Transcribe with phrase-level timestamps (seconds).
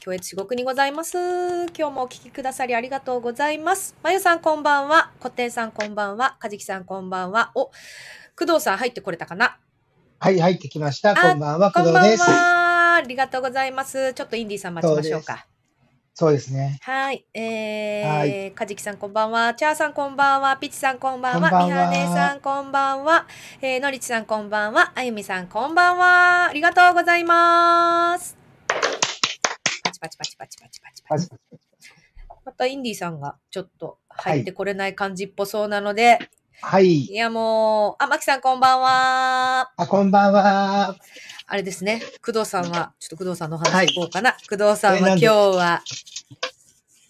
[0.00, 1.18] 京越至極にございます。
[1.76, 3.94] 今日もお聞きくださりありがとうございます。
[4.02, 5.10] まゆさんこんばんは。
[5.20, 6.36] こってんさんこんばんは。
[6.40, 7.52] かじきさんこんばんは。
[7.54, 7.66] お、
[8.34, 9.58] 工藤さん入ってこれたかな？
[10.18, 11.14] はい、入ってきました。
[11.14, 12.22] こんばんは、工こんばん藤です。
[12.22, 12.94] は。
[12.94, 14.14] ありがとうございます。
[14.14, 15.46] ちょっとインディーさん待ちましょうか。
[16.14, 16.78] そうですね。
[16.80, 17.26] はい。
[17.34, 19.52] えはー、かじきさんこんばんは。
[19.52, 20.56] チャーさんこんばんは。
[20.56, 21.50] ピチさんこんばんは。
[21.50, 23.26] こんばんはみはねさんこんばんは。
[23.60, 24.92] えー、のりちさんこんばんは。
[24.94, 26.48] あゆみさんこんばんは。
[26.48, 28.40] ありがとうございます。
[30.00, 31.40] パチパチパチパチパチパチパチ。
[32.44, 36.18] またインディーさんがちょっと入ってこれない感じっぽそうなので、
[36.62, 37.14] はいい、。
[37.14, 39.72] やもう、あ、まきさんこんばんは。
[39.76, 40.96] あ、こんばんは。
[41.46, 44.36] あれですね、工藤さんは、ちょっと工藤さんの話聞こうかな。
[44.48, 45.82] 工藤さんは今日は、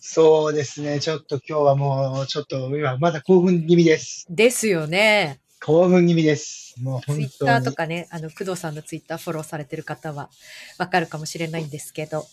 [0.00, 0.98] そうですね。
[0.98, 4.26] ちょっと今日はもう、ちょっと今、まだ興奮気味です。
[4.28, 5.40] ですよね。
[5.60, 6.74] 興奮気味です。
[6.80, 7.72] もうツイ本当にッターと。
[7.72, 10.30] かね、あの、工藤さんのツイッターフォローされてる方は
[10.78, 12.26] わかるかもしれないんですけど、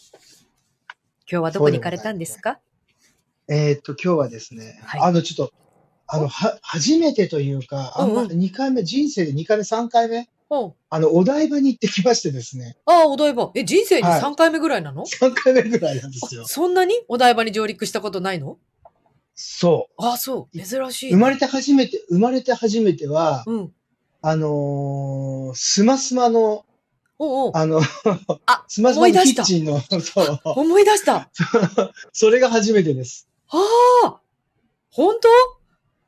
[1.30, 2.60] 今日はどこに行かれたんですか？
[3.50, 5.54] えーっと、今日はですね、はいあの、ちょっと、
[6.08, 13.52] あの、は、初めてというか、あんま、うんうん2回目、人生で2回目、3回目、おうあの、お台場に行ってきましてですね、ああ、お台場。
[13.56, 16.46] え、人生にはい3回目ぐらいなの、3回目ぐらいなんですよあ。
[16.46, 18.58] そんなにお台場に上陸したことないの？
[19.36, 20.58] そああ、そう。
[20.58, 21.10] 珍しう。
[21.10, 21.12] い。
[21.14, 23.74] 生まれて初めて、生まれて初めては、うん。
[24.22, 26.66] あのースマスマの、
[27.20, 27.82] おうおうあの、
[28.46, 29.10] あ、 スマスマ。
[29.12, 31.30] キッチンの、そう、思い出した。
[32.14, 33.28] それが初めてです。
[33.50, 33.58] あ
[34.06, 34.22] あ
[34.92, 35.28] 本当？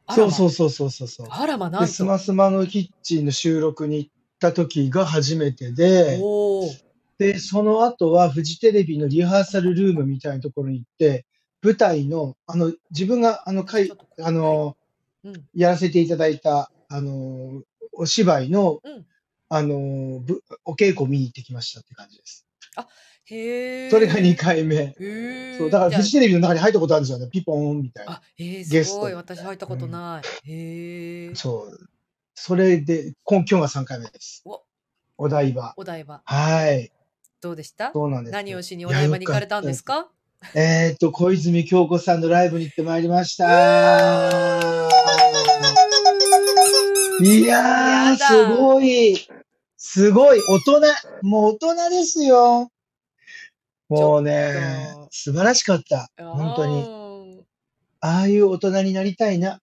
[0.08, 1.28] あらまそうそうそうそうそうそう。
[1.30, 1.94] あらま、なで、んと。
[1.94, 6.20] スマスマのキッチンの収録に行った時が初めてで。
[7.20, 11.26] で、その後はフジテレビのリハーサルルームみたいなところに行って、
[11.62, 14.78] 舞台の、あの、自分が、あの、かいあの、
[15.24, 15.46] うん。
[15.54, 17.62] やらせていただいた、あの、
[17.94, 19.06] お芝居の、うん。
[19.50, 22.46] あの、ぶお稽古見に行ってきましたって感じです。
[23.26, 23.90] へえ。
[23.90, 24.96] それが2回目。
[25.58, 27.28] そう、だからフジテレビの中に入ったことあるんですよね。
[27.32, 28.14] ピポーンみたいな。
[28.14, 28.22] あ、
[28.64, 29.14] すごい。
[29.14, 30.50] 私入ったことない。
[30.52, 31.36] へえ。
[31.36, 31.90] そう。
[32.34, 34.42] それで、今今日が3回目です。
[34.46, 34.62] お、
[35.18, 35.74] お台場。
[35.78, 36.22] お台場。
[36.26, 36.92] はい。
[37.42, 37.92] どうでした？
[37.94, 38.38] そうなんですよ。
[38.38, 40.10] 何をしにお台場に行かれたんですか？
[40.56, 43.46] えーっと、小泉京子さんのライブに行ってまいりました。
[47.22, 49.28] いやすごい。
[49.82, 50.42] すごい。
[50.48, 50.82] 大人。
[51.22, 52.70] もう大人ですよ。
[53.88, 56.12] もうね素晴らしかった。
[56.18, 56.76] 本当に。
[56.82, 57.44] に。
[58.02, 59.62] ああいう大人になりたいな。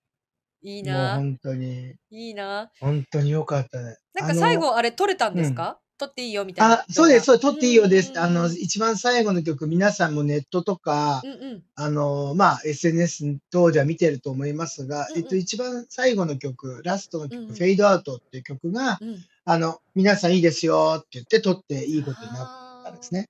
[0.62, 1.16] いいな。
[1.16, 1.94] 本当に。
[2.10, 2.70] いいな。
[2.80, 3.98] 本当によかったね。
[4.14, 5.78] なんか最後あれ撮れたんですか？
[5.98, 6.74] 撮っていいよみたいな。
[6.80, 8.12] あ、そうです、そうです、撮っていいようです。
[8.12, 11.62] んあの、一番最後の曲、皆さんもネットとかう、んうん。
[11.74, 19.24] あの、まあ、SNS 等では見てると思いますが、うんうんえっと、一番最後の曲、ラストの曲、うんうんフェイドアウトっていう曲が、うん。
[19.48, 23.28] あの、皆さんいいですよって言って撮っていいことになったんですね。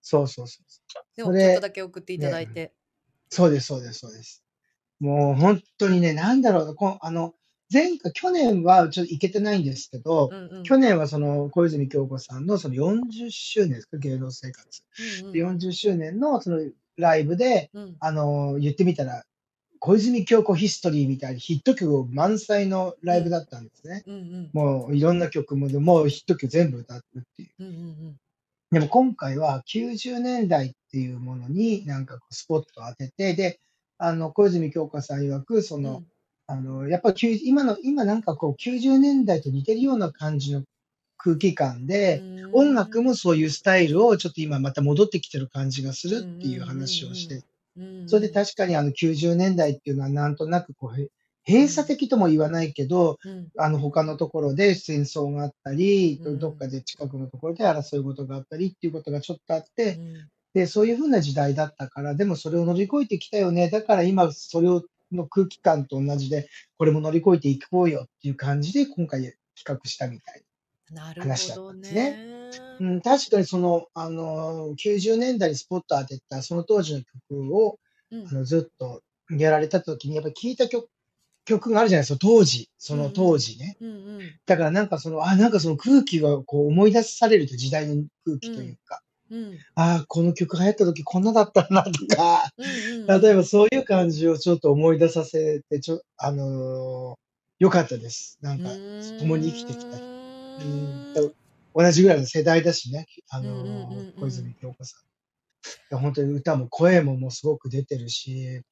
[0.00, 0.64] そうそうそう。
[1.14, 2.72] でもちょっとだけ送っていただいて。
[3.28, 4.42] そうです、そうです、そうです。
[4.98, 7.34] もう本当にね、なんだろうな、こんあの、
[7.70, 10.62] 前回、去年はちょっと行けてないんですけど、うんうん。
[10.62, 14.82] 去年はその小泉京子さんのその40周年ですか、芸能生活。
[15.20, 16.60] うんうんで40周年のその
[16.96, 19.24] ライブで、うんあの、言ってみたら、
[19.84, 24.04] 小泉京子ヒストリーみたいにヒット曲満載のライブだったんですね。
[24.06, 27.50] うんうんもういろんな曲もでもうヒット曲全部歌うっていう。
[27.58, 28.16] うんうん
[28.70, 33.60] でも今回は90年代っていうものになんかスポットを当てて、で、
[33.98, 35.82] あの、小泉京子さん曰く、そうん。
[35.82, 36.02] の、
[36.46, 40.62] あの、やっぱり90今の、今なんかこう90年代と似てるような感じの
[41.18, 42.22] 空気感で、
[42.52, 47.44] 音楽もそういうスタイルをちょっと今また戻ってきてる感じがするっていう話をして、うん、
[48.06, 51.08] それで確かにあの90年代っていうのはなんとなくこうへ
[51.46, 63.70] 閉鎖的とも言わないけど、うんあの他のところで戦争があったり、うんどっかで近くのところで争い事があったりっていうことがちょっとあって、うんで、そういうふうな時代だったから、でもそれを乗り越えてきたよね。
[63.70, 70.42] だから今それをの空気感と同じで、これも乗り越えていこうよっていう感じで今回企画したみたい。
[70.90, 72.31] なる話だったんですねね。
[72.80, 77.00] うん、確かにその、あの、90年代にスポット当てたその当時の
[77.30, 77.78] 曲を
[78.12, 78.28] うん。
[78.28, 80.88] あのずっとやられた時に、やっぱり聴いた曲
[81.44, 83.76] 曲があるじゃないですか、当時、その当時ね。
[83.80, 84.20] うんうん。
[84.46, 89.58] だからなんかその、あ、なんかその空気がこう思い出されると、時代の空気というか、うん。
[89.74, 97.22] ああ、この曲流行った時こんなだったなとか、うんうん例えばそういう感じをちょっと思い出させて、ちょ、あのー
[97.58, 98.38] よかったです。
[98.42, 98.70] なんか、
[99.20, 99.96] 共に生きてきた。
[99.96, 100.04] 人。
[100.04, 101.20] うん、で
[101.74, 104.96] 同じぐらいの世代だしね、あのーうんうんうんうん小泉京子さ
[105.92, 105.98] ん。
[105.98, 108.62] 本当に歌も声ももうすごく出てるし、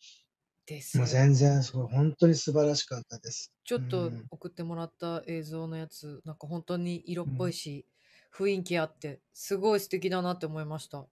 [0.66, 3.52] ですよもう全然すごい、本当に素晴らしかったです。
[3.64, 7.86] ちょっとうん送ってもらった映像のやつ、なんか本当に色っぽいし、
[8.34, 11.06] 雰囲気あって、すごい素敵だなって思いました。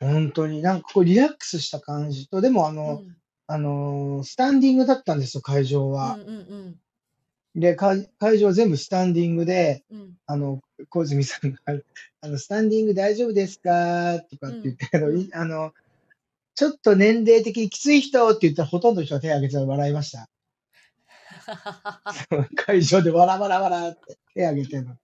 [0.00, 3.16] 本当になんかこうリラックスした感じと、でもあうの、ん。
[3.46, 6.14] あのースタンディングだったんですよ、会場うんは。
[6.14, 6.80] うんうん。
[7.54, 10.16] で、会会場は全部スタンディングで、うん。
[10.26, 11.58] あの、小泉さんが、
[12.22, 14.20] あの、スタンディング大丈夫ですか？
[14.30, 15.72] とかって言って、あの、うんいあの、
[16.54, 20.28] ちょっと年齢的にきつい人って言ったらほとんどの人が手を挙げて笑いました。
[22.54, 24.96] 会場でわらわらわらって手を挙げてるの。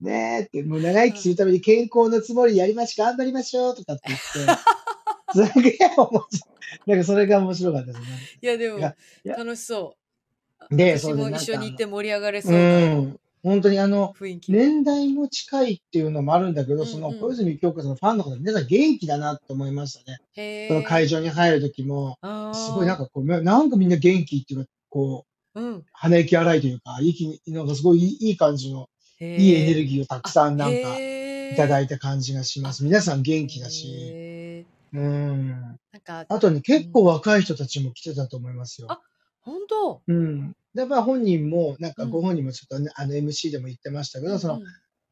[0.00, 6.90] ねえって、もう長生きするために健康のつもりやりまし頑張りましょうとかって言って、 すげえ面白い。
[6.90, 8.06] なんかそれが面白かったですね。
[8.40, 8.78] いや、でも
[9.24, 9.99] 楽しそう。
[10.70, 12.94] で、私も一緒に行って盛り上がれそううな。
[12.94, 13.16] ん。
[13.42, 14.14] 本当にあの。
[14.48, 20.18] 年代も近いっていうのもあるんだけど、うんそのうん小泉京子さんのファンの方、皆さん元気だなって思いましたね。
[20.34, 21.10] へその会場。
[21.10, 25.84] 場に入る時も、あすごいなんか、かこう、なんかみんな元気っていうか、こう、うん。
[25.92, 32.84] 鼻息荒いというか、息、なんかすごいいい感じの、へいいエネルギギーをたくさんなんかへいただいいた感じがします。
[32.84, 35.48] 皆さん元気だし、うん。
[35.48, 36.62] なんか、あとね、うん。
[36.62, 38.88] 結構若い人たちも来てたと思いますよ。
[38.90, 39.00] あ、
[39.42, 40.02] 本当？
[40.06, 40.56] うん。
[40.74, 42.10] で、まあ本人も、なんかうん。
[42.10, 44.60] ご本人もちょっとね、あの MC でも言ってましたけど、その。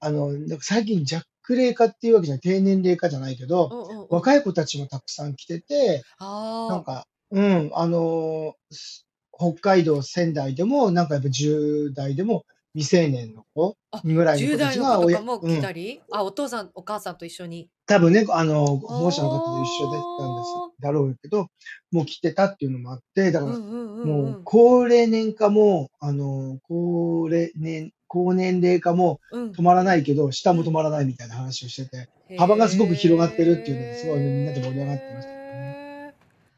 [0.01, 0.31] あの、
[0.61, 4.07] 最近ジャック齢化っていうわけじゃない、低年齢化じゃないけど。
[4.11, 16.01] 若い子たちもたくさん来てて、なんあか、うん、あのーす北海道、仙台でも、なんかやっぱ10代でも未成年の子ぐらいの10子た代のちが親、子とかもうん、来たり？
[16.13, 17.71] あ、お父さん、お母さんと一緒に？
[17.89, 21.49] 多分ね、あの、保護者の方と一緒だったんです、あだろうけど、
[21.91, 24.41] もう来てたっていうのもあって、だあ、から、もううん。
[24.45, 29.51] 高齢年化も、あの、高齢年、高年齢化もうん。
[29.53, 30.57] 止まらないけど、下うん。
[30.59, 36.15] も止まらないみたいな話をしてて、幅がすごく広がってるっていうのですごいみんなで盛り上がってましたね。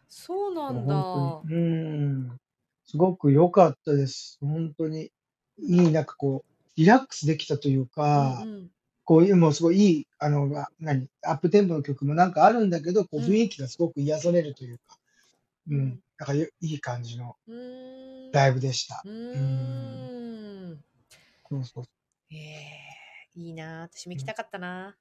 [0.09, 1.43] そうなんだ。
[1.49, 2.37] うん、
[2.87, 4.39] すごく良かったです。
[4.41, 5.13] 本当に。
[5.63, 8.71] いい、なんかこう、リラックスできたといううんか、うん。
[9.11, 13.25] こういう、もうすごいいい、あの、あ何、アップテンポの曲もなんかあるんだけど、こううん。
[13.25, 14.99] 雰囲気がすごく癒されるというか、
[15.69, 17.35] ううん、なんかよいい感じの。
[18.33, 19.03] ライブでした。
[19.05, 20.85] ううん、ーん。
[21.49, 21.85] そうそう。
[22.31, 23.81] ええ、いいな。
[23.93, 24.97] 私も行うんきたかったな。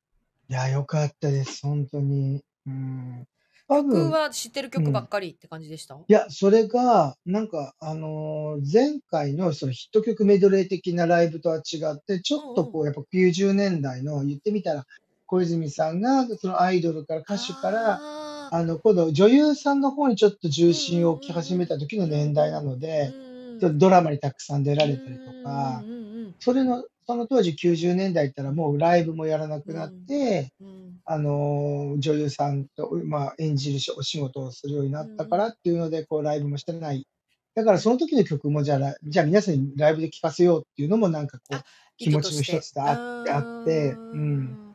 [0.49, 1.61] いや、良かったです。
[1.61, 2.43] 本当に。
[2.65, 3.27] うん。
[3.69, 4.83] 多曲分、は知ってるうん。
[4.83, 5.95] 曲ばっかりって感じでした？
[5.95, 12.51] いや、それが、なんか、あの、前回のそのヒット曲メドレー的なライブとは違って、ちょうんうん。
[12.53, 14.85] っとこうやっぱ90年代の言ってみたら、
[15.27, 18.55] 小泉さんがそのアイドルから歌手から、ああ。
[18.55, 22.17] あの、今度女優さんの方にちょっと重うん心を置き始めた時のうんうん。
[22.17, 23.13] 年代なのうで、
[23.57, 24.77] んちょっとドラマにたくさん出うん。
[24.79, 25.95] られたりとうか、んうんう
[26.29, 30.05] んそれの、その当時90年代ったらもうライブもやらなうくなっん。
[30.05, 30.99] て、うん。
[31.05, 35.29] あの、女優さんと、まあ、演じるしお仕事をするようにうなったんうん。
[35.31, 37.07] からっていうので、こうライブもしてない。
[37.55, 41.61] だからその時の曲もじゃあ、ラじゃあ皆さんにライブで聴かせようっていうのもなんかこう、
[41.97, 42.43] 気持ちの。
[42.43, 44.68] 一つであってあって、あうん。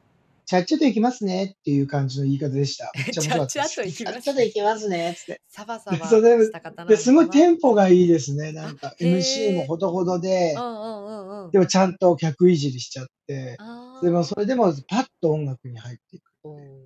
[0.44, 0.46] あ。
[0.46, 2.93] ちゃっちゃと行きますねっていう感じの言い方でした。
[2.94, 3.73] めっちゃ面ちゃ白かったです。
[3.73, 4.23] っちゃと行きちゃっますね。
[4.23, 5.43] ちゃと行きますねつって。
[5.49, 6.96] サバサで、バそれした方で。
[6.96, 8.52] すごいテンポがいいですね。
[8.52, 9.67] なあ、んかへ MC もえ。
[9.67, 10.55] ほどほどで。
[11.52, 13.56] でもちゃんと客いじりしちゃって、
[14.02, 16.25] でもあそれでもパッと音楽に入っていく。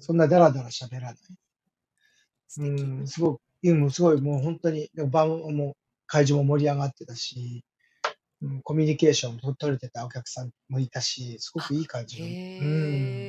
[0.00, 1.14] そんなダラダラ喋らない。
[2.58, 3.02] う。
[3.02, 5.76] ん、すごい、うん、すごい、もう本当に、でも場も、もう
[6.06, 7.64] 会場も盛り上がってたし、
[8.40, 13.27] うん、コミュニケーションも取れてたお客さんもいたし、すごあ、くいい感じの、うん、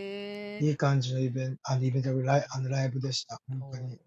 [0.59, 3.41] いい感じのイベント、あのイベント、ライあのライブでした。
[3.49, 3.99] お本当に。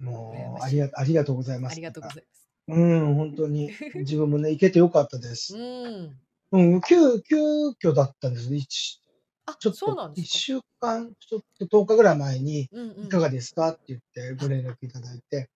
[0.00, 0.62] もう。
[0.62, 1.80] ありが、ありがとうございまありす。
[1.82, 2.48] なんか、がとうございます。
[2.68, 5.56] うん、本当に、 自分もね、行けてよかったでうす。
[5.56, 6.18] ん。
[6.52, 7.36] うん、急、急
[7.70, 8.56] 遽だったんですね。
[8.58, 9.00] 一
[9.46, 10.26] あ、ちょっと、一。
[10.26, 12.70] 週間、ちょっと10日ぐらい前に。
[13.04, 13.70] いかがですか？
[13.70, 15.50] って言ってごあ、連絡いただいて、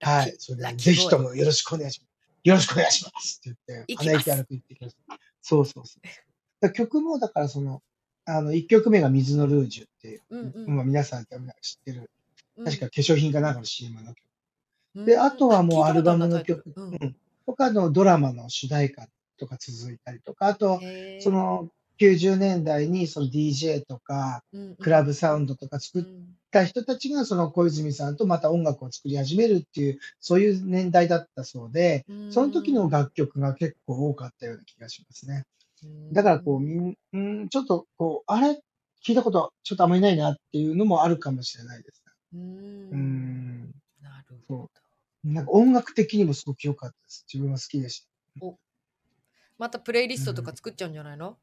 [0.00, 1.08] はい、それラで、ぜひ。
[1.08, 2.10] ともよろしくお願いします。
[2.44, 3.94] よろしくお願いしますって言って。
[3.96, 5.18] 鼻息荒く言ってきました。
[5.42, 6.08] そうそうそう。
[6.60, 7.82] だ曲も、だからその、
[8.30, 10.88] あの、1曲目が水のルージュっていう、うんうまあ、ん。
[10.88, 12.10] 皆さん多分知ってる、
[12.58, 12.64] うん。
[12.66, 14.16] 確か化粧品かなんかの CM の曲。
[14.96, 16.44] うで、あとはもうアルバムの。
[16.44, 16.80] 曲、う。
[16.80, 17.16] うんん。
[17.46, 19.08] 他のドラマの主題歌
[19.38, 20.80] とか続いたりとか、あと。
[21.20, 21.70] その
[22.00, 24.42] 90年代にその DJ とか。
[24.80, 26.36] クラブサウンドとかう作っん。
[26.50, 32.88] た人たちがその小泉さんとまた音楽を作り始めるっていう、そういう年代だったそうで、うその時の。
[32.90, 35.44] 楽曲が結構多かったような気がしますね。
[35.86, 36.60] うだからこう。
[36.60, 38.58] みん、うん、ちょっとこう、あれ？
[39.06, 42.02] 聞いたことちょっとあんまりないなっていうのもあるかもしれないです
[42.34, 42.40] うー。
[42.40, 42.44] ね。
[42.90, 43.70] うんん、
[44.02, 44.70] なるほそど。
[45.24, 45.32] う。
[45.32, 47.24] なんか音楽的にもすごく良かったです。
[47.32, 48.00] 自分は好きでし
[48.40, 48.46] た。
[48.46, 48.58] お、
[49.58, 51.36] またプレイリうストとかん、作っちゃうんじゃないの？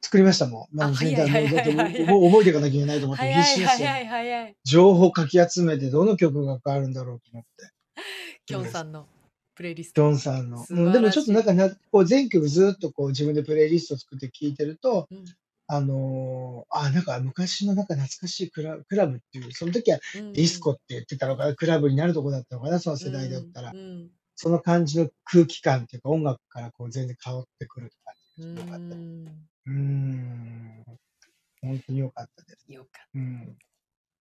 [0.00, 0.76] 作りましたもん。
[0.76, 4.56] まあ、あ、全早い然、もう、覚えていかなきゃいけないと思って必死で。
[4.64, 7.70] 情報かき集めて、どの曲が変わるんだろうと思って。
[8.46, 8.66] きょん。
[8.66, 9.06] さんの
[9.54, 10.08] プレイリスト。
[10.08, 10.64] ンさんの。
[10.64, 11.00] 素うん、で。
[11.00, 15.24] もちょっとなんかな、こう全曲ずっとこう自分でプレイリスト作って聴いてると、うん。
[15.68, 23.76] あのーあ、なんか昔のなんか懐かしいクラクラブっていう、その時はうんディスコって言ってたのかな、クラブになるとこだったのかな、その世代だったらう。
[23.76, 28.78] んその感じの空気感っていうか、音楽からこう全然変わってくる感じうがよかった。
[28.78, 29.26] ん。
[29.66, 30.84] うーん。
[31.60, 32.72] 本当に良かったです。
[32.72, 33.18] よかった。
[33.18, 33.56] うん。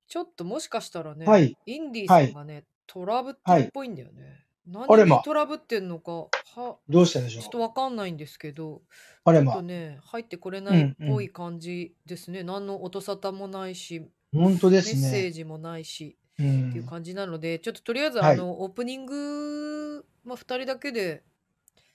[0.07, 1.57] ちょっともしかしたらね、はい。
[1.65, 4.45] インディーさんがね、トラブってるっぽいんだよね。
[4.89, 8.83] あれま何にトラブってんのか、は、どうしたんでしょちょっとうわかんないんですけど、
[9.25, 9.63] あれちょっとま。
[9.63, 10.95] ね、入ってこれないっ。
[11.09, 12.43] ぽい感じですね。
[12.43, 14.85] 何の音沙汰もないし、本当でメッ。
[14.85, 16.43] セージもないしう。
[16.43, 18.35] っていうん感じなので、ちょっととりあえずはい。
[18.35, 21.23] あの、オープニング、まあ、2人だけで、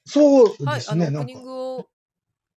[0.06, 1.32] そうはい、ですね、あの、オープ。
[1.34, 1.90] ニングを、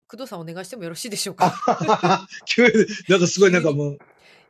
[0.07, 1.49] 工藤さんお願いしてもよろしいでしょうあか。
[1.49, 2.71] ははは急に、
[3.09, 3.97] なんかすごい、な急に、んかもう、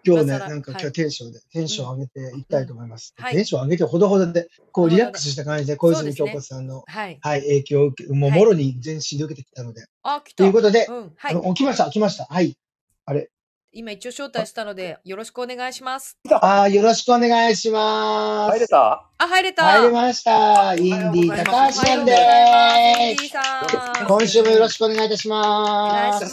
[0.07, 0.93] 今日ね、なんか今日はい。
[0.93, 2.67] テンションで、テンうん、ション上げていきたいうん。
[2.67, 3.13] と思います。
[3.17, 3.33] はい。
[3.33, 5.19] テンション上げてほどほどで、こうリラック。
[5.19, 6.41] スした感じで、小泉京子。
[6.41, 7.17] さんの、はい。
[7.21, 8.39] はい、影響を受け、もうはい。
[8.39, 9.85] もろに全身で受けてきたので。
[10.03, 10.37] あ、来た。
[10.37, 11.31] ということで、うん、はい。
[11.31, 12.25] あの、起きました、起きました。
[12.25, 12.57] はい。
[13.05, 13.29] あれ。
[13.73, 16.17] 今一応招あ、待したので、よろしくお願いします。
[16.31, 18.69] あーよろしくお願いしま入れす。
[18.69, 19.07] た？
[19.17, 19.63] あ、入れた。
[19.65, 20.73] 入れました。
[20.73, 21.81] インディうございます。
[21.81, 23.27] 高橋さんです。
[23.27, 24.07] さん。
[24.07, 26.23] 今週もよろしくお願いいたします。
[26.23, 26.29] よ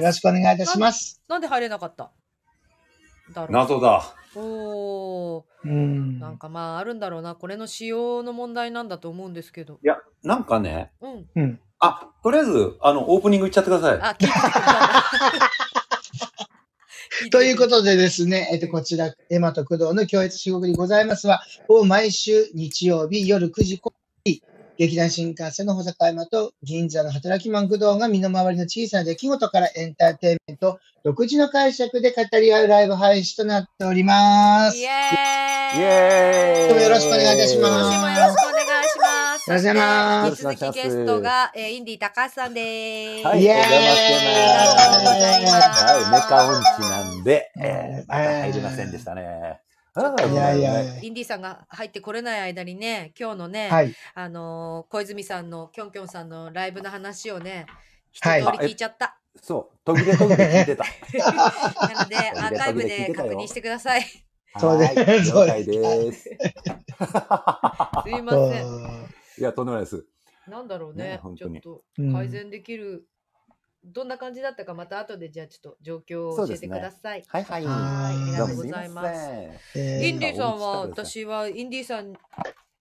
[0.00, 1.22] ろしくお願いいたします。
[1.28, 2.10] なんで入れなかった？
[3.34, 4.14] だろ謎だ。
[4.34, 4.40] う。
[4.40, 5.44] おー。
[5.64, 6.38] うなんん。
[6.38, 7.34] かまああるんだろうな。
[7.34, 9.74] これの仕様の問題なんだと思うんですけど。
[9.82, 11.26] いや、なんかね、うん。
[11.34, 11.60] うん。
[11.80, 13.98] あ、とりあえず、あの、オープニングいっちゃってください。
[14.00, 15.02] あ、聞いててくれたんだ。
[17.20, 17.50] 聞いてとてくれた。
[17.50, 23.80] いうことでですね、えっと、こちら、エマと工藤の教越至極にございますは、を毎週日曜日夜9時
[24.78, 34.78] 劇団新幹線の保坂山と銀座の働きマン工藤が身の回りの小さな出来事からエンターテインメント、独自の解釈で語り合うライブ配信となっております。
[34.78, 38.36] イエイーイどうもよろしくお願いいたし今週もよろします。
[38.36, 39.50] くお願いします。
[39.50, 43.26] よろしくお願いしそして、引き続きゲストが、えーインディ高橋さんです。
[43.26, 44.30] はい、イエお邪魔してま
[44.62, 44.78] す。
[44.78, 49.60] ありがとうございますはい、メカ音痴なんで、ええー、また入れませんでしたね。
[49.94, 51.02] あいやいやいや。
[51.02, 53.94] インディさんが入ってこれない間にね、今日のね、はい。
[54.14, 57.66] あのー小泉さんの、きょんきょんさんのライブの話をね、
[58.12, 59.18] 一はい通り聞いちゃった。
[59.42, 60.84] そう、途切れ途切れ聞いてた。
[61.94, 64.02] なので、アーカイブで確認してください。
[64.02, 64.24] す
[64.58, 64.94] そうです
[65.30, 66.30] 了解です。
[68.08, 69.08] いません。
[69.38, 70.04] いや、とんでもないです。
[70.48, 73.06] なんだろうねね本当にちょっとうん改善できる、
[73.84, 77.24] どんな感じだったかまた後でじゃあちょっと状況を教えてください。
[77.26, 77.64] はいはい。
[77.64, 77.72] はい。
[77.72, 79.30] ありがとうごどざいます。
[79.72, 82.12] すインディさんは私はインディさん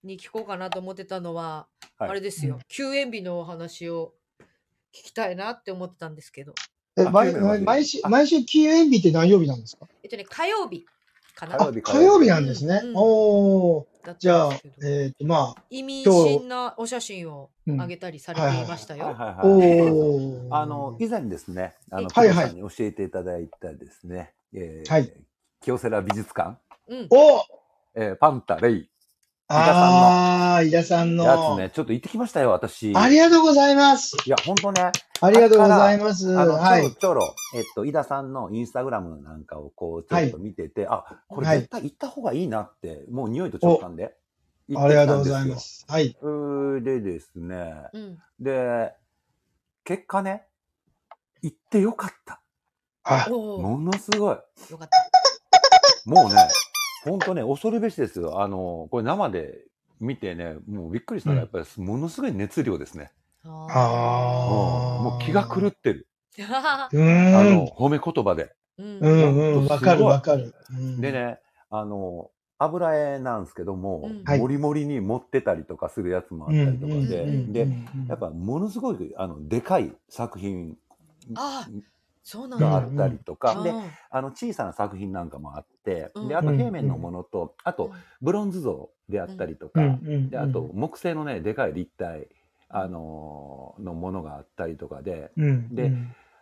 [0.04, 2.10] に聞こうかなと思ってたのは、はい。
[2.10, 4.14] あれですよ、うん休園日のお話を
[4.94, 6.54] 聞きたいなって思ってたんですけど、
[6.98, 9.88] あえ毎毎週、毎週休園日って何曜日なんですか？
[10.04, 10.86] えっとね火曜日
[11.38, 12.82] かな火曜日火曜日なんですね。
[12.84, 14.08] うんうんおー。
[14.08, 14.50] だったじゃあ
[14.84, 19.06] えっ、と、まあ、意味深なお写真をうんあげたりされていましたよ。
[19.06, 19.92] はいはいはい。
[19.92, 20.56] おー。
[20.56, 25.14] あの、以前ですね、あの、はいに教えていただいたですね、えーはい
[25.62, 27.08] 京セラ美術館、うん。
[27.10, 27.44] お
[27.96, 28.90] えーパンタレイ、
[29.50, 31.24] あー、井田さんの。
[31.24, 32.94] やつね、ちょっと行ってきましたよ、私。
[32.96, 34.18] ありがとうございます。
[34.26, 36.38] いや、本当ね、ありがとうございます。
[36.38, 36.82] あの、はい。
[36.82, 44.16] ちょろちょろ、えっと、井田さんのインスタグラムなんかをこう、ちょっと見てて、あ、これはい絶対行った方がいいなって、もう匂いと直感で。
[44.68, 45.86] 行あってきりがとうごたんですよざいます。
[45.88, 46.84] はい。
[46.84, 48.18] でですね、うん。
[48.42, 48.94] で、
[49.86, 50.44] 結果ね、
[51.42, 52.42] 行ってよかった。
[53.04, 54.38] あ、ものすごい。
[54.72, 56.10] よかった。
[56.10, 56.50] もうね、
[57.08, 58.42] ほんとね、恐るべしですよ。
[58.42, 59.66] あの、これ生で
[60.00, 63.12] 見てね、もうびっくりしたのは、やっぱりものすごい熱量ですね。
[63.44, 66.08] ああーうんもう気が狂ってる。
[66.40, 66.90] あ。
[66.94, 68.54] の、褒め言葉で。
[68.78, 69.68] うんうんうん。
[69.68, 70.54] わかるわかる。
[70.72, 71.12] うんで。
[71.12, 80.78] ね、あの、油絵なんですけども、もりもりに持ってたりとかするやつもあっうんたりとかで、うんで、うんやっぱものすごい、あの、でかい作品。
[82.60, 83.82] があったりとか、で、うん。
[84.10, 86.28] あの、小さな作品なんかもあって、うん。
[86.28, 86.58] で、あとうん。
[86.58, 87.92] 平面のものと、あと、
[88.22, 89.82] ブロンズ像であったりとか、
[90.30, 92.28] で、あと、木製のね、でかい立体、
[92.70, 95.74] あのーのものがあったりとかで、うん。
[95.76, 95.94] で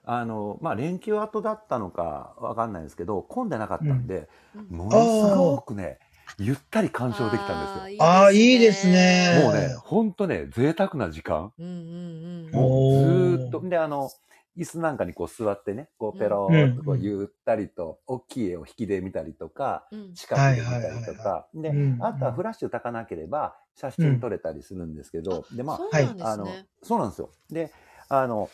[0.07, 4.77] あの、まあ、連休後だったのかわかんないですけど、混んでなかったんで、うん。
[4.77, 5.99] ものすごくね、
[6.37, 8.05] ゆったり鑑賞できたんですよ。
[8.05, 9.41] あーいいですね。
[9.43, 11.51] もうね、ほんとね、贅沢な時間。
[11.57, 12.51] うんうんうん。
[12.51, 13.61] もうずーっと。
[13.61, 14.09] で、あの、
[14.57, 20.13] 椅子なんかにこう座ってね、こうペロうんーっとこうゆったりと、大きい絵を引きで見たりとか、うん。
[20.13, 21.47] 近くで見たりとか。
[21.53, 26.47] でうん、あとはフラッシュ焚かなければ写真撮れたりするんですけど、で、まあ、そうなんであの
[26.81, 27.29] そうなんですよ。
[27.49, 27.71] で、
[28.09, 28.49] あの、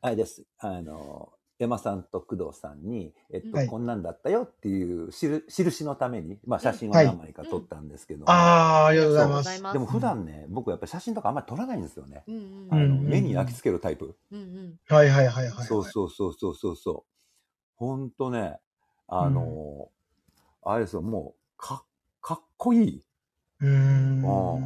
[0.00, 0.44] あれです。
[0.58, 3.66] あの、エマさんと工藤さんに、えっと、はい。
[3.68, 9.60] こんなんだったよっていうしる印のために、まあ、写真を何枚か撮ったんですけども、ああ、ありがとうございまありす。
[9.60, 9.72] がとうございます。
[9.74, 12.24] でも普段ね、僕やっぱり写真とかあんまり撮らないんですよね。
[12.26, 12.72] うんうん。
[12.72, 14.16] あのうん目に焼き付けるタイプ。
[14.32, 14.76] うんうん。
[14.88, 15.66] はいはいはいはい。
[15.66, 17.10] そうそうそうそうそうそう。
[17.76, 18.58] ほんとね、
[19.08, 19.90] あの
[20.62, 21.84] あれですよ、もう、か、
[22.20, 23.04] かっこいい。
[23.60, 23.70] うーん。
[23.72, 24.64] うんうん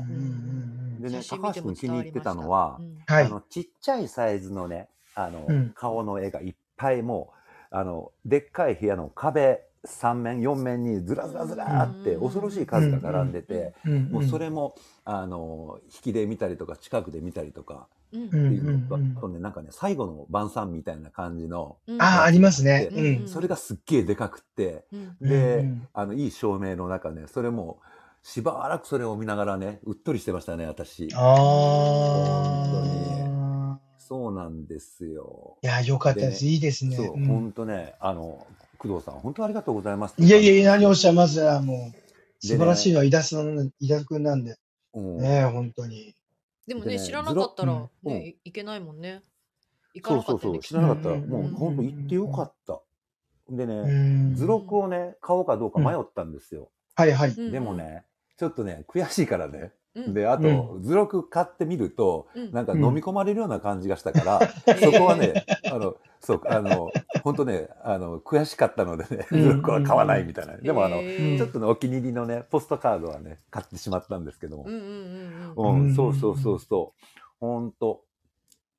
[0.97, 3.15] うんでね、写真高橋君気に入ってたの伝はわ、りました。
[3.15, 3.25] はい。
[3.27, 5.75] あの、ちっちゃいサイズのね、あの、うん。
[5.75, 7.33] 顔の絵がいっぱいも
[7.73, 12.21] う、あの、でっかい部屋の壁3面、4面にずらずらずらーってうん。
[12.23, 13.75] 恐ろしい数が並んでて、
[14.11, 18.23] もうそれも、あの、引きで見たりとか、近くで見たりとかうん。
[18.23, 22.02] うっていうのと、ね、なんかね、最後の晩餐みたいな感じの、うん。
[22.02, 22.90] ああ、ありますね。
[22.95, 23.28] でうん。
[23.28, 25.16] それがすっげえでかくって、うん。
[25.21, 27.81] で、あの、いい照明の中ね、それも、
[28.23, 31.09] しばらくそれを見ながらね、うっとりしてましたね、私。
[31.14, 31.19] あ
[33.00, 33.04] あ。
[34.14, 35.59] そうなんですよ。
[35.61, 36.44] いや、よかったです。
[36.44, 36.94] でいいですね。
[36.97, 38.47] そう、うん本当ね、あの、
[38.78, 40.14] 工藤さん、本当ありがとうございます。
[40.18, 41.92] いやいやいや、何をおっしゃいますもう、
[42.40, 44.54] で素晴らしいのは、井田さん、井田くんなんで。
[44.94, 46.14] うんねえ、本当に。
[46.68, 49.23] でもね、でね知らなかったらね、いいけないもんね。
[49.94, 51.23] 行かそうそうそう、なかったよね。
[51.23, 52.80] 知らなかったら、うんもう本当行ってよかった。
[53.50, 53.75] でうね、
[54.30, 56.71] ん図録をね、買おうかどうか迷ったんですよ。
[56.94, 57.30] はいはい。
[57.30, 58.04] うんでもね、
[58.37, 59.73] ちょっとね、悔しいからね。
[59.95, 64.49] うんで、あと、図録買ってみると、うんなんか飲み込まれるような感じがしたから、
[64.79, 66.91] そこはね、あの、そう、あの、
[67.23, 70.57] 本当ね、あの、悔しかったのでね、うん図録は買わないみたいな。
[70.57, 74.73] でもあの、ちょっとね、お気に入りのね、ポストカードはね、買ってしまったんですけどもうん。
[74.73, 77.03] うんうんう、うんうんそうそうそうそう。
[77.39, 78.03] ほんと。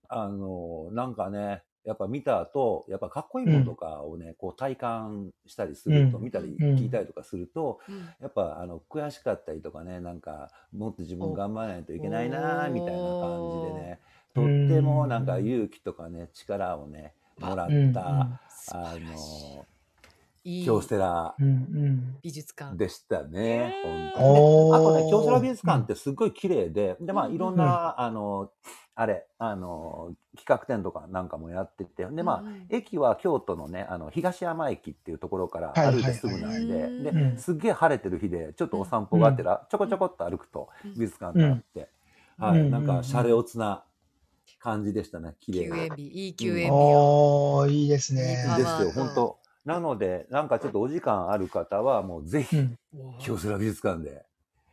[0.09, 6.23] あの、なんかね、やっぱ見た後、やっぱかっこいいものとかをね、こう体感したりすると、うん。
[6.23, 6.75] 見たりうん。
[6.75, 8.09] 聞いたりとかすると、うん。
[8.19, 13.99] やっぱあの悔しかったりとかね、なんかもっと自分頑張らないといけないな、みたいな感じでね、
[14.33, 18.39] とってもなんか勇気とかね、力をね、もらっうんた、
[18.71, 19.65] あの、
[20.43, 20.65] いいい。
[20.65, 22.17] 京セラうんうん。
[22.21, 22.77] 美術館。
[22.77, 24.73] でしたね、うん本当に。
[24.73, 27.35] あとね、京セラ美術館ってすっごい綺麗で、で、まあ、うん。
[27.35, 28.51] いろんな、あの、
[28.97, 37.37] あれ、あの、企画展とかなんかもやってて、で、まあ、駅は京都のね、あの、東山駅っていうところからはい歩いてすぐなんはいはいで、うんで、うん。
[37.37, 40.93] すっげえ晴れてる日で、ちょっとお散歩があってら、ちょこちょこっと歩くとうん。
[40.93, 41.89] 美術館があって、
[42.37, 43.83] はい、うんなんか、シャレオツな
[44.59, 45.77] 感じでしたね、綺麗休で。
[45.83, 47.57] 園日、いい休園日を。
[47.57, 48.57] おー、いいですいいねパ。
[48.57, 49.37] ですよ、本当。
[49.65, 52.77] なので、なんかちょっとお時間ある方は、もうぜひ、うん。
[53.19, 54.23] 京セラ美術館で、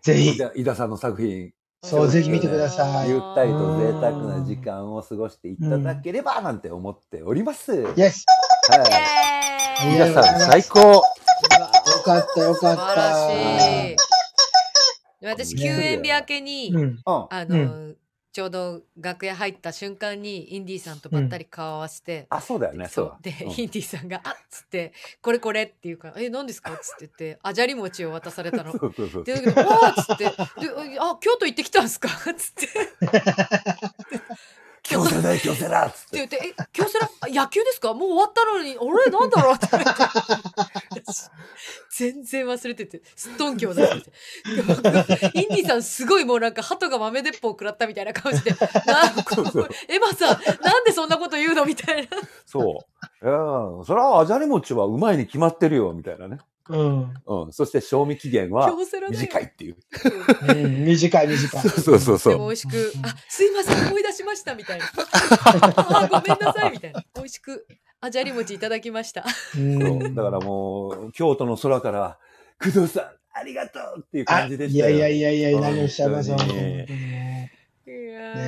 [0.01, 0.39] ぜひ。
[0.55, 1.53] 井田さんの作品、
[1.85, 7.73] そうぜひ見てくださいゆったりと贅沢な時間を過ごしていただければなんて思っております。
[7.73, 7.95] はい。
[7.97, 8.25] イエス
[8.71, 10.79] イエーイ皆さん最高。
[10.81, 11.03] よ
[12.05, 12.83] かったよかった。
[12.83, 13.97] 素晴らしい。
[15.25, 16.73] 私、休園日明けに。
[17.05, 17.95] あうの、
[18.33, 22.89] ちょうど楽屋入った瞬間にインディーさんとばったり顔合わせて、あ、そうだよね。
[22.89, 28.73] そうで、うんインディーさんが「あっ」つって「これこれ」って言うから「え何ですか?」っつって言ってあじゃり餅を渡されたの。
[28.79, 29.25] そうそうそう。
[29.25, 30.33] で、わーっつって、で、
[30.99, 32.09] あ、京都行ってきたんすか？
[32.09, 32.69] っつって。
[34.83, 36.25] 京セラだよ、京セラっつって。
[36.25, 37.95] って言って、え、京セラあ野球ですか？
[37.95, 39.55] もう終わったのに、俺なんだろう？
[39.55, 39.91] って思って。
[41.05, 41.31] 私
[41.97, 44.13] 全然忘れてて、すっとんきょうだってて。
[45.35, 48.57] インディさんすごいもうなんか鳩が豆鉄砲食らったみたいな顔して、な
[49.89, 51.65] エマさん、なんでそんなこと言うの？
[51.65, 52.09] みたいな。
[52.45, 52.85] そ
[53.23, 53.29] う。
[53.79, 53.85] うん。
[53.85, 56.39] それは、あじゃり餅はうまいに決まってるよ、みたいなね。
[56.69, 57.15] うん。
[57.27, 57.53] うん。
[57.53, 58.71] そして、賞味期限は。
[59.11, 59.77] 短いっていう。
[60.49, 61.63] うん短い短い。
[61.63, 62.33] そうそうそうそう。
[62.33, 64.87] でも美味しく、あ、すいません、思い出しましたみたいな。
[64.95, 67.05] あ、ごめんなさいみたいな。
[67.17, 67.67] 美味しく、
[68.01, 69.23] あじゃり餅いただきました。
[69.23, 72.19] うそうんだからもう、京都の空から、
[72.63, 74.97] 工藤さん、ありがとうっていうあ感じでしたよ。
[74.97, 77.53] いやいやいやいや、何をおっしゃいます本当に本当にね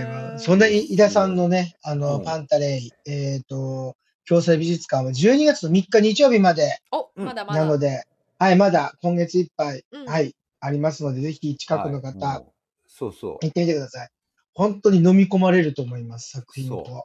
[0.08, 3.96] まあそんなに井田さんのね、あの、うんパンタレイ、えっ、と、
[4.28, 7.60] 共生美術館は12月の3日日曜日までお、うんまだまだ。
[7.60, 8.04] なので、
[8.38, 12.52] はい、まだ今月いっぱい、うんはい、ありますので、ぜひ近くのはい方、もう
[12.88, 13.38] そうそう。
[13.42, 14.08] 行ってみてください。
[14.54, 17.04] 本当に飲み込まれると思います、作品そと。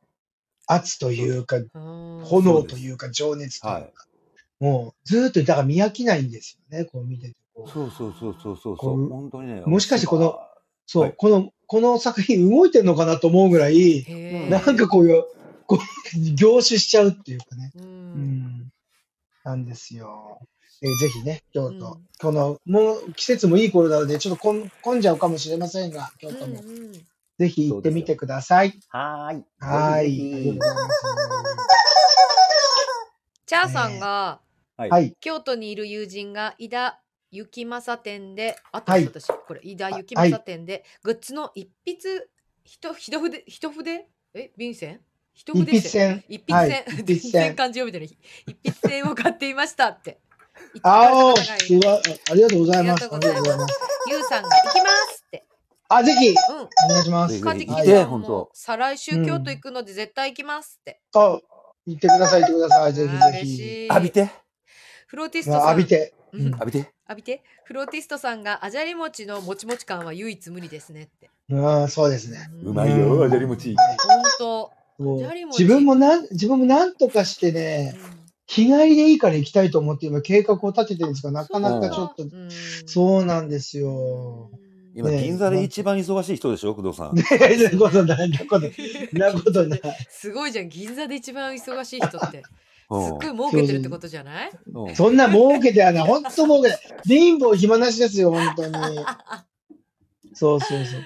[0.67, 3.79] 圧というか、うん炎というか、情熱というか。
[3.79, 3.93] はい
[4.59, 7.35] もう、ずーっと、だから見飽きないんですよね、こう見てて。
[7.55, 9.61] そうそうそうそうそうこう本当にね。
[9.65, 10.39] もしかしてこの
[10.85, 14.05] そう、はいこの、この作品動いてんのかなと思うぐらい、
[14.49, 15.23] なんかこういう、
[15.69, 17.71] こう、凝視しちゃうっていうかね。
[17.75, 17.79] う。
[17.79, 18.69] うんん。
[19.43, 20.41] なんですよ。
[20.81, 26.61] えーぜひね、京都、うんこの、もう季節もいい頃なので、ちょっと混ん混んじゃうかもしれませんが、京都も。
[26.61, 26.91] うんうん
[27.39, 28.77] ぜひ行ってみてください。
[28.89, 29.45] はーい。
[29.59, 30.59] はーい。
[33.45, 34.41] チャーさんが、は
[34.75, 34.91] ます。
[34.91, 35.15] はい。
[35.21, 37.01] 京都にいる友人が井田
[37.31, 42.27] 幸正店で、あとはい私、これ井田幸正店で、グッズの一筆、
[42.65, 44.09] ひと一筆、一筆？
[44.33, 44.99] え、便箋
[45.39, 46.23] 一筆で筆線。
[46.27, 47.55] 一筆はい線、一筆全然。
[47.55, 48.17] 漢字読めてない。
[48.45, 50.19] 一筆線を買っていましたって。
[50.83, 51.87] ああ、高いすごい。
[51.87, 53.05] ありがとうございます。
[53.05, 53.79] ありがとうございます。
[54.09, 55.45] ゆうさんが行きますって。
[55.87, 56.35] あ、ぜひ、うん。
[56.35, 57.33] お願いします。
[57.35, 60.99] ぜひ行ってさんもほんと再来週京都行くので絶対行きますって。
[61.15, 61.39] あ、
[61.85, 62.93] 行ってください、行ってください。
[62.93, 63.87] ぜひぜひ。
[63.87, 64.29] 浴びて
[65.07, 65.61] フローティストさん。
[65.69, 66.13] 浴びて。
[66.33, 66.49] うん。
[66.49, 67.43] 浴びて浴びて。
[67.63, 71.29] フローティストさんがあじゃり餅のもちもち感は唯一無二ですねって。
[71.49, 72.49] うん、そうですね。
[72.65, 73.73] うまいよ、あじゃり餅。
[73.77, 74.78] 本当。
[74.99, 77.95] そう自分もなん、自分もなんとかしてね、
[78.47, 82.49] 日帰りでいいから行きたいと思って今計画を立ててるんですが、なかなかちょっと、うん
[82.85, 84.49] そうなんですよ。
[84.95, 87.15] 今、銀座で一番忙しい人でしょ、工藤さん。
[87.15, 88.71] ねそんなことない、なことない。
[89.13, 89.81] なことない。
[90.09, 90.69] すごいじゃん。
[90.69, 92.43] 銀座で一番忙しい人って。
[92.43, 92.51] すっ
[92.89, 94.51] うんごい儲けてるってことじゃない？
[94.73, 96.03] うんそんな儲けてはない。
[96.03, 96.79] 本当儲けてない。
[97.07, 98.73] 貧乏暇なしですよ、本当に。
[100.33, 101.01] そうそうそう。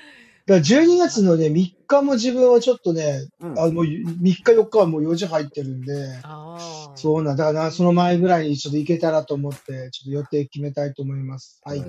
[0.45, 5.93] だから12月のね、3日も自分はちょっとね、うんあもう3日4日はもう4時入ってるんで。
[6.95, 11.61] そうなんだからな、その前ぐらいにちょっと行けたらと思って、ちょっと予定決めたいと思います。
[11.63, 11.83] はい。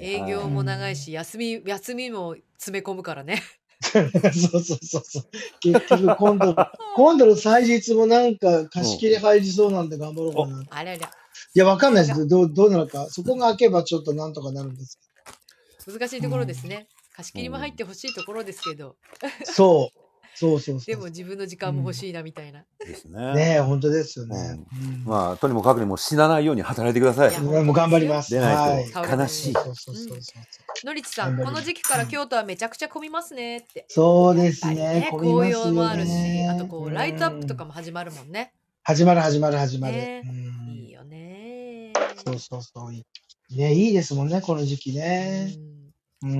[0.00, 3.40] 営業も長いし、休み、休みも詰め込むからね。
[3.82, 5.22] そうそうそうそう。
[5.60, 6.56] 結局今度、
[6.96, 10.62] 今度の祭日もなんか貸し切り入りそうなんで頑張ろうかな。
[10.62, 11.00] いあれあれ。
[11.54, 12.26] や、わかんないです。
[12.26, 13.06] どう、どうなるか。
[13.08, 14.98] そこが開けばちょっとなんとかなるんです
[15.86, 16.86] 難しいところですね。
[17.14, 18.96] 貸し切りも入ってほしいところですけど、
[19.44, 19.98] そう。
[20.34, 20.86] そうそうそう。
[20.86, 22.64] でも自分の時間も欲しいなみたいな。
[22.78, 23.34] ですね。
[23.34, 24.58] ねえ、本当ですよね。
[24.72, 27.40] うんまあ、とにもかくにも死なないように働いてくださいいや。
[27.40, 28.32] もう頑張ります。
[28.32, 29.52] でないとはい悲しい。
[29.52, 30.86] そうそうそうそう。
[30.86, 33.84] のりちさん、この時期から京都はめちゃくちゃ混みますねって。
[33.88, 35.08] そうですね。
[35.10, 36.12] 混みますよね紅葉もあるし、
[36.48, 38.54] あとこう、ライトアップとかも始まるもんね。
[38.84, 39.94] 始まる始まる始まる。
[39.94, 41.92] ねうんいいよね。
[42.24, 42.92] そうそうそう。
[43.54, 45.50] ね、いいですもんね、この時期うね。
[46.26, 46.34] んう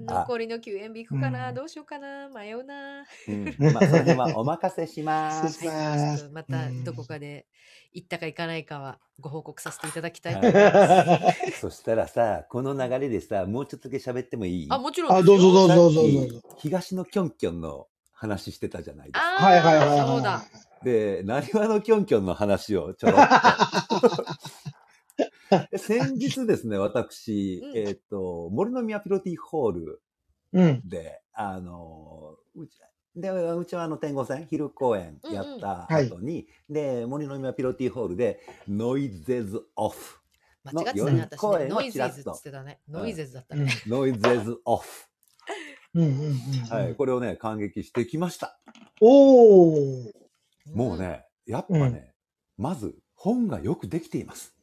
[0.00, 0.06] ん。
[0.06, 2.28] 残りの休園日行くかな、うんどうしようかな？
[2.28, 3.04] 迷うな。
[3.28, 5.52] うん まあ、その辺はお任せします。
[5.54, 7.46] 失礼しはい、ますちょっとまたどこかで
[7.92, 11.60] 行ったか行かないかはご報告させていただきたいとはい思います。
[11.60, 14.66] そしたらさ、この流れでさ、もうちょっとだけ喋ってもいい？
[14.70, 15.38] あ、もちろんあ、ですよ。
[15.38, 16.40] どうぞどうぞどうぞどうぞ。
[16.58, 19.44] 東のキョンキョンの話してたじゃないですか。
[19.44, 19.98] はいはいはいはい。
[20.08, 20.42] そうだ。
[20.82, 24.24] で、なにわのキョンキョンの話をちょろっと。
[25.76, 30.02] 先日ですね、 私、うんえっ、と、森の宮ピロティホール
[30.52, 30.88] うん。
[30.88, 32.78] で、あの、うち、
[33.14, 40.18] で、うちはあの天狗戦、昼公演やった後に、で、森の宮ピロティホールで、ノイゼズオフ。
[40.64, 41.68] 間違ってたね、私ね。
[41.68, 42.80] ノイゼズって言ってたね。
[42.88, 43.72] ノイゼズだったうんね。
[43.86, 45.08] ノイゼズオフ。
[45.94, 46.34] うんうんうん。
[46.68, 48.58] はい、これをね、感激してきました。
[49.00, 50.12] おー。
[50.74, 52.14] もうね、やっぱね、
[52.56, 54.57] まず本がよくできています。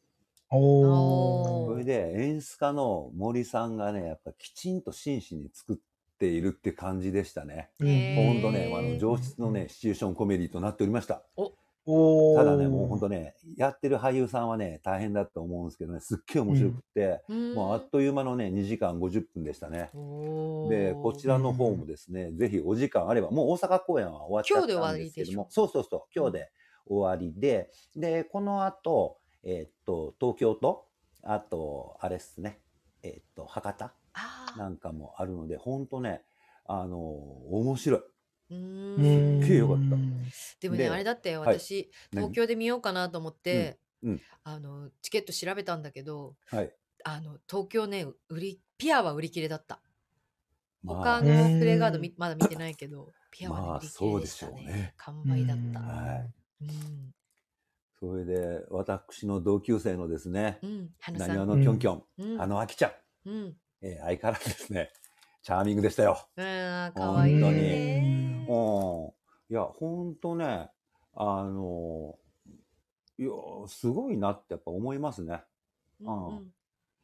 [0.56, 1.70] おー。
[1.72, 5.76] それで演出家の森さんがね、やっぱきちんと真摯に作っ
[6.18, 7.70] ているって感じでしたね。
[7.78, 11.22] ほんとね、あの上質のね、シチュエーションコメディとなっておりました。
[12.36, 17.54] ただね、もうほんとね、やってる俳優さんはね、大変だと思うんですけどね、すっげえ面白くって、うん。
[17.54, 19.90] もうあっという間のね、2時間50分でしたね。
[20.68, 26.50] で、こちらの方もですね、ぜひお時間あれば、もう大阪公演は終わっちゃったんですけども、そうそうそう、今日で
[26.86, 30.88] 終わりで、で、この後、えーっと、東京と、
[31.22, 32.60] あと、あれっすね、
[33.02, 33.94] えーっと、博多？
[34.56, 36.24] なんかもあるので、ほんとね、
[36.64, 38.00] あの面白い。
[38.50, 39.40] うんん。
[39.40, 39.96] すっげえよかった。
[40.60, 41.58] でもね、であれだってはい。
[41.58, 44.20] 東京で見ようかなと思って、うんうん。
[44.44, 46.72] あのチケット調べたんだけどはい。
[47.04, 49.80] あの東京ね売りピアは売り切れだった。
[50.82, 54.52] ま他あ、のプレイガードみまだ見てないけどピアはね、まあ売り切れでしたね。
[54.52, 54.94] そうでしょうね。
[54.96, 55.80] 完売だった。
[55.80, 55.86] うん。
[55.86, 56.32] はい。
[56.62, 57.14] うん、
[57.98, 60.60] それで、私の同級生のですね、
[61.14, 61.48] なにわん。
[61.48, 62.40] のきょんきょん、うん。
[62.40, 62.88] あのあきちゃ
[63.24, 63.56] ん、うん。
[63.80, 64.90] えー相変わらずですね、
[65.42, 66.18] チャーミングでしたよ。
[66.36, 68.46] あーかわいいね。
[68.48, 69.12] うん。
[69.48, 70.70] いや、ほんとね、
[71.14, 72.18] あの、
[73.18, 73.30] いや、
[73.68, 75.42] すごいなってやっぱ思いますね。
[76.02, 76.52] うんうん。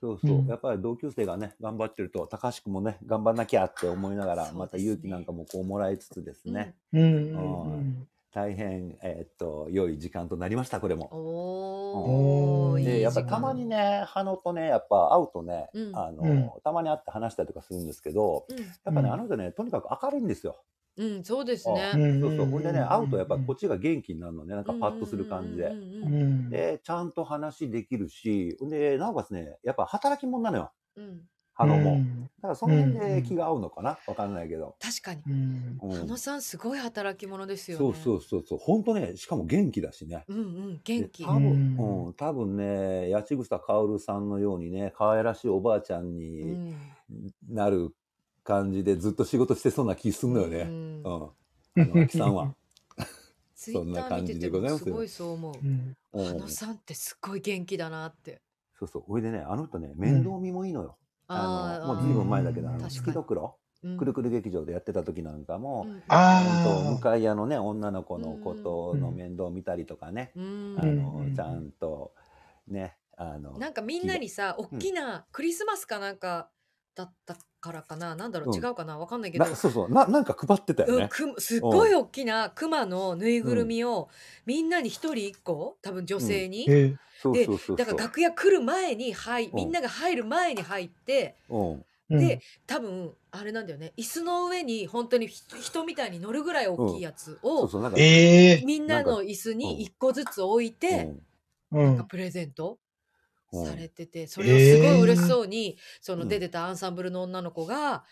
[0.01, 0.39] そうそう。
[0.41, 0.47] うん。
[0.47, 7.01] やっぱり同級生がね、頑張ってると、高橋君もね、頑張んなきゃって思いながら、また勇気なんかもこうもらいつつですね、うん。
[7.01, 8.09] うんうん。
[8.33, 11.15] 大変、えーっと、良い時間となりました、これも。
[11.15, 12.83] おー、うん。
[12.83, 15.93] で、やっぱたまにね、ハノとね、やっぱ会うとね、うん。
[15.93, 16.53] あの、うん。
[16.65, 18.77] たまに会って話したりとかするんですけど、うん。
[18.85, 19.13] やっぱね、うん。
[19.13, 20.65] あの人ね、とにかく明るいんですよ。
[20.97, 21.93] うん、そうですね。
[21.93, 22.13] うん。
[22.21, 22.47] そうそう。
[22.47, 22.89] ほんでね、うん。
[22.89, 25.79] 会うとやっぱこっちが元気になるのね、なんかパッとする感じで。
[26.51, 31.93] で、ちゃんと話できるし、ほんで、なおかつね、やっぱ働き者なのよ、うんハノも。
[31.93, 33.99] うんだからその辺で気が合うのかな？
[34.09, 34.75] わかんないけど。
[34.81, 35.23] 確かに。
[35.81, 37.85] う羽野さんすごい働き者ですよね。
[37.85, 38.59] そうそうそうそう。
[38.59, 40.25] ほんとね、しかも元気だしね。
[40.27, 41.29] うんうん、元気で。
[41.29, 46.77] 多分、うんうん、多分ね、八千草薫さんのようにね、可愛らしいおばあちゃんうにん
[47.49, 47.95] なる
[48.43, 50.63] 感じでずっと仕事してそうな気すんのよね。
[50.63, 51.31] うんうん。
[51.81, 52.57] あの、秋さんは。
[53.55, 55.55] ツイッター見ててもすごいそう思う。
[55.65, 55.97] うん。
[56.13, 58.43] あのさんってすっごい元気だなって。
[58.77, 59.03] そうそう。
[59.03, 60.99] ほいでね、あの人ね、面倒見もいいのよ。
[61.29, 63.57] あの、もうずいぶん前だけど、あの、月どくろ？
[63.83, 63.99] うん。
[63.99, 66.43] くるくる劇場でやってた時なんかも、うんとあ
[66.95, 70.77] 向かい屋のね、女の子のことの面倒見たりとかね、うん。
[70.79, 72.13] あのうん、ちゃんと、
[72.69, 76.49] ね、あの、なんかみんなにさ、大きなクリスマスかなんか
[76.95, 78.55] だったからかな、なんだろう、うん。
[78.55, 79.45] 違うかな、わかんないけど。
[79.47, 81.09] なそうそうな、なんか配ってたようん、ね。
[81.09, 84.09] くすっごい大きなクマのぬいぐるみを、
[84.45, 86.97] みんなに一人一個多分女性に、ええ。
[87.23, 87.77] そうでそうそうそう。
[87.77, 89.55] だから楽屋来る前に入うん。
[89.55, 91.85] みんなが入る前に入ってうん。
[92.11, 92.19] うん。
[92.19, 98.63] で多分あれなんだよね椅子の上に本当にひ人みたいに乗るぐらい大きいやつを、そうそう、なんか、ええ。
[98.67, 101.09] みんなの椅子に一個ずつ置いて、
[101.71, 101.85] うん。
[101.85, 102.79] なんかプレゼントうん
[103.53, 108.05] されてて、それをすごい嬉しそうに、そのうん出てたアンサンブルの女の子が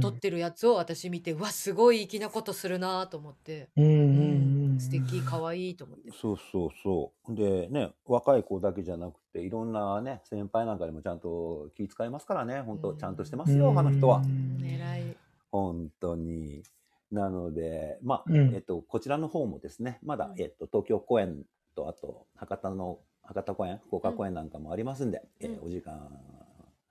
[0.00, 4.80] 撮ってるやつを私見て、うわすごい粋なことするなと思って、うんうんうん。
[4.80, 6.10] 素敵可愛いと思って。
[6.12, 7.34] そうそうそう。
[7.34, 14.20] でね、若い子だけじゃなくて、いろんなね、先輩なんかにもちゃんと気遣いますからね、本当ちゃんとしてますよ、あの人はう。
[14.22, 15.16] ん狙い。
[15.50, 16.62] 本当に。
[17.10, 26.10] なので、まあ、うんえっと、こちらの方もですね、まだう、んえっと、東京公演と、あと、博多の、博多公演、福岡公演なんかもありますんで、えーうんお時間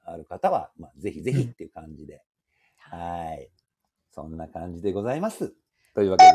[0.06, 2.24] ある方は、まあ、ぜひぜひっていう感じで、
[2.78, 3.52] はい。
[4.10, 5.54] そんな感じでございます。
[5.94, 6.32] というわけで、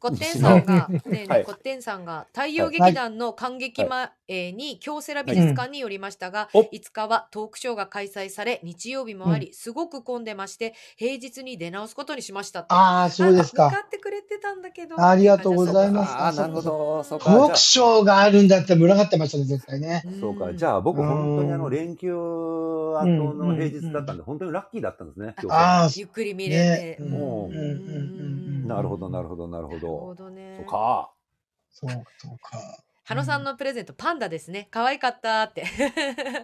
[0.00, 1.40] コッテンさんが、 ねえねはい。
[1.42, 12.68] えコッテンさんが、太陽劇団の感激前に京セラ美術館に寄りましたが、お5日はトークショーが開催され、日曜日もあり、すごく混んでまして、平日に出直すことにしましたって。
[12.70, 13.68] ああ、そうですか。
[13.68, 14.98] 向かってくれてたんだけど。
[14.98, 16.14] ありがとうございます。
[16.14, 17.46] ああ、なるほど、そうトか。
[17.48, 20.02] ークショーがあるんだったら群がってましたね、絶対ね。
[20.08, 20.54] んそうか。
[20.54, 26.60] じゃあ僕うん本当にあの連休後の平日だったんで、本当にラッキーだったんですね、ああ、ゆっくり見れて。
[26.62, 26.96] ね。
[27.00, 30.24] うんうんうんうんなるほど、なるほど、なるほなるほど。
[30.24, 30.66] どねそう。
[30.66, 31.10] か。
[31.70, 32.84] そうか、そうか。
[33.04, 34.68] 羽野さんのプレゼント、パンダですね。
[34.70, 35.64] 可愛かったって。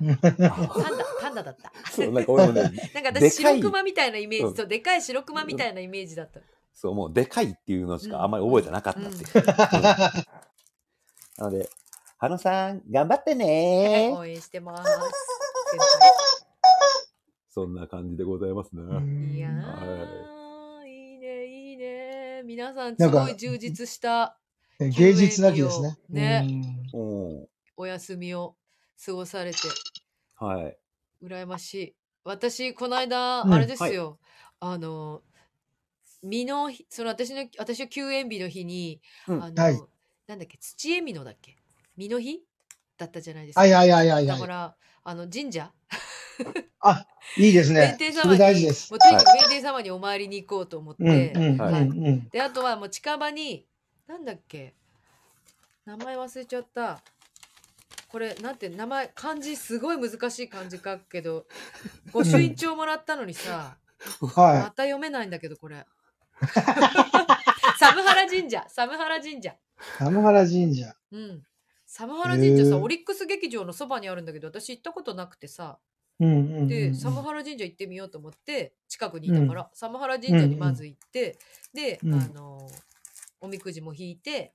[0.00, 0.50] パンダ、
[1.20, 1.72] パンダだった。
[1.92, 2.62] そう、なんか俺もね、
[2.94, 6.40] なんか私、白熊みたいなイメーうんジと、でかい白熊みたいなイメージだった。
[6.74, 9.46] そう、もうでかいっていうのしかあんまり覚えてなかったっていう。
[11.38, 11.70] なので、
[12.18, 14.90] 羽野さん、頑張ってね応援してます。
[17.50, 18.82] そんな感じでございますね。
[19.34, 20.35] いやはー、いい。
[22.46, 24.38] 皆さん、すごい充実した
[24.78, 25.98] 芸術なきですね。
[26.08, 26.62] ね。
[27.76, 28.54] お休みを
[29.04, 29.58] 過ごされて、
[30.36, 30.78] はい。
[31.24, 31.96] 羨ましい。
[32.22, 34.20] 私、この間、うんあれですよ。
[34.60, 35.22] あの、
[36.22, 39.80] 身の日、その私の、私の休園日の日に、うんあの、はい
[40.28, 41.56] なんだっけ、土江美のだっけ？
[41.96, 42.42] 身の日？
[42.96, 43.60] だったじゃないですか。
[43.60, 44.38] はいはいはいはいはい。
[44.38, 45.72] だから、あの、神社？
[46.80, 48.12] あ、いいですね弁天。
[48.12, 48.98] それ様に、大事ですもう。
[48.98, 51.32] とにかく弁天様にお参りに行こうと思って。
[52.32, 53.66] で、あとはもう近場に、
[54.06, 54.74] なんだっけ、
[55.84, 57.00] 名前忘れちゃった。
[58.08, 61.46] これ、なんて、名前、漢字、すごい難しい漢字書くけど、
[62.12, 63.76] 御朱印帳もらったのにさ、
[64.20, 65.84] まはた読めないんだけど、これ。
[67.78, 69.50] 寒原神社、寒原神社。
[69.50, 69.58] い。
[69.98, 70.94] 寒原神社。
[71.10, 71.42] うん。
[71.84, 75.78] 寒原神社さ、オリックス劇場のそばにあるんだけど、私行ったことなくてさ、うんうんうんうん。
[76.18, 81.38] で、寒原神社行ってみようと思って、近くにいたから、寒原神社にまず行って、
[81.74, 82.68] で、うんあの、
[83.40, 84.52] おみくじも引いて、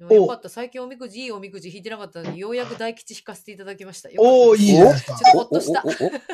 [0.00, 4.08] よかった、最近おみくじ、いいおみくじ引いてなかったので、ようやく大吉引かせていただきました。
[4.18, 5.32] おおいいじゃないですかちょっ。
[5.32, 5.84] とほっとした。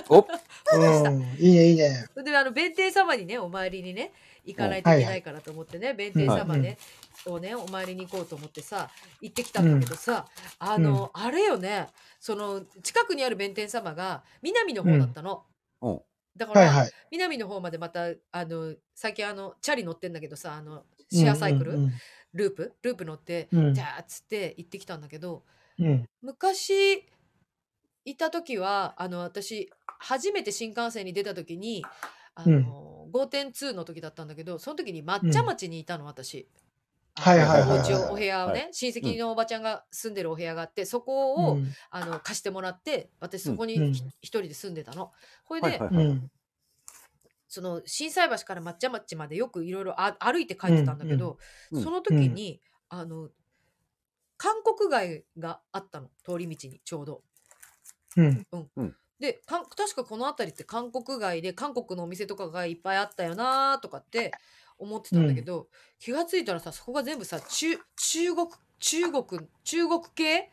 [0.09, 1.23] おおおおおうん。
[1.39, 2.07] いいねいいね。
[2.15, 4.13] それであの弁天様にねお参りにね
[4.45, 6.79] 行かないといけないからと思ってね、弁天様ね、
[7.27, 10.27] をねお参りに行こうと思ってさ行ってきたんだけどさ、
[10.59, 15.45] あの、あれよねその近くにある弁天様が南の方だったの、
[15.83, 16.01] うん。
[16.37, 16.87] だから。
[17.11, 21.93] 南の方までまたあの最近あのチャリ乗ってんだけどさあのシェアサイクル、うん
[22.33, 22.75] ループ？
[22.83, 23.75] ループ乗って、うん。
[23.75, 25.43] じゃあっつって行ってきたんだけど。
[26.21, 27.07] 昔
[28.05, 31.83] いた時はあの私初めて新幹線に出た時に
[32.45, 36.49] あの、5.2の時だったんだけどその時に抹茶町にいたの私。
[37.17, 38.69] はいはいはいはいお家をお部屋をね、はい。
[38.73, 41.73] 親戚のおばちゃんが住んでるお部屋があってそこを、うん。
[41.91, 43.93] あの貸してもらって私そこにうん。
[43.93, 45.13] ひ一人で住んでたの。
[45.45, 46.07] ほいで、はいはいはい。
[46.07, 46.31] うん。
[47.49, 51.39] その心斎橋から抹茶町までよくいろいろ歩いて帰ってたんだけど、
[51.73, 51.79] うん。
[51.79, 51.85] うん。
[51.85, 53.29] その時に、あの
[54.37, 56.09] 韓国街があったの。
[56.25, 57.23] 通り道にちょうど。
[58.17, 58.47] うん
[59.21, 64.33] でかん確かこの辺りって韓国街で韓国のお店とかがいっぱいあったよなとかって
[64.79, 69.25] 思ってたんだけど、気がついたらさそこが全部さ中中国中国
[69.63, 70.51] 中国系？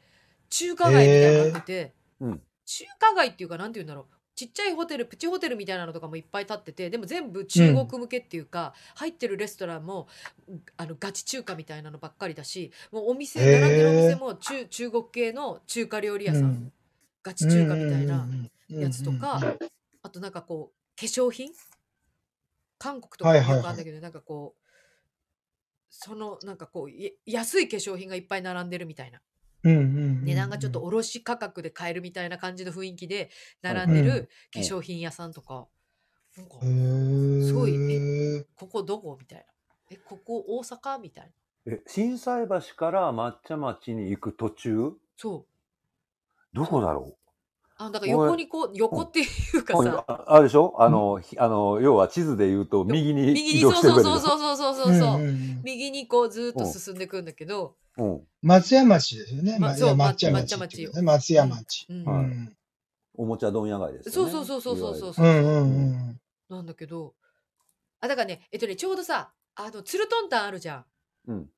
[0.50, 2.42] 中華街みたいになってて、うん。
[2.66, 4.06] 中華街っていうかなんて言うんだろう。
[4.36, 10.08] ちっちゃいホテルプチホテルみたいなのとかもいっぱい建っててでも全部中国向けっていうか、入ってるレストランも
[10.76, 16.74] あのガチ中華みたいなのばっかりだしもうお店並んでるお店も中中国系の中華料理屋さん、うん
[17.28, 18.26] ガチ中華みたいな
[18.70, 19.42] うんやつとか、
[20.02, 21.52] あとなんかこう化粧品？
[22.80, 24.62] 韓国とかよくあるんだけど、なんかこう
[25.90, 29.20] そのなんかこうや安い化粧品がいっぱい並んでるみたいな。
[29.64, 33.30] 値段がちょっと卸価格で買えるみたいな感じの雰囲気で
[33.62, 34.06] 並んでうん。
[34.06, 35.68] る化粧品屋さんとか、
[36.38, 39.18] なんかすごいここどこ？
[39.20, 39.46] みたいな。
[39.90, 41.00] えここ大阪？
[41.00, 41.26] みたい
[41.66, 41.74] な。
[41.74, 44.92] え、心斎橋から抹茶町に行く途中？
[45.18, 46.56] そう。
[46.56, 47.17] どこだろ
[47.80, 50.74] あだから横にこう横っていうかうさああれでしょ？
[50.80, 55.20] あの、ひあの、要は地図で言うと右に右に移動そうそうそうそうそうそうそう
[55.64, 58.22] 右にこうずっと進んでいくんだけど、うん。
[58.42, 59.58] 松屋町ですよね。
[59.60, 60.88] まそうまいや抹茶ま町。
[61.04, 61.88] 松屋町。
[63.16, 64.32] おもちゃ問屋街ですよね。
[64.32, 66.20] そうそうそうそうそうそういわゆるうんうんうん。
[66.50, 67.14] なんだけど
[68.00, 70.86] あだからねえっとねちょうどさあのツルトンタンあるじゃん
[71.28, 71.50] うん。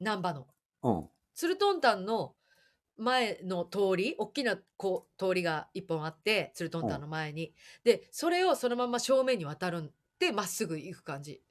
[0.00, 0.46] 難波の
[0.82, 1.08] うん。
[1.34, 2.34] ツルトンタンの
[2.96, 7.54] 前の通り大きなこう通りが一本あってツルトンタンの前に、
[7.84, 11.42] でそれをそのまま正面に渡るんでまっすぐ行く感じ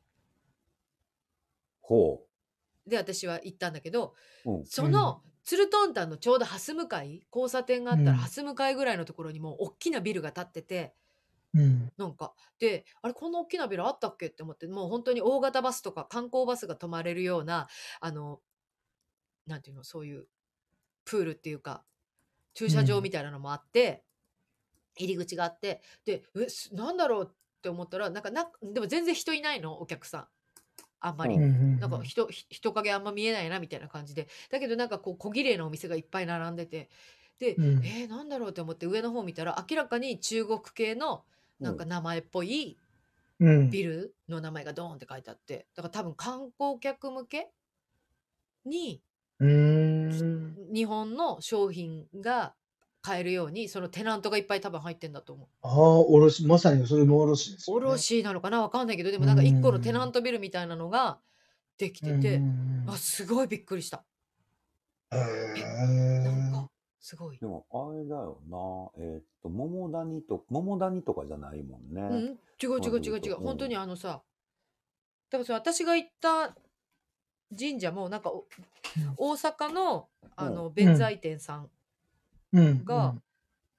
[1.81, 2.25] ほ
[2.87, 4.13] で私は行ったんだけど
[4.45, 4.51] う。
[4.51, 4.65] うん。
[4.65, 10.95] その、ツルトンタンのちょうど蓮向かい交差点があったらうん蓮向かいぐらいのところにもう大きなビルが建ってて
[11.53, 11.91] うん。
[11.97, 17.67] なんかであれこんな大きなビルあったっけって思ってもう本当に大型バスとか観光バスが止まれるような
[18.01, 18.41] あの
[19.45, 20.27] なんていうのそういう
[21.05, 21.83] プールっていうか
[22.53, 24.03] 駐車場みたいなのもあって、
[24.97, 30.27] 入り口があってでえすなんだろうって思ったらなんかなでも全然人いないのお客さん。
[31.01, 31.35] あんまり。
[31.35, 34.27] うんなんか人ひ人影あんま見えないなみたいな感じで。
[34.49, 36.89] だけどなんかこう小綺麗なお店がいっぱい並んでて。
[37.39, 37.85] で、うん。
[37.85, 41.23] えー、なんだろうって思って上の方見たら明らかに中国系の
[41.59, 42.77] なんか名前っぽい
[43.39, 43.69] うん。
[43.69, 45.67] ビルの名前がドーンって書いてあって。
[45.75, 47.51] だから多分観光客向け
[48.65, 49.01] に
[49.39, 50.55] うーん。
[50.73, 52.53] 日本の商品が
[53.01, 55.47] 買えるようにそのテナントがいっぱい多分入ってんだと思う。
[55.61, 57.85] ああ、おろし、まさにそれもおろしですよね。
[57.85, 61.19] 卸なのかなわかんないけどでもなんか一個のテナントビルみたいなのが
[61.77, 64.03] できてて、うんあすごいびっくりした。
[65.11, 66.69] へなんーか
[66.99, 67.45] すごいで。
[67.45, 69.03] も、あれだよな。
[69.03, 72.01] えーっと、桃谷と、桃谷とかじゃないもんね。
[72.01, 73.37] うん、違う違う違う違う。
[73.37, 74.23] うん本当にあのさ、
[75.29, 76.55] だからそれ私が行った
[77.57, 78.45] 神社もなんかお
[79.17, 81.69] 大阪のあの弁財天さん
[82.53, 82.85] うん。
[82.85, 83.15] が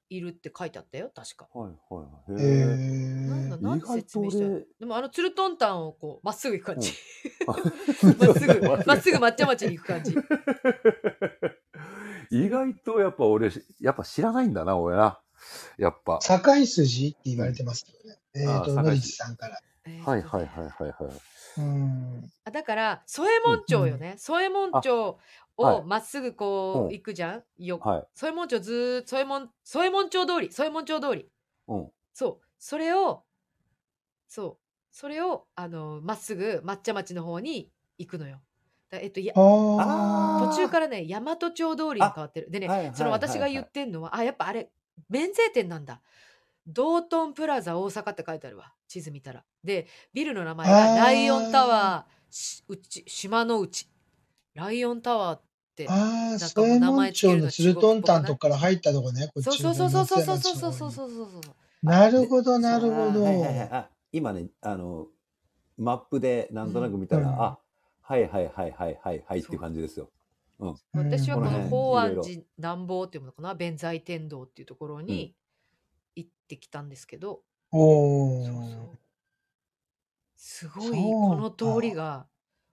[0.08, 1.48] いるって書いてあったよ、確か。
[1.52, 2.36] はいはいうん。
[2.36, 2.44] はい。
[2.44, 3.28] へえ。
[3.28, 4.44] なんだ、へなんて説明した？
[4.80, 6.92] でもあのツルトンタンをこうまっすぐ行く感じ。
[7.46, 7.54] ま
[8.26, 10.14] まっすぐ、 まっすぐ抹茶町に行く感じ。
[12.30, 15.20] 意外とやっぱ俺、やっぱ知らないんだな、俺な。
[15.78, 16.18] やっぱ。
[16.22, 18.18] 境筋って言われてますけどね。
[18.34, 19.60] えっと、ああ野口さんから。
[20.04, 20.92] はいはいはいはいはい。
[21.58, 22.30] うん。
[22.44, 24.14] あだから添右衛門町よね。
[24.18, 25.16] 添右衛門町はい
[25.58, 27.42] をまっすぐこう行くじゃん？
[27.64, 28.04] よはい。
[28.14, 31.28] 添右衛門町ずーっと添右衛門添右衛門町通り添右衛門町通り。
[31.68, 31.90] うん。
[32.12, 33.24] そう、それを、
[34.28, 34.56] そう、
[34.90, 38.40] それを、あの、まっすぐ抹茶町の方に行くのよ。
[38.90, 39.34] だえっと、や。
[39.34, 42.50] 途中からね、大和町通りに変わってる。
[42.50, 44.70] でね、はいはいその私が言ってんのは、あ、やっぱあれ、
[45.08, 46.00] 免税店なんだ。
[46.66, 48.72] 道頓プラザ大阪って書いてあるわ。
[48.88, 49.44] 地図見たら。
[49.62, 53.88] で、ビルの名前がライオンタワーしうち島の内。
[54.54, 55.42] ライオンタワーっ
[55.76, 55.86] て。
[55.88, 61.86] ああ、か添右衛門名前つけるの町のツルトンタンとこから入ったとこね、こっちそうそうそうそうそうそうそうそうそうそうそう。
[61.86, 63.22] なるほど、なるほど。
[63.22, 65.08] はいはいはいあ今ね、あの、
[65.76, 67.58] マップでなんとなく見たら、うんあ、
[68.00, 70.10] はいはいはいはいはいはいっていう感じですよ。
[70.58, 70.76] うん。
[70.94, 75.34] 私はこの法安寺南坊っていうのかな弁財天堂っていうところに
[76.16, 78.62] 行ってきたんですけど、おそうそう。
[78.94, 78.96] ー。
[80.36, 82.26] すごいそうこのか通りが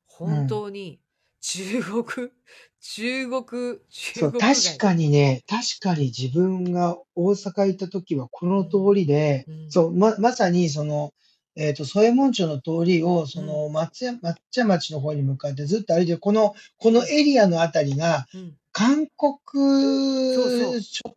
[0.08, 1.00] 本当に
[1.42, 2.30] 中国、
[2.80, 9.72] 中国中そう、国確かにね、確かに自分が大阪行った時はこの通りで、うん。
[9.72, 11.14] そう、ま、まさにその、
[11.56, 18.58] えっと、添右衛門町の通りを、その、松屋、抹茶町の方に向かってずっと歩いてる、この、このエリアのあたりが、うん。
[18.72, 21.16] 韓そう国食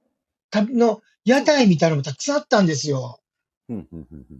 [0.74, 3.18] の屋台みたいなのもたくさんあったんですよ。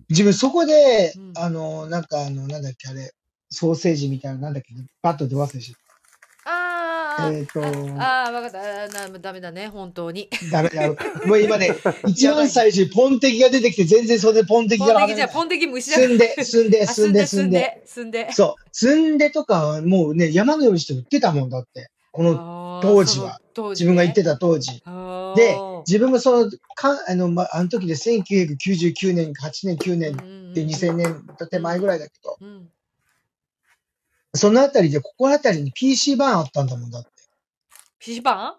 [0.08, 3.12] 自分そこで、うんあの、なんかあの、なんだっけ、あれ、
[3.50, 4.72] ソーセージみたいな、なんだっけ、
[5.02, 5.74] バットで忘れし
[6.48, 7.60] あーえっと
[8.00, 10.88] ああ分かったあダメだね本当にダメだ。
[11.26, 11.70] もう今ね、
[12.06, 17.58] 一番最初にポンテキが出てきて、全然それでポンテキポンがテキじゃポンテキ虫だ住んで、住んで、あ住んで、住んで。
[17.58, 18.68] で住んでそう。
[18.70, 21.88] 住んでとかはもうね、山のようにして売ってたもんだって。
[22.12, 24.82] このあー当時は時自分が行ってたた当時。
[25.36, 25.56] で
[25.86, 32.68] 自分もその、かあの、ま、あの時で1999年、8年、9年で2000年と手前ぐらいだけど、うん。
[34.34, 37.10] そのあたりで、ここあたりに PC バーンあったんだもんだって。
[37.98, 38.54] PC バーン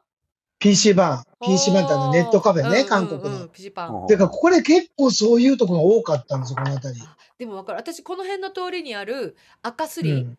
[0.59, 1.51] ？PC バーン。
[1.51, 3.47] PC バーンってあのネットカフェね、韓国の。
[3.49, 4.07] PC バーン。
[4.07, 6.99] てか、ここで結構そういうところが多かったんですよ、このあたり。
[7.37, 7.79] でも分かる。
[7.79, 10.37] 私、この辺の通りにある赤すり、うん、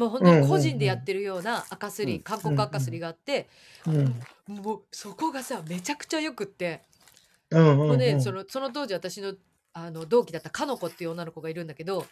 [0.00, 3.50] もう本当に個人でやってるような赤すり、うん、韓国赤すりがあって、
[3.86, 4.14] うん、
[4.48, 6.80] もうそこがさ、めちゃくちゃよくって、
[7.50, 9.34] うんうんうん、もうね、そのその当時私の
[9.74, 12.06] あの同期だったかの子っていう女の子がいるんだけど、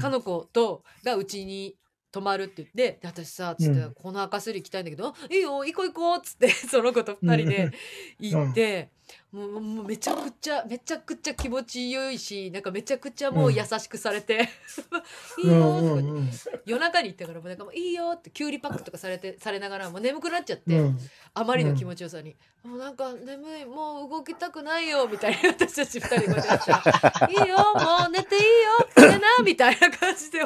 [0.00, 1.76] かの子とがうちに
[2.10, 7.70] 泊まるって言ってで私さつって、この赤すり行きたいんだけど「いいよ行こう行こう」っつって その子と二人で
[8.18, 8.90] 行って、
[9.32, 14.48] もうもうめちゃくちゃめちゃくちゃ気持ちよいしなんかめちゃくちゃもう優しくされて
[15.38, 16.02] 「いいよ」とか、
[16.64, 20.80] 夜中に行ったからもうなんかもう「いいよ」ってきゅうりパックとかされてされながらもう眠くなっちゃって、
[21.34, 30.40] あまりの気持ちよさに「もうなんか眠いもう動きたくないよ」みたいな私たち二人こうやって「いいよもう寝ていいよ寝な」みたいな感じで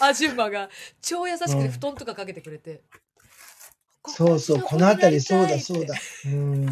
[0.00, 0.70] アジュンマが
[1.00, 2.82] 超優しくて布団とかかけてくれて。
[4.08, 5.94] そうそう、この辺りそうだそうだ。
[6.26, 6.66] うん。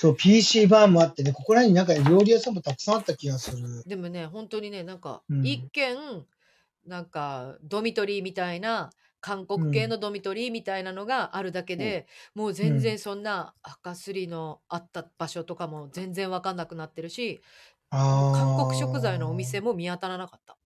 [0.00, 3.84] そう、PC バーもあってね、ここら辺になんか料理屋さんもたくさんあった気がする。
[3.86, 6.26] でもね、本当にね、なんか、一見、
[6.86, 8.88] なんか、ドミトリーみたいな、
[9.20, 17.42] 韓国系のドミトリーみたいなのがあるだけで、もう全然そんな赤すりのあった場所とかも全然わかんなくなってるし、
[17.90, 20.56] 韓国食材のお店も見当たらなかった。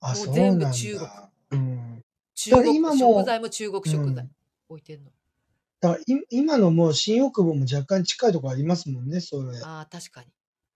[0.00, 1.08] あ、もう全部中国。
[1.52, 2.02] うん。
[2.34, 4.28] 中国食材も中国食材
[4.68, 5.12] 置いてんの。
[5.84, 5.98] だ
[6.30, 9.58] 今のもう新大久保も若干近いところありますもんね、それ。
[9.62, 10.26] ああ、確かに。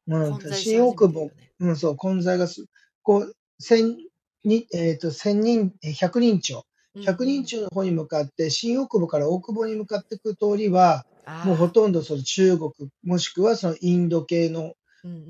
[0.09, 1.31] うん、新大久保、
[1.61, 2.67] うん、そう、混在がす、
[3.03, 3.97] こう、千
[4.45, 6.65] に、えっ、と、千人、え百人町。
[7.05, 11.07] 百人町の方に向かって、新大久保から大久保に向かっていく通りは、
[11.45, 12.73] もうほとんどその中国、
[13.05, 14.75] もしくはそのインド系の、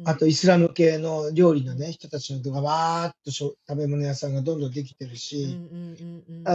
[0.05, 5.59] あとイスラム系の料理のね、人たちのがわーっと食べ物屋さんがどんどんできてるし、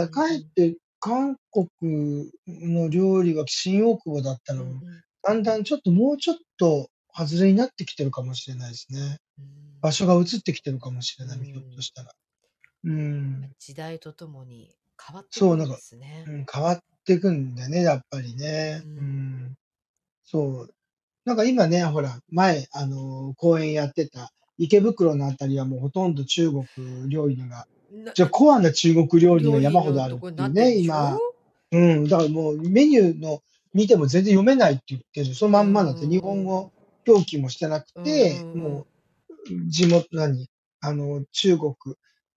[0.10, 4.64] かえって韓国の料理が新大久保だったの、
[5.22, 9.18] だんだんちょっともうちょっと外れになってきてるかもしれないですね。
[9.82, 12.12] 場所が移ってきてるかもしれない、ひょっとしたら。
[12.86, 13.52] うん。
[13.60, 14.74] 時代とともに
[15.06, 15.78] 変わってそう、なんか、
[16.28, 18.82] うん、変わっていくんだね、やっぱりね。
[18.86, 19.56] ううん。
[20.24, 20.74] そう。
[21.26, 26.66] なんか今ね、ほら、前、あの、公演やってた池袋のあたりはもうほとんど中国
[27.10, 27.68] 料理のが
[28.16, 31.18] じゃあ、コアな中国料理の山ほどあるっていうね、今。
[31.72, 32.08] うん。
[32.08, 33.42] だからもうメニューの
[33.74, 35.34] 見ても全然読めないって言ってる。
[35.36, 36.72] そのまんまだって日本語
[37.08, 38.86] 表記もしてなくて、も
[39.50, 40.48] う地元、何
[40.80, 41.76] あの、中国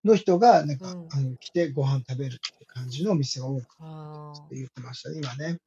[0.05, 5.59] の人がなんか、あの来てご飯食べるって感じのお店が多くって言ってました、今ね。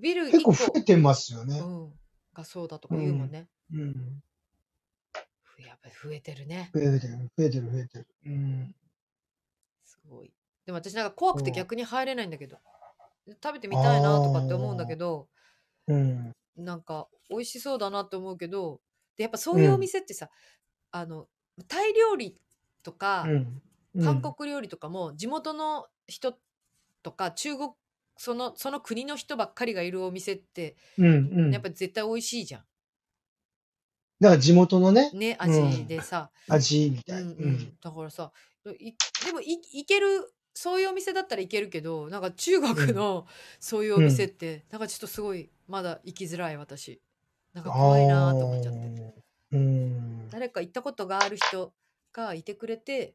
[0.00, 1.58] ビル結構増えてますよね。
[1.58, 1.92] うん。
[2.34, 3.48] がそうだとか言うもんね。
[3.72, 4.22] うん。
[5.58, 6.70] やっぱり増えてるね。
[6.74, 8.06] 増えてる、増えてる、増えてる。
[8.26, 8.74] うん。
[10.12, 10.32] ごい。
[10.66, 12.58] でも私なんか怖くて逆に入れないんだけど。
[13.42, 15.28] 食べてみたいなとかって思うんだけど、
[15.86, 16.32] うん。
[16.56, 18.80] なんか美味しそうだなって思うけど、
[19.16, 20.28] で、やっぱそういうお店ってさ、
[20.90, 21.28] あの、
[21.68, 22.36] タイ料理
[22.82, 23.26] とか、
[24.02, 26.34] 韓国料理とかも地元の人
[27.02, 27.70] とか中国
[28.16, 31.52] そのその国の人ばっかりがいるお店って、うんうん。
[31.52, 32.64] やっぱ絶対美味しいじゃん。
[34.20, 36.30] だから地元のね、ね、味でさ。
[36.48, 37.22] 味みたい。
[37.22, 37.76] うんうん。
[37.82, 38.32] だからさ、
[38.70, 38.94] い
[39.24, 43.26] でもいいけるそういうお店だったらいけるけどなんか中国の
[43.58, 47.00] そういうお店って、なんかちょっとすごいまだ行きづらい私。
[47.54, 49.14] なんか怖いなと思っちゃって
[49.52, 50.28] うん。
[50.30, 51.72] 誰か行ったことがある人
[52.12, 53.14] がいてくれて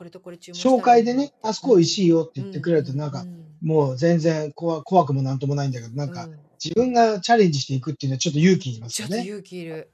[0.00, 3.26] これとこれ注文紹介でね、あそこ美味しいよって言ってくれると、なんか、
[3.60, 6.26] もう全然怖怖くもなんともないんだけど、なんか、
[6.62, 9.16] 自分がチャレンジしていくっていうのはちょっと勇気いりますよね。
[9.16, 9.90] ちょっと勇気いる。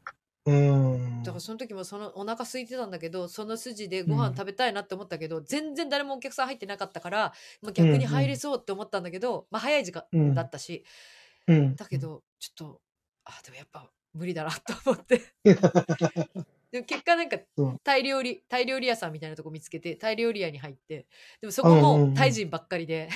[0.46, 1.22] うん。
[1.22, 7.32] だからその時もそのお腹空いてたんだけどその筋でご飯食べたいなって思ったけど、全然誰もお客さん入ってなかったから、
[7.62, 10.84] まあ、逆に入れそうって思ったんだけど、まあ、早い時間だったし、
[11.48, 11.76] うん。
[11.76, 12.80] だけどちょっと
[13.24, 17.38] あでもやっぱ無理だなと思って でも結果なんか
[17.84, 21.06] タイ料理タイ料理屋さんみたいなとこ見つけてタイ料理屋に入って
[21.40, 23.08] でもそこもタイ人ばっかりで、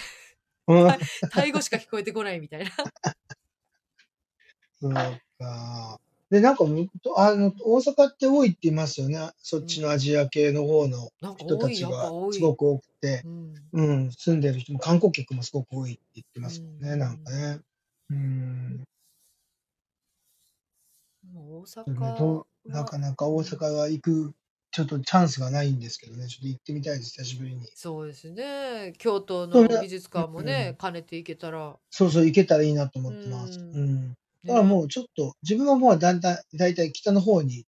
[1.31, 2.71] タイ語しか聞こえてこないみたいな。
[4.81, 6.01] そうか。
[6.31, 9.31] で、なんか、あの、大阪って多いって言いますよね。
[9.39, 13.23] そっちのアジア系の方の人たちがすごく多くて、
[13.73, 17.59] うん、住んでる人も観光客もすごく多いって言ってますもんね、なんかね。
[18.11, 18.85] うん。
[21.35, 24.33] 大阪なかなか大阪は行く
[24.71, 27.67] ちょっとチャンスがないんですけどね、ちょっと行ってみたいです、久しぶりに。
[27.75, 28.93] そうですね。
[28.99, 31.77] 京都の美術館もね、兼ねて行けたら。
[31.91, 33.59] そうそう、行けたらいいなと思ってます。
[33.59, 34.15] うん。
[34.45, 37.65] だからもうちょっと、自分はもうだんだん、だいたい北の方に、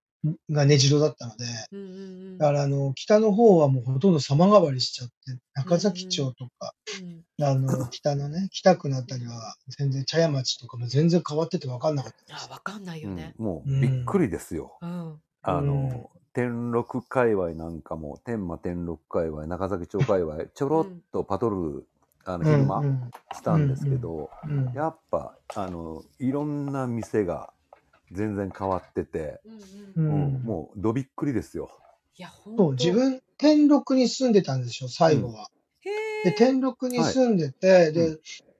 [0.50, 1.90] が根城だったので、うんうんう
[2.34, 5.14] ん、だからあの、北の方はもうほとんど様変わりしちゃって、
[5.54, 7.24] 中崎町とか、うん。
[7.38, 12.48] うん、あの、北のね、北区のあたりは、全然茶屋町とかも全然変わってて分かんなかったです。
[12.50, 13.34] あ、分かんないよね。
[13.38, 14.76] うん、もうびっくりですよ。
[14.82, 21.86] うん、あの、天禄界隈なんかも、天満天禄界隈、中崎町界隈、ちょろっとパトル、
[22.34, 22.82] あの、昼間
[23.32, 24.30] したんですけど、
[24.74, 27.52] やっぱ、あの、いろんな店が
[28.12, 29.40] 全然変わってて、
[29.96, 31.70] うん、もう、どびっくりですよ。
[32.16, 35.48] いや、そう、自分、天禄に住んでたんですよ、最後は。
[36.24, 38.18] で、天禄に住んでて、はい、で、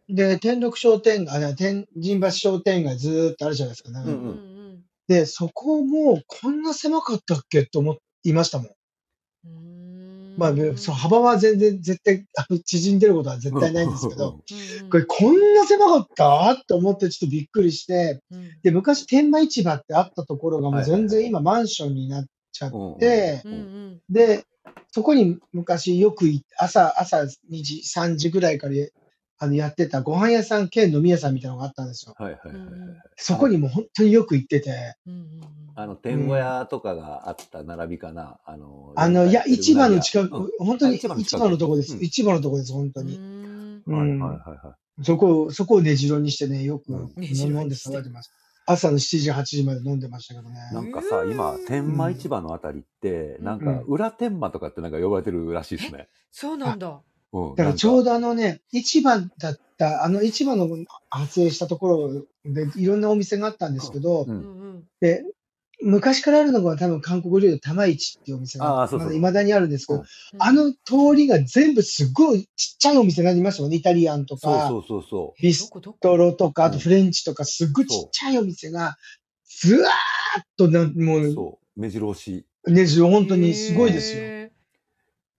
[0.09, 4.11] で、天禄商店街、あ、天神橋商店街ずっとあるじゃないですか、ね。
[4.11, 4.85] うんうん。
[5.07, 8.69] で、そこもこんな狭かったっけと思いましたもん。
[10.37, 14.41] まあ、ね、そう幅は全然絶対あの縮んでることは絶対ないんですけど、
[14.91, 18.21] これこんな狭かったって思ってちょっとびっくりして、
[18.63, 23.43] で、昔天満市場ってあったところがもう全然今マンションになっちゃって、
[24.09, 24.45] で、
[24.93, 26.27] そこに昔よく
[26.59, 27.29] 朝、朝2
[27.63, 28.75] 時、3時ぐらいから
[29.43, 32.15] あの、やってたご飯屋さん兼飲み屋さんみたいなのがあったんですよ。
[32.19, 32.57] はいはいはい。
[33.17, 34.97] そこにも本当によく行ってて。
[35.75, 38.39] あの、天小屋とかがあった並びかな。
[38.45, 41.97] あの、あの、いや、市場の近く、本当に市場のとこです。
[42.05, 43.19] 市場のとこです、本当に。
[43.87, 44.19] はいはい
[44.67, 45.05] はい。
[45.05, 47.09] そこ、そこを根城にしてね、よく飲ん
[47.71, 48.31] で騒いでます。
[48.67, 50.59] 朝の7時、8時まで飲んでましたけどね。
[50.71, 56.09] なんかさ、今、天満市場のあたりって、なんか、裏天満とかってなんか呼ばれてるらしいですね。
[56.31, 57.03] そうなんだ。
[57.33, 60.69] だからちょうどあのね、市場だった、あの市場の
[61.09, 65.23] 発生したところでいろんなお店があったんですけど、うん、で、
[65.83, 70.07] 昔からあるのが多分韓国料理玉市っていうお店が、いまだにあるんですけど、うん、
[70.39, 73.77] あの通りが全部すごいちっちゃいお店になりましたもんね。
[73.77, 75.71] イタリアンとか、そうそうそうビス
[76.01, 78.97] トロとか、あとフレンチとか、すっごいちっちゃいお店が、
[79.47, 82.45] ずわーっとな、もう、そう、目白押し。
[82.67, 84.51] 目白、本当にすごいですよ。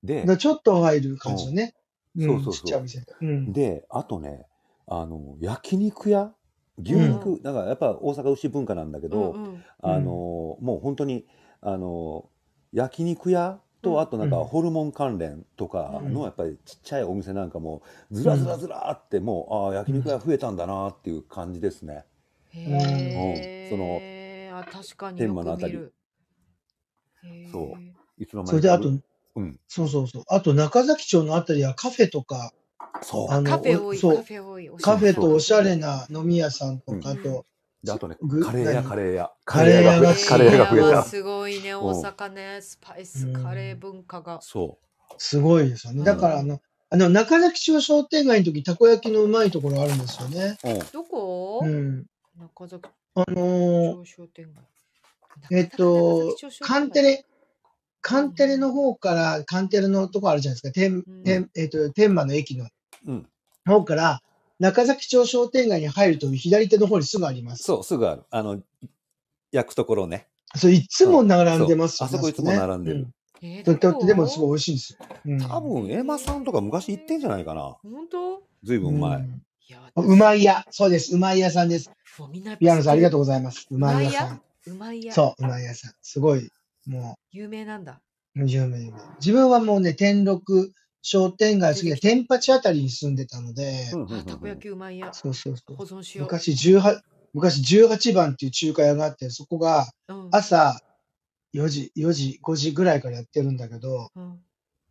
[0.03, 1.75] で、ちょっと入る感じのね。
[2.19, 2.83] そうそうそう。
[3.21, 4.45] うん、で、あとね、
[4.87, 6.33] あの、焼肉屋？
[6.77, 11.25] 牛肉、うん、だからやっぱ大阪牛文化なんだけど、うんうん、あの、もう本当に、
[11.61, 12.29] あの、
[12.73, 22.05] 焼肉屋と、あとなんかホルモン関連とかのやっぱりちっちゃいお店なんかも、ずらずらずらってもう、ああ、焼肉屋増えたんだなっていう感じですね。
[22.49, 25.77] へうん、その、あ確かに天満のあたり。
[27.51, 28.21] そう。
[28.21, 28.89] いつの間にそれであと、
[29.35, 29.59] うん。
[29.67, 30.23] そうそうそう。
[30.27, 32.53] あと中崎町のあたりはカフェとか、
[33.01, 33.27] そう。
[33.43, 34.69] カフェ多い、そうカフェ多い。
[34.81, 37.45] カフェとおしゃれな飲み屋さんとかと、
[37.83, 39.31] で、あとね、カレー屋、カレー屋。
[39.43, 41.03] カレー屋が、カレー屋が増えた。
[41.03, 44.39] すごいね、大阪ね、スパイスカレー文化が。
[44.41, 45.13] そう。
[45.17, 46.03] すごいですよね。
[46.03, 50.57] だからあの、あの、中崎町商店街の時、たこ焼きのうまいところあるんですよね。
[50.91, 51.61] どこ？
[51.63, 52.05] うん。
[52.37, 54.27] 中崎あのー、
[55.51, 57.25] えっと、カンテレ、
[58.01, 60.73] カンテレの方から、カンテレのとこあるじゃないですか。
[60.73, 62.67] 天、天、えっ、と、天満の駅の
[63.65, 64.21] 方から、
[64.59, 67.63] 中崎町商店街に入ると左手の方にすぐあります。
[67.63, 68.23] そう、すぐある。
[68.29, 68.61] あの、
[69.51, 70.27] 焼くところね。
[70.55, 73.07] そう、いつも並んでますよ、ね、あそこいつも並んでる。
[73.43, 74.99] えー、でもすごい美味しいんですよ。
[75.25, 77.75] うん、多分、エマさんとか昔行ってんじゃないかな。
[77.81, 79.17] 本当ずいぶん前。
[79.17, 79.43] うん、
[79.95, 80.63] うまい屋。
[80.69, 81.15] そうです。
[81.15, 81.91] うまい屋さんです。
[82.59, 83.67] ピアノさんありがとうございます。
[83.71, 84.41] うまい屋さん。
[84.67, 85.13] うまい屋。
[85.13, 85.93] そう、うまい屋さん。
[86.03, 86.51] すごい
[86.85, 87.37] もう。
[87.37, 88.01] 有名なんだ。
[88.35, 88.99] 有名、有名。
[89.19, 95.13] 自分はもうね、天禄商店街次は天八あたりに住んでたので、あ、たこ焼きうまいや。
[95.13, 95.75] そうそうそう。
[95.75, 96.27] 保存しよう。
[96.27, 97.01] 昔18、
[97.33, 99.87] 昔18番っていう中華屋があって、そこが
[100.31, 100.79] 朝
[101.53, 104.39] 4時、4時、5時ぐらいからやってるんだけど、うん、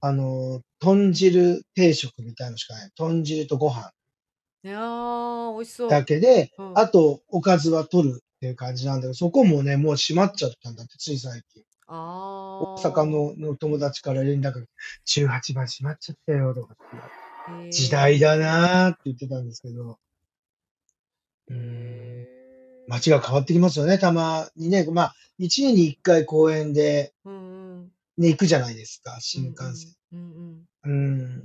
[0.00, 2.90] あの、豚汁定食みたいなのしかない。
[2.96, 3.90] 豚汁とご飯。
[4.64, 5.88] いやー、美味しそう。
[5.88, 11.62] だけで、うん、あと、おかずは取るっていう感じなんだけど、そこもね、もう閉まっちゃったんだって、つい最近。
[11.92, 14.66] 大阪のの友達から連絡が、
[15.08, 17.72] 18番閉まっちゃったよ、とかって。
[17.72, 19.98] 時代だなーって言ってたんですけど。
[21.48, 22.26] うん。
[22.86, 24.86] 街が変わってきますよね、たまにね。
[24.90, 27.12] まあ、1年に1回公園で、
[28.16, 29.94] ね、行くじゃないですか、新幹線。
[30.12, 31.44] うん、うん。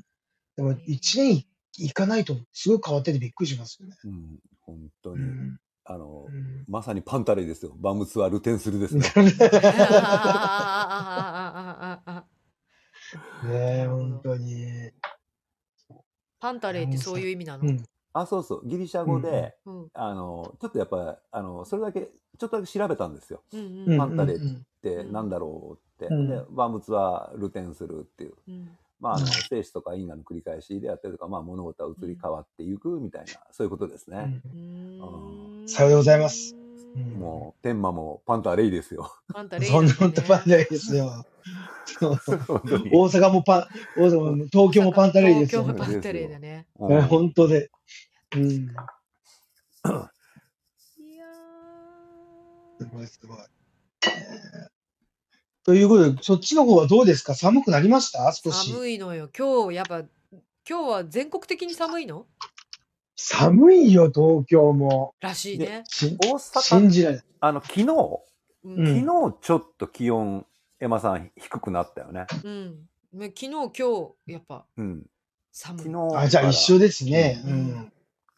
[0.57, 1.45] でも、1年
[1.77, 3.95] 行かないと、すごい変わっててびっくりしますよね。
[4.03, 5.23] うん、本当に。
[5.23, 7.73] うんあの、うん、まさにパンタレイですよ。
[7.77, 9.03] バムツはルテンスルですね。
[13.43, 14.91] ねえ、本当に。
[16.39, 17.83] パンタレイってそういう意味なの、うん、
[18.13, 18.67] あ、そうそう。
[18.67, 23.43] ギリシャ語で、うんあの、ちょっとやっぱ、あの、それだけ、ちょっとだけ調べたんですよ。
[23.53, 26.13] うんううんんパンタレうんってなんだろうって。
[26.13, 28.33] うんで、バームツはルテンするっていう。
[28.47, 34.41] うんまあ、あのうん生死とか因果の繰り返しであったりとか、まあ、物事は移り変わっていくみたいな、そういうことですね。
[34.45, 36.55] うんさようでございます
[36.95, 39.11] うんもう、天馬もパンタレイですよ。
[39.33, 41.25] パンタレイそんな本当パンタレイですよ。
[42.01, 43.67] 大阪もパン、
[43.97, 45.77] 大阪も東京もパンタレイですよ東。
[45.77, 46.67] 京もパンタレイだね。
[46.79, 47.69] うん本当で。
[48.35, 48.43] うん。
[48.47, 48.69] い
[51.17, 51.29] や
[52.79, 53.37] すごいすごい。
[55.67, 57.33] えーということで、そっちの方はどうですか？
[57.33, 58.31] 寒くなりました？
[58.33, 58.71] 少ーし。
[58.71, 59.29] 寒いのよ。
[59.35, 59.99] 今日やっぱ
[60.69, 62.25] 今日は全国的に寒いの？
[63.15, 65.15] 寒いよ、東京も。
[65.21, 65.83] らしいね。
[65.87, 67.25] し大阪、信じられない。
[67.39, 70.45] あの、昨日、うんうん昨日ちょっと気温、
[70.79, 72.25] エマさん低くなったよね。
[72.43, 72.87] うん。
[73.13, 75.05] ね昨日今日やっぱうん。
[75.51, 75.83] 寒い。
[75.85, 76.17] 昨日。
[76.17, 77.41] あ、じゃあ一緒ですね。
[77.45, 77.91] ううんん。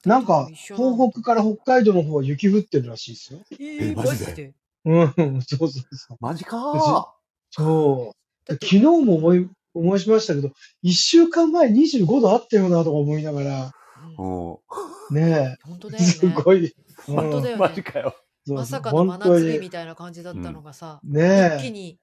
[0.05, 3.39] なんか、東北から北海道の方は雪降ってるらしいですよ。
[3.53, 4.25] えー、えマジで？
[4.25, 4.53] マジで？
[4.85, 5.01] う
[5.37, 6.17] ん、そうそうそう。
[6.21, 7.13] マジか
[7.57, 8.13] そ
[8.49, 8.53] う。
[8.53, 10.51] 昨日も思い、思いしましたけど、
[10.81, 13.71] 一週間前25度あったよなとか思いながら、
[14.17, 14.59] うんう
[15.11, 16.09] ねえ、本当だよね。
[16.09, 16.59] すごい。
[16.59, 17.15] うんん。
[17.15, 18.15] 本当だよねマジかよ。
[18.45, 21.99] そうまさか本当の真夏日にみたいな感じだったのがさ、ねえ、一気に、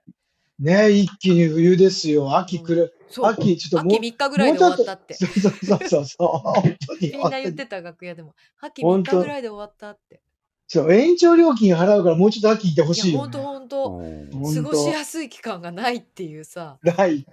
[0.59, 2.37] ねえ、一気に冬ですよ。
[2.37, 2.95] 秋来る。
[3.09, 5.15] そう、秋、ちょっともう秋3日ぐらいで終わったって。
[5.15, 7.13] そうそうそうそうそう、本当に。
[7.13, 10.21] みんな言ってた楽屋でも、秋3本当日ぐらいで終わったって。
[10.67, 13.45] そう、延長料金払うからもうちょっと秋行ってほしいよ、ほんとね。
[13.45, 16.79] ほんと、うんほん過ごしやすい期間がないっていうさ。
[16.83, 17.27] ない。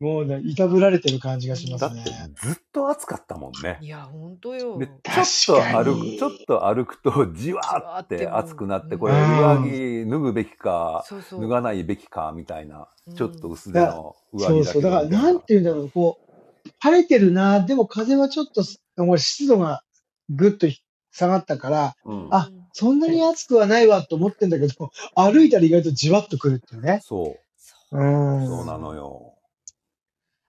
[0.00, 2.32] もうね、いたぶられてる感じがしますだってね。
[2.40, 3.78] ずっと暑かったもんね。
[3.82, 4.78] いや、ほんとよ。
[4.78, 11.42] で、ちょっと確かに歩く、ちょっと歩くとじわーって暑くなって、これうん上着脱ぐべきか、そうそう。
[11.42, 14.82] 脱がないべきかみたいなうん、ちょっと薄手の上着だけそうそう。
[14.82, 18.62] だから、なんて言うんだろう、こう、晴れてるな、でも風はちょっと、
[19.04, 19.82] もう湿度が
[20.30, 20.66] ぐっと
[21.10, 27.00] 下がったから、うんあそんなに暑くはないわと思ってんだけど、 歩いたら意外とじわっとくるっていうね。
[27.02, 28.46] そう、そううん。
[28.46, 29.34] そうなのよ。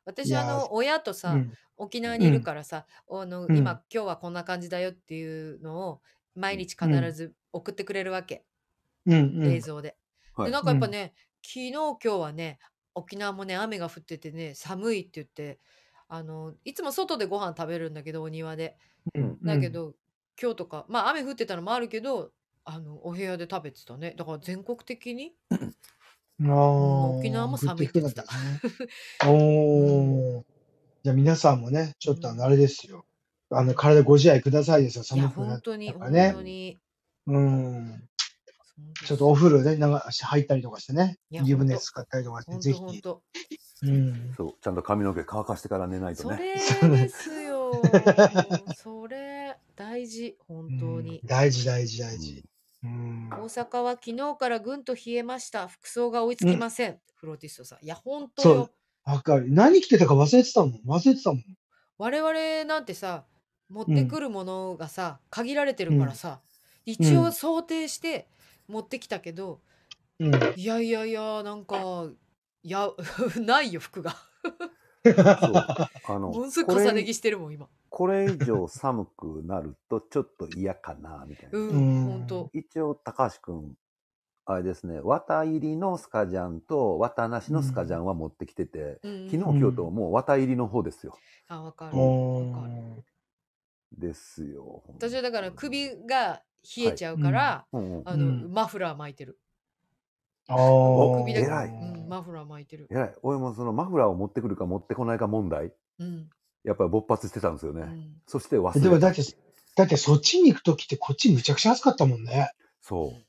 [0.06, 1.54] 私、あの、親とさ、うん。
[1.78, 6.02] 沖縄にいるからさ、あのうん今、今日はこんな感じだよっていうのを、
[6.36, 8.46] 毎日必ず送ってくれるわけ、
[9.08, 9.14] うん。
[9.14, 9.98] うん映像で。
[10.36, 12.60] はいで、なんかやっぱね、昨日、今日はね、
[12.94, 15.60] 沖縄もね、雨が降っててね、寒いって言って、
[16.08, 18.78] あの、いつも外でご飯食べるんだけど、お庭で。
[19.16, 19.96] うんだけ、ど、
[20.42, 22.32] 今日とか、まあ雨降ってたのもあるけど、
[22.66, 24.14] あの、お部屋で食べてたね。
[24.18, 25.56] だから全国的に、う
[26.46, 28.26] ん、あー沖縄も寒いって言ってた
[29.28, 30.44] おー。
[31.04, 33.06] じゃあ皆さんもね、ちょっとあの、あれですよ。
[33.50, 35.04] あの、体ご自愛くださいですよ。
[35.16, 36.42] いや、寒くなっ本当に、本たからね当。
[36.42, 36.78] に。
[37.28, 37.88] うん。
[37.88, 41.18] そうですちょっとお風呂で流し入ったりとかしてね。
[41.32, 42.80] いや湯船使ったりとかして、本ぜひ。
[42.80, 43.22] 当本当。
[43.84, 44.34] うん。
[44.38, 46.38] そう、ちゃんと髪の毛乾かしてから寝ないとそね。
[46.38, 47.72] れですよ。
[48.76, 49.39] それ、
[49.80, 51.28] 大事、本当にうん。
[51.28, 52.44] 大事大事大事。
[52.84, 53.30] うん。
[53.30, 55.70] 大阪は昨日からぐんと冷えました。
[55.70, 57.00] 服装が追いつきません。
[57.16, 57.86] フローティストさん。
[57.86, 58.70] いや、本当そうよ。
[59.06, 59.46] わかる。
[59.50, 60.82] 何着てたか忘れてたもん。
[60.86, 61.44] 忘れてたもん。
[61.98, 63.24] 我々なんてさ、
[63.70, 66.42] 持ってくるものがさ、限られてるからさ、
[66.86, 68.28] 一応想定して
[68.68, 69.62] 持ってきたけど、
[70.20, 70.36] うん。
[70.58, 72.10] いやいやいや、なんか、
[72.64, 72.90] いや、
[73.40, 74.14] ないよ、服が。
[75.06, 75.16] そう。
[75.16, 77.70] あの、ものすこごい重ねれ着してるもん、今。
[77.90, 81.60] これ以上寒くなるとちょっと嫌かな、みたいな。
[81.60, 82.50] うん、うん本当。
[82.54, 83.76] 一応、高橋くん、
[84.46, 91.18] あれですね、綿入りのスカジャンと綿なしのスカジャンは持ってきてて、うん昨日、今日ともう綿入りの方ですよ。
[91.48, 91.98] あ、わかる。
[91.98, 92.74] おわかる。
[92.74, 94.84] ーですよ。
[94.88, 96.42] 私はだから首が
[96.78, 99.40] 冷えちゃうから、うんうんあの、うんマフラー巻いてる。
[100.48, 102.88] あー首だけ、偉いうん、マフラー巻いてる。
[102.90, 103.16] えらい。
[103.22, 106.30] 俺もそのマフラーを持ってくるか持ってこないか問題、うん。
[106.64, 107.82] やっぱり勃発してたんですよね。
[107.82, 108.80] うんそして忘れた。
[108.80, 109.22] でもだって、
[109.76, 112.52] だってそっちに行くときってこっちむちゃくちゃ暑かったもんね。
[112.82, 113.26] そう。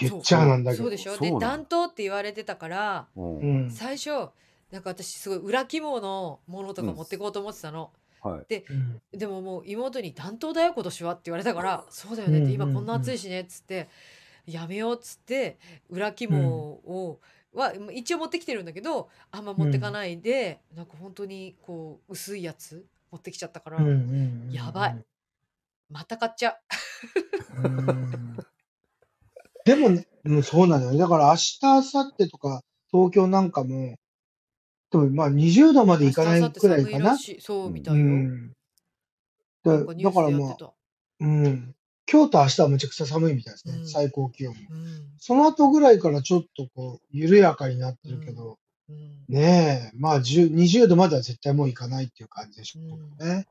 [0.00, 0.84] 言っちゃなんだけど。
[0.84, 1.16] そうでしょ？
[1.18, 3.70] で暖冬って言われてたからうんうん。
[3.70, 4.10] 最初
[4.70, 7.90] なんか私すごい裏肝のものとか持ってこうと思ってたの、
[8.22, 8.64] はい。
[8.70, 13.88] うんでももう妹に「暖冬だよ今年は」って言われたから「そうだよね」って今こんな暑いしねっつって
[14.46, 15.58] 「やめよう」っつって
[15.88, 17.20] 裏肝を、
[17.58, 25.04] は一応持ってきてるんだけどあんま持ってかないで、なんか本当にこう薄いやつ持ってきちゃったから、うんうんうんやばい。
[25.90, 27.62] また買っちゃう。
[27.62, 28.36] うん
[29.68, 29.90] でも、
[30.24, 30.98] うん、そうなのよね。
[30.98, 33.96] だから明日、明後日とか、東京なんかも、
[34.90, 38.00] でもまあ20度までいかないくらいかなそうみたいよ。
[38.00, 38.52] うん。
[39.62, 40.72] だだからまあ。
[41.20, 41.74] うん。
[42.10, 43.74] 今日と明日はめちゃくちゃ寒いみたいですね。
[43.78, 44.60] うん最高気温も。
[44.70, 53.46] うんその後ぐらいからちょっとこう、緩やかになってるけど、うんねえ、まあ10 20度までは絶対もういかないっていう感じでしょうね。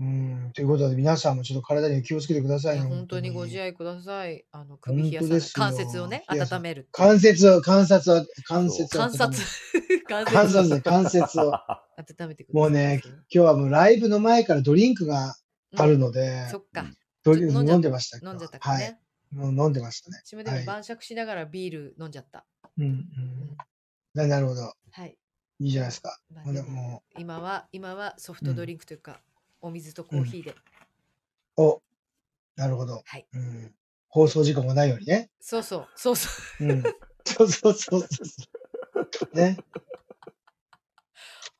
[0.00, 0.50] うん。
[0.54, 4.44] ということで、皆さんもちょっと体に気をつけてくださいね、本当にご自愛ください。
[4.50, 5.52] あの、首冷やさ。
[5.54, 6.88] 関節をね、温める。
[6.92, 9.00] 関節を、関節を、関節を。
[9.02, 9.22] 関節。
[10.08, 11.52] 関節、関節を。
[11.52, 12.54] 温めてください。
[12.54, 15.36] もうね、今日はもうライブの前からドリンクが
[15.76, 16.86] あるので、そっか。
[17.22, 18.18] ドリンク飲んでました。
[18.26, 18.98] 飲んじゃったかね。
[19.36, 19.46] はい。
[19.46, 20.20] 飲んでましたね。
[20.24, 22.44] 私もでも晩酌しながらビール飲んじゃった。
[22.78, 23.56] うん、うん。
[24.14, 24.74] なるほど。
[24.90, 25.16] はい。
[25.60, 26.18] いいじゃないですか。
[26.32, 29.20] まあ、も今は、今はソフトドリンクというか、
[29.60, 30.54] お水とコーヒーで。
[31.56, 31.80] お、
[32.56, 33.02] なるほど。
[33.04, 33.26] はい。
[33.32, 33.74] うん。
[34.08, 35.30] 放送事故もないようにね。
[35.40, 36.28] そうそう、そうそ
[36.60, 36.64] う。
[36.64, 36.82] うん。
[37.24, 38.06] そうそうそうそ
[39.32, 39.36] う。
[39.36, 39.56] ね。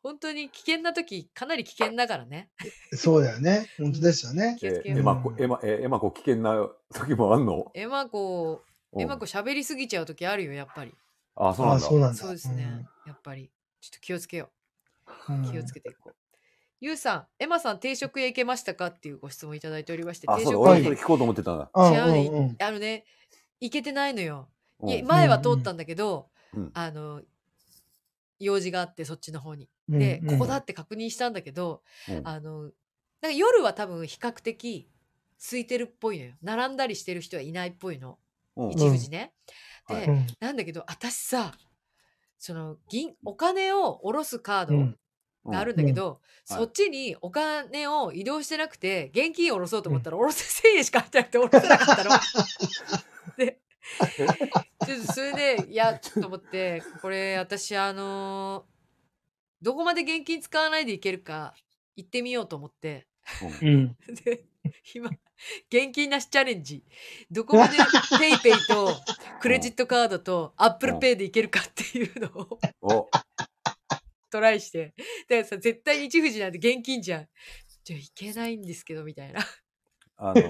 [0.02, 2.50] 本当に危険な時、かなり危険だからね。
[2.92, 3.68] そうだよね。
[3.78, 4.56] 本当ですよね。
[4.58, 4.98] 気をつけよう。
[4.98, 7.70] エマコ、エマ、えエマコ危険な時もあんの？
[7.74, 8.62] エマコ、
[8.98, 10.92] エマコ喋りすぎちゃう時あるよ、やっぱり。
[11.36, 11.80] あ、そうなんだ。
[11.80, 12.16] そうなんだ。
[12.16, 12.84] そうですね。
[13.06, 13.50] やっぱり。
[13.80, 14.50] ちょっと気をつけよ
[15.06, 15.52] う。
[15.52, 16.14] 気をつけていこう。
[16.80, 21.70] ゆうさん、エマさん定食へ行けましたかっていうご質問いただいておりまして、あ、定そうだ、俺それ聞こうと思ってたんだ。
[21.76, 23.04] 違うね、あのね、
[23.60, 24.48] 行けてないのよ。
[24.84, 26.28] い前は通ったんだけど、
[26.74, 27.22] あの、
[28.40, 29.68] 用事があってそっちの方に。
[29.98, 31.82] で、ここだって確認したんだけど、
[32.24, 32.70] あの、なん
[33.22, 34.88] か夜は多分比較的
[35.38, 36.32] 空いてるっぽいのよ。
[36.42, 38.18] 並んだりしてる人はいないっぽいの。
[38.70, 39.32] 一富士ね。
[39.88, 40.08] で、
[40.40, 41.52] なんだけど、私さ、
[42.38, 52.10] その銀お金を下ろすカードがあるんだけど、そっちにお金を移動してなくて現金を下ろそうと思ったら、下ろせ1000円しか入ってなくて下ろせなかったの。
[53.38, 53.60] で
[54.86, 58.71] ちょっとそれでいやちょっと思ってこれ私あのー、
[59.62, 61.54] どこまで現金使わないでいけるか
[61.96, 63.06] 行ってみようと思って、
[63.62, 64.44] うん、 で
[64.94, 65.10] 今
[65.68, 66.84] 現金なしチャレンジ
[67.30, 68.94] どこまで PayPay と
[69.40, 72.28] クレジットカードと ApplePay でいけるかっていうの
[72.82, 73.10] を
[74.32, 74.94] トライして。
[75.28, 77.28] だからさ、絶対日富士なんて現金じゃん。
[77.84, 79.40] じゃいけないんですけど、みたいな。
[80.16, 80.42] あの、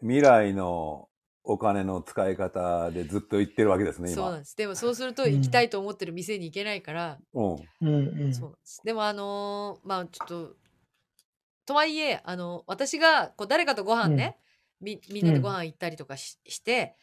[0.00, 1.08] 未来の
[1.46, 4.56] お金の使い方でずっと言ってるわけですね、そうなんです。
[4.56, 7.52] でもそうすると行きたいと思ってる店に行けないから、うん。
[7.52, 8.80] うんそうなんです。
[8.84, 10.56] でもあのーまあちょっと、
[11.66, 14.36] とはいえ、あの、私がこう誰かとご飯ね、
[14.80, 16.96] みみんなでご飯行ったりとかし,、して、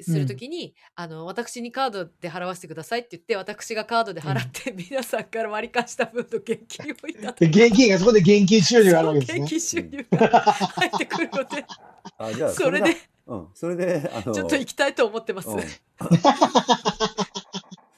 [0.00, 7.46] するときに、あの、私にカードで払わせてくださいって言って、私がカードで払って、皆さんから割り貸した分の現金をいただいて。
[7.46, 9.40] 現金がそこで現金収入があるわけですね。
[9.40, 11.66] 現金収入が入ってくるので、
[12.18, 12.96] あじゃあそれで、
[13.26, 15.48] うん、それで、あのちょっと行きたいと思ってます。
[15.48, 15.60] うん、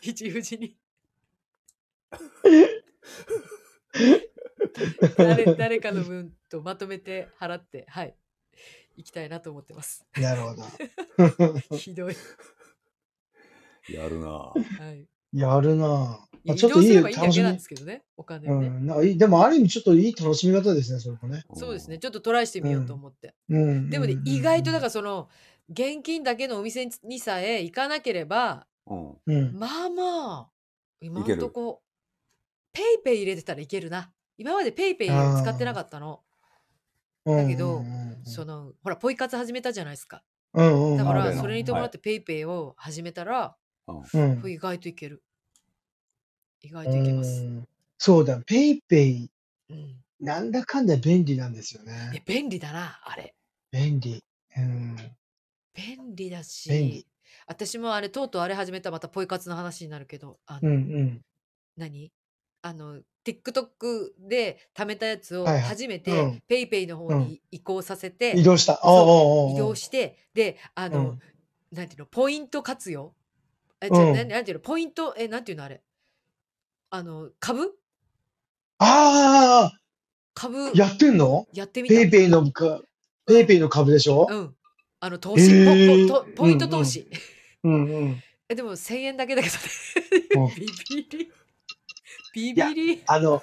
[0.01, 0.77] 一富士に。
[5.17, 8.15] 誰誰かの分とまとめて払って、はい。
[8.97, 10.07] 行きたいなと思ってます。
[10.17, 10.63] なるほど。
[11.77, 12.17] ひどい。
[13.89, 14.55] やるなは
[14.93, 15.09] い。
[15.33, 18.67] やるなあ、ちょっといい楽しみなんですけどね、お金ね。
[18.67, 21.45] うん、でもある意味ちょっといい楽しみ方ですね、それもね。
[21.55, 23.35] そうですね、ちょっとトライしてみようと思って。
[23.49, 23.91] うん。
[23.91, 25.29] でもね、意外とだからその、
[25.71, 29.59] 現金だけのお店にさえ行かなければ、うん。
[29.59, 30.51] まあまあ、
[31.01, 31.83] 今んとこ、
[32.73, 34.11] ペイペイ入れてたらいけるな。
[34.37, 36.21] 今までペイペイ使ってなかったの。
[37.25, 37.83] だけど、
[38.25, 40.23] その、ほら、ポイ活始めたじゃないですか。
[40.53, 45.23] うんうん、だから、それに伴ってペイペイを始めたら、うん、意外といける。
[46.67, 47.45] 意外といけます。
[47.99, 49.31] そうだ、ペイペイ、
[49.71, 52.23] うん、なんだかんだ便利なんですよね。
[52.27, 53.35] 便利だな、あれ。
[53.71, 54.23] 便利。
[54.57, 54.97] うん、
[55.75, 57.07] 便利だし、
[57.47, 61.21] 私もあれ、とうとうあれ始めたまたポイ活の話になるけど、あの、うんうん、
[61.77, 62.13] 何？
[62.63, 66.11] あの、TikTok で貯めたやつを初めて
[66.49, 68.81] PayPay の方に移行させて、移動した。
[68.83, 71.19] 移動して、で、あの、
[71.73, 73.15] なんていうの、ポイント活用？
[73.81, 75.83] え、じゃなんていうの、ポイント、え、なんていうのあれ？
[76.95, 77.73] あの、株？
[78.79, 79.79] ああ
[80.33, 81.49] 株、やってんの？
[81.53, 81.95] やってみた。
[81.97, 82.83] PayPay のか、
[83.29, 84.29] PayPay の株でしょ？
[84.31, 84.55] うん。
[85.01, 87.11] あの、投資、ポポポイント投資。
[87.65, 88.23] うんうん。
[88.49, 90.55] え、でも1000円だけだけどね。
[90.57, 90.67] ビ
[91.11, 91.33] ビリ。
[92.33, 93.03] ビビリ。
[93.09, 93.43] あの、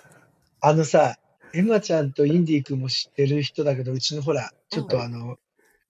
[0.62, 1.18] あのさ、
[1.54, 5.38] エマちゃんとインディー君も知ってる人だけど、うちのほら、ちょっとあの、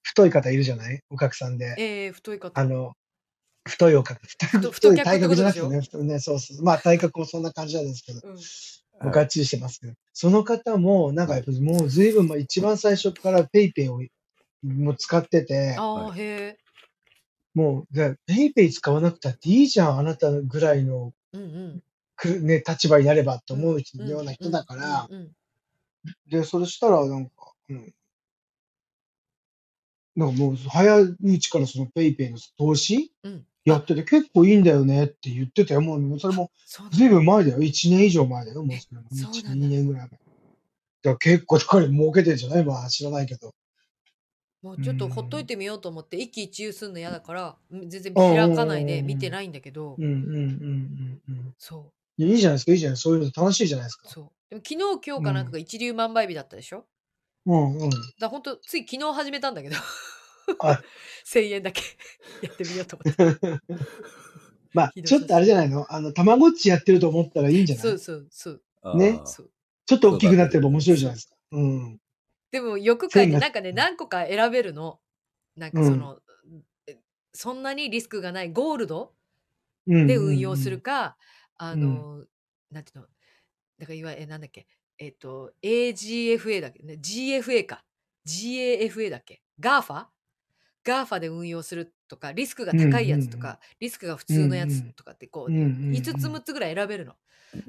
[0.01, 1.03] 太い方いるじゃない？
[1.11, 1.75] お客さんで。
[1.77, 2.59] えー、太い方。
[2.59, 2.95] あの、
[3.63, 6.63] 太いおか太太い体格じゃなくてね、太ね、そうそう。
[6.63, 8.21] まあ体格もそんな感じなんですけど、
[9.01, 14.01] うん、がっちりしてますけど、その方も、なんかやっぱりもう随分、まあ一番最初からペイペイを
[14.63, 16.57] もう使ってて、あへ
[17.53, 21.83] もう、ペイペイ使わなくたっていいじゃん、あなたぐらいの、うんうん、
[22.15, 25.09] くね、立場になればと思うような人だから、
[26.29, 27.93] で、それしたらなんか、うん。
[30.15, 33.45] なんかもう早いうちからそのペイペイの投資うん。
[33.65, 35.81] やってて結構いいんだよねって言ってたよ。
[35.81, 36.51] もうそれも
[36.91, 37.59] ずいぶん前だよ。
[37.59, 38.63] 1年以上前だよ。
[38.63, 40.19] もうそれも1、2年ぐらい前。
[41.03, 42.65] だ結構、だから儲けてるんじゃない？
[42.65, 43.53] まあ知らないけど。
[44.61, 51.55] もうちょっとほっといてみようと思って一喜一憂するの嫌だから全然開かないで見てないんだけど、うんうんうんうんうん。
[51.57, 54.03] そいやいいじゃないですか、いいじゃないそういうの楽しいじゃないですか。
[54.07, 56.85] うそうでも昨日今日かなんかが一粒万倍日だったでしょ？
[57.47, 57.89] うんうん。
[57.89, 59.85] だから本当つい昨日始めたんだけどはい
[61.25, 61.81] 1000 円だけ
[62.41, 63.59] やってみようと思って。
[64.73, 65.85] まあちょっとあれじゃないの？
[65.93, 67.83] あの、たまごっちやってると思ったらいいんじゃない？
[67.83, 68.61] そうそうそう。
[68.97, 69.19] ね。
[69.85, 71.35] ちょっと大きくなってれば面白いじゃないですか。
[71.51, 72.01] うん。
[72.51, 74.99] でもよく書いて1000なんかね何個か選べるの。
[75.57, 76.19] なんかその、
[76.87, 76.97] え
[77.33, 79.13] そんなにリスクがないゴールド
[79.87, 81.17] うんで運用するか、
[81.57, 82.25] あの、
[82.69, 83.07] なんていうの？
[83.79, 84.67] だからいわゆるえなんだっけ？
[84.99, 86.83] えっ、と AGFA だっけ？
[86.83, 87.83] ね GFA か。
[88.25, 90.05] GAFA だっけ？GAFA?
[90.83, 97.13] GAFA で運用するとかリスクが高いやつとか、うんうんリスクが普通のやつとかってこう、うんうんうん5つ6つぐらい選べるの。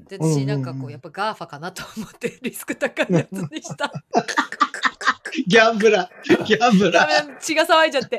[0.09, 3.93] で私なんかこうやっぱ GAFA かなと思ってリスク高いやつにした。
[5.47, 7.39] ギャンブラー、ギャンブラー。
[7.41, 8.19] 血が騒いじゃって。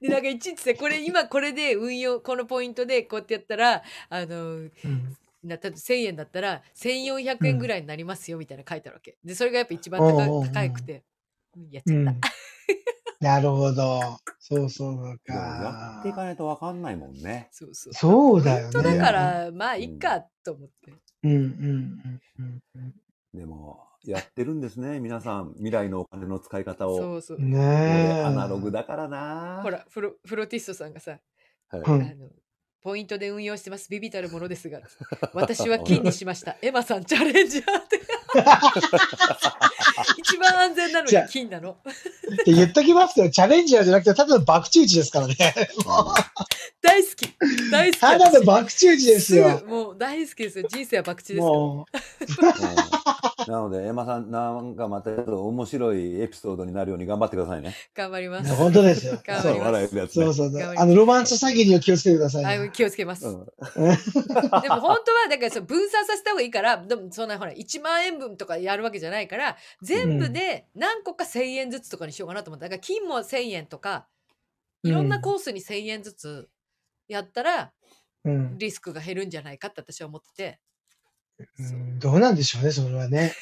[0.00, 4.72] でなんかいちいちさこれ今これで運用このポイントでこうやってやったらあのうん
[5.42, 9.16] な例えば1000円だったら1400円ぐらいになりますよみたいな書いてあるわけ。
[9.24, 11.02] でそれがやっぱ一番高高くてうん
[11.70, 12.10] やっちゃった。
[12.10, 12.20] うん。
[13.20, 14.00] なるほど。
[14.38, 16.24] そうそうでもやっていかか。
[16.24, 17.48] ないとわかんないもんね。
[17.50, 17.94] そうそう。
[17.94, 18.72] そうだよね。
[18.74, 20.92] 本当だからまあいいかと思って。
[21.22, 22.94] うんうんうんうんうん。
[23.32, 25.54] でも、やってるんですね、皆さん。
[25.54, 26.98] 未来のお金の使い方を。
[26.98, 27.40] そうそう。
[27.40, 27.66] ね俺
[28.18, 28.22] え。
[28.24, 29.60] アナログだからな。
[29.62, 31.18] ほらフロフロティストさんがさ、
[31.70, 31.80] はい。
[31.80, 32.28] うんあの
[32.82, 34.82] ポイントで運用してますビビたるものですが
[35.32, 37.93] 私は金にしましたエマさんチャレンジャーって
[40.18, 41.70] 一番安全なのに金なの？
[41.70, 41.74] っ
[42.44, 45.36] て言っときますけど、チャレンジャーじゃなくて、ただの爆打ちですからね。
[46.82, 47.34] 大好き。
[47.70, 48.00] 大好き。
[48.00, 49.58] ただの私爆打ちですすよ。
[49.58, 50.68] ぐもう大好きですよ。
[50.68, 51.34] 人生は博打で
[52.26, 52.54] すから
[53.50, 57.74] なので、エマさん、なんかまた面白いエピソードになるように頑張ってくださいね。
[57.94, 59.20] う、頑張ります本当ですよ。
[59.24, 60.24] 頑張りますそう、笑えるやつね。
[60.24, 62.58] そうそうあの、ロマンス詐欺には気をつけてくださいね。
[62.58, 74.08] はい気をつけます、うん でも本当はだからそう分散させた方がいいからでもそんなほら1万円分とかやるわけじゃないから全部で何個か1,000円ずつとかにしようかなと思っただから金も1,000円とか
[74.82, 76.48] いろんなコースに1,000円ずつ
[77.08, 77.72] やったら
[78.24, 78.58] うん。
[78.58, 80.58] リスクが減るんじゃないかって私は思ってて
[81.38, 81.62] う。
[81.62, 83.34] んどうなんでしょうね、それはね。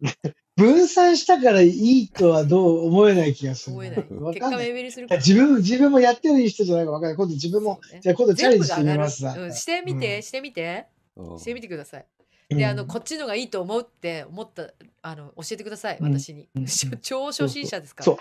[0.56, 3.76] 分散したからいいとはどう思えない気がする。
[3.76, 4.02] 思えない。
[4.02, 4.68] 結果わかんない。
[4.68, 7.16] 目減りする自分、自分もやってる人じゃないかわかんない。
[7.16, 8.00] 今度自分も、そうね。
[8.02, 9.42] じゃあ今度チャレンジしてみ全部がますがる。
[9.42, 9.54] うん。
[9.54, 10.22] してみて、うん。
[10.22, 10.86] してみて。
[11.16, 11.38] うん。
[11.38, 12.06] してみてください。
[12.50, 12.58] うん。
[12.58, 14.72] であのこっちのがいいと思うって思った
[15.02, 16.18] あの教えてくださいうん。
[16.18, 16.66] 私に、うん。
[17.02, 18.04] 超初心者ですから。
[18.04, 18.16] そう。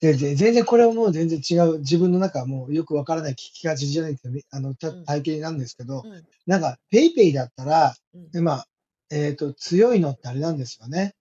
[0.00, 1.78] でで全然これはもう全然違う。
[1.78, 8.66] 自分の中はもうよくわからない聞きがちじゃないけど、あの、体験なんですけど、うんなんか、ペイペイだったら、うんでまあ、
[9.10, 11.14] えっ、と、強いのってあれなんですよね。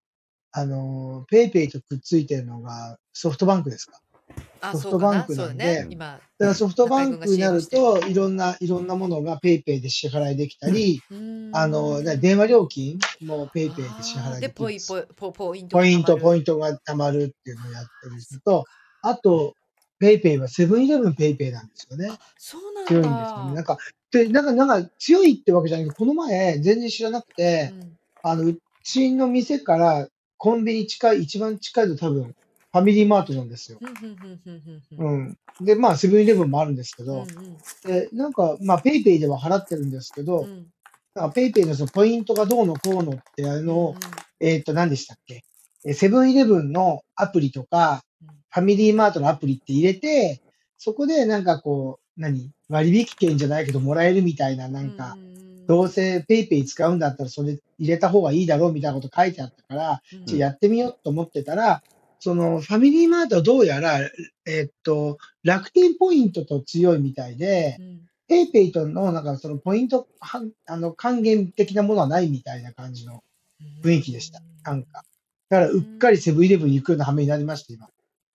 [0.52, 4.00] あの、ペイペイとくっついてるのがソフトバンクですか？
[4.62, 5.88] あソフトバンクなんで。
[5.90, 11.56] 今だからソフトバンクになると、いろんな、いろんなものがペイペイで支払いできたり、うーん。
[11.56, 18.66] あの、ね電話料金もペイペイで支払いでポイできるんですポイポポイントポイント、ポインントが貯まるっていうのをやったりすると、
[19.02, 19.54] あと、
[20.00, 22.12] ペイペイはセブンイレブンペイペイなんですよね。
[22.38, 22.90] そうなんだ。
[22.90, 23.54] 強いんですよね。
[23.54, 23.78] なんか、
[24.12, 27.98] で、なんか、なんか強いってわけじゃないけど、この前、全然知らなくて、うん。
[28.24, 32.36] あの、うちの店からコンビニ近い、一番近いと多分、
[32.76, 33.80] ファミリーマートなんですよ。
[34.98, 35.38] うん。
[35.62, 37.58] で、まあ、セブンイレブンもあるんですけど、うんうん。
[37.86, 40.68] で、なんか、まあ、ペイペイでは払ってるんですけど、うん。
[41.14, 43.96] なんかペイペイのそのポイントがどうのこうのっていうのを、
[44.42, 45.46] えっ、と、何でしたっけ？
[45.86, 48.28] えセブンイレブンのアプリとか、うん。
[48.28, 50.42] ファミリーマートのアプリって入れて、
[50.78, 52.52] そこでなんかこう、何？
[52.68, 55.16] 割引券じゃないけどもらえるみたいな、なんか、
[55.66, 60.38] どうせペイペイ使うんだったらそれ入れた方がいいだろうみたいなこと書いてあったから、うん。
[60.38, 61.82] やってみようと思ってたら、
[62.20, 64.00] そのファミリーマートはどうやら、
[64.46, 67.96] えっと、楽天ポイントと強いみたいでう、ん
[68.28, 73.24] ペイペイとのなんかそのポイントはんあの還元的なものはないみたいな感じの
[73.84, 74.42] 雰囲気でした。
[74.64, 75.04] なんか。
[75.50, 77.88] だからうっかりセブンイレブンに行くような羽目になりました、今。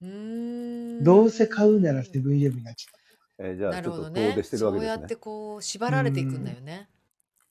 [0.03, 3.01] うーんどうせ買うならセブンイレブンになっちゃっ
[3.39, 3.45] た。
[3.49, 5.20] えーじゃあ、なちょっと遠るほどね出してるわけそうやってですね。
[5.20, 6.89] こう縛られていくんだよね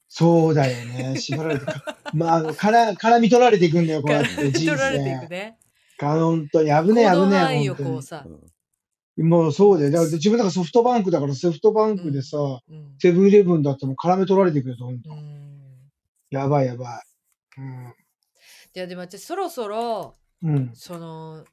[0.07, 1.17] そうだよね。
[1.19, 5.29] 縛られてか、 まあ、から、絡み取られていくんだよ、こうやって取人られていく生。
[5.29, 5.68] ねか
[5.99, 8.25] 本当に危ねえ、危ねえ、こうさ。
[9.17, 9.91] もうそうだよ。
[9.91, 15.13] だから自分なんかソフトバンクだからソフトバンクでさ、うんセブンイレブンだってもう絡め取られていくよ、ほんとう。
[15.13, 15.89] ん
[16.29, 17.01] やばいやば
[17.57, 17.61] い。
[17.61, 17.93] うん。
[18.75, 20.71] いやでも私そろそろうん。
[20.73, 21.45] その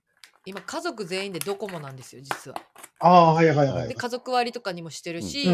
[0.44, 2.56] 今家族全員でドコモなんですよ実は。
[2.98, 3.88] ああ、はいはいはい。
[3.88, 5.48] で家族割とかにもしてるし、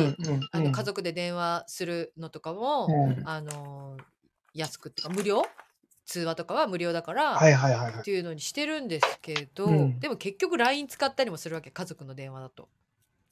[0.52, 3.96] あの家族で電話するのとかも、うんあの
[4.54, 5.42] 安くっていうか無料
[6.04, 8.00] 通話とかは無料だから、はいはいはいはい。
[8.00, 10.00] っていうのにしてるんですけど、うん。
[10.00, 12.68] でも結局 LINE 使ったりもするわけ家族の電話だと。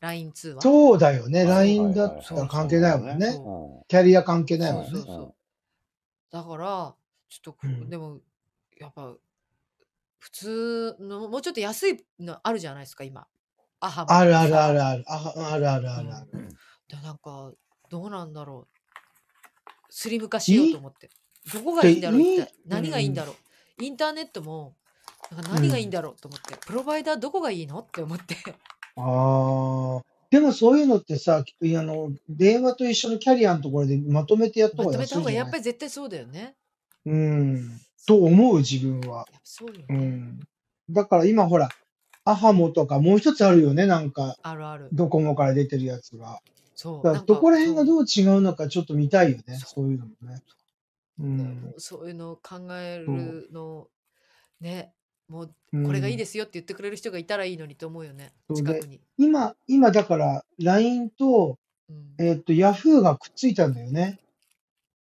[0.01, 0.63] LINE 通話。
[0.63, 1.45] そうだよね。
[1.45, 3.33] はい LINE だったら関係ないもんね。
[3.33, 4.91] そキャリア関係ないもんね。
[4.91, 5.03] そう。
[5.03, 5.35] そう
[6.33, 6.95] だから
[7.29, 7.91] ちょっと、うん。
[7.91, 8.21] でも
[8.79, 9.15] やっぱ
[10.19, 13.27] 普通のもうちょっと安いのあるじゃないですか今。
[13.81, 15.05] アハあるあるさあるある。
[15.07, 16.49] ああるあるあるある。
[16.89, 17.53] でなんか
[17.91, 18.81] どうなんだろう。
[19.91, 21.11] スリム化しようと思って
[21.53, 22.39] どこがいいんだろういい？
[22.39, 24.75] 一体何がいいんだろう、インターネットも
[25.31, 26.21] なんか何がいいんだろう？
[26.21, 27.79] と思って、プロバイダーどこがいいの？
[27.81, 28.37] って思って。
[28.97, 30.03] ああ。
[30.31, 36.55] でもそういうのってさ、あの、電話と一緒のキャリアのところでまとめてやった方がまとめた方がやっぱり絶対そうだよね。
[37.05, 37.81] うん。
[38.07, 39.27] と思う自分は。
[39.43, 40.41] そうよね、うん。
[40.89, 41.69] だから今ほら、
[42.25, 44.89] アハモとかもう一つあるよね、なんか、あるある。
[44.93, 46.39] ドコモから出てるやつが。
[46.77, 47.05] そう。
[47.05, 49.59] だからどこら辺がうどう違うのかちょっと見たいよね、そう。
[49.75, 50.43] そういうのもね。
[51.21, 51.75] うん。
[51.79, 53.89] そういうのを考えるの
[54.61, 54.93] ね
[55.29, 55.87] もううん。
[55.87, 61.59] これがいいですよって言ってくれる人がいたらいいのにと思うよね、そうで近くに、今、今だから LINE と、
[61.89, 62.17] うん。
[62.19, 64.21] えっと、Yahoo がくっついたんだよね。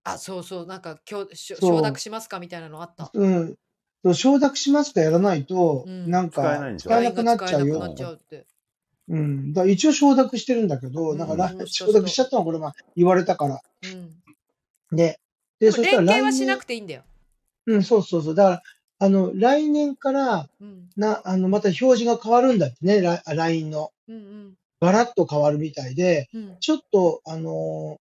[0.08, 3.10] あそうそうなんか今日承諾しますかみたいなのあった。
[3.14, 3.56] うん。
[4.04, 6.10] と承諾しますかやらないと、うん。
[6.12, 6.90] なんか使えないんでしょ？
[6.90, 7.76] 使えなくなっちゃうよ。
[7.78, 7.96] 使えなくなっ。
[7.96, 8.48] ちゃうって。
[9.08, 9.54] うん。
[9.54, 11.28] だ一応承諾してるんだけど、うんなん。
[11.28, 13.62] かラうん承諾しちゃったのこれまあ言われたから。
[13.84, 14.24] うん。
[14.92, 15.20] で、
[15.60, 17.04] で、そしたら来連携はしな年く、ていいんだよ、
[17.68, 18.36] うん、そうそうそう。
[18.36, 18.64] だから、
[19.00, 23.92] あの、来年から、うん、な、あの、また表示が変わるんだってね、ラ LINE の。
[24.08, 28.06] うんガラッと変わるみたいで、うんうんちょっと、あのー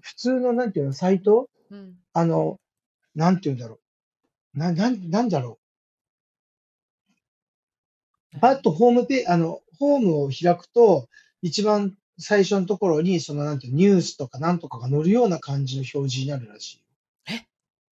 [0.00, 1.48] 普通の、なんていうの、サイト？
[1.70, 2.60] うんあの、
[3.14, 3.80] なんていうんだろ
[4.54, 4.58] う。
[4.58, 5.58] な、なん、なんだろ
[8.34, 8.40] う。
[8.40, 11.08] パッとホームペあの、ホームを開くと、
[11.42, 16.82] 一番最初のところに、その、なんてニュースとかなんとかが載るような感じの表示になるらしい。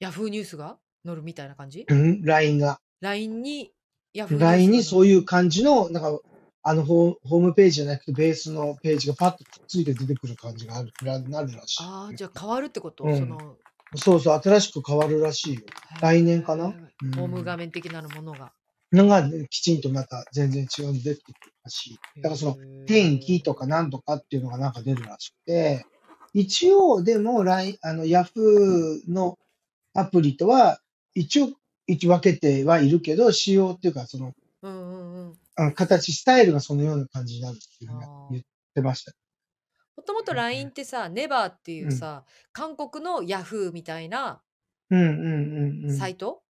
[0.00, 0.76] ヤフーニュースが？
[1.06, 1.86] 載るみたいな感じ？
[1.88, 2.80] うん、LINE が。
[3.00, 3.72] LINE に
[4.12, 6.18] ヤフー LINE にそういいう感じの、なんか、
[6.62, 11.82] あのホー、ホームページじゃなくて、ベースのページがパッとくっついて出てくる感じがある、ななるらしい。
[11.82, 13.18] ああじゃあ変わるってこと、うん。
[13.18, 13.56] その
[13.96, 15.60] そうそう、新しく変わるらしいよ。
[16.00, 16.66] 来年かな？
[16.66, 16.68] う
[17.06, 17.12] ん。
[17.12, 18.52] ホーム画面的なものが
[18.94, 21.34] のが、ね、きちんとまた全然違うの出てくる
[21.64, 21.98] らしい。
[22.20, 25.84] だからその、天気とかなんとかっていうのがなんか出るらしくて、
[26.32, 29.38] 一応でも、ラインあの、ヤフーの
[29.94, 30.80] アプリとは、
[31.14, 31.50] 一応、
[31.86, 34.32] 一応分けてはいるけど、仕様っていうか、その、
[34.62, 38.00] うんうんうんあの形、スタイルがそのような感じになるっていうふうに
[38.32, 38.42] 言っ
[38.74, 39.12] てました。
[39.96, 44.42] もともと LINE ってさ、ネバーっていうさ、韓国のヤフーみたいな
[44.90, 45.96] うんうんうんうん。
[45.96, 46.42] サイト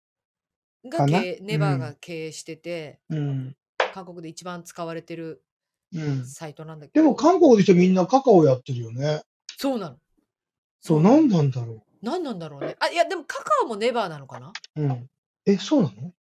[0.90, 1.20] がかな？
[1.20, 3.56] 経営ネバーがうん経営してて、うん。
[3.94, 5.44] 韓国で一番使われてる
[5.94, 6.26] うん。
[6.26, 7.04] サイトなんだけど。
[7.04, 9.22] でも韓国の人みんなカカオやってるよね。
[9.58, 9.98] そうなの。
[10.82, 12.76] そう、ななんなんだろなんなんだろうね。
[12.80, 14.52] あ、いや、でもカカオもネバーなのかな？
[14.76, 14.82] う。
[14.82, 15.08] うん。
[15.46, 16.14] え、そうなの？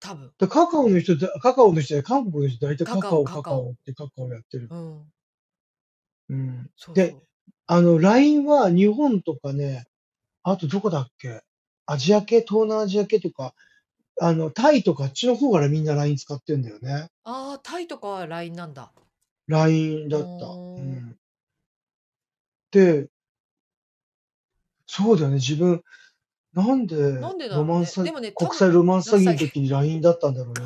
[0.00, 0.32] 多分。
[0.38, 4.68] でカカオの人だ、カカオの人で韓国の人大体カカオ、カカオカカオってカカオやってる。
[4.70, 5.04] うん。
[6.30, 6.70] うん。
[6.76, 6.94] そうそう。
[6.94, 7.16] で
[7.68, 9.86] あの、LINE は日本とかね、
[10.42, 11.42] あとどこだっけ？
[11.86, 13.54] アジア系、東南アジア系とか、
[14.20, 17.08] あの、タイとかあっちの方からみんな LINE 使ってんだよね。
[17.24, 18.92] ああ、タイとかは LINE なんだ。
[19.48, 20.26] LINE だった。
[20.26, 21.16] おーうん。
[22.70, 23.08] で、
[24.86, 25.82] そうだよね、自分、
[26.54, 30.60] なんで、なんでだろうねロマンス詐でもね多分国際ロマンス詐欺の時に LINE だったんだろうね。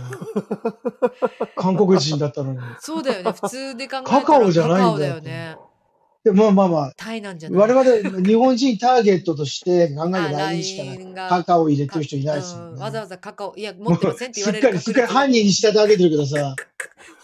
[1.56, 2.58] 韓国人だったのに。
[2.78, 3.32] そうだよね。
[3.32, 5.56] 普通で考えたらカカオじゃないんだよね。
[6.22, 11.28] で、まあまあまあ、タイなんじゃない我々、日本人ターゲットとして考えればあ LINE しかない。
[11.30, 12.72] カカオ入れてる人いないですよね。
[12.72, 16.54] うんわざわざカカオ、いや、持もうってませんって言われるすっかり、すっかり犯人に仕立て上げてるけどさ。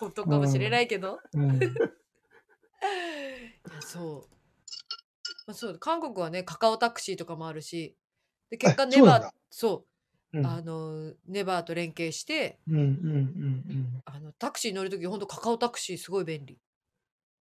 [0.00, 1.18] 本当かもしれないけど。
[1.34, 1.56] うん。
[1.56, 1.64] い
[3.74, 4.36] やそう。
[5.46, 7.94] まあ、そう韓国はね、カカオタクシーとかもあるし、
[8.50, 9.84] で結果あネバーそ
[10.32, 10.46] ううう、ん。
[10.46, 16.58] あの、ネバーと連携して、うんうんうんあのタクシー乗るとき、本当カカオタクシーすごい便利。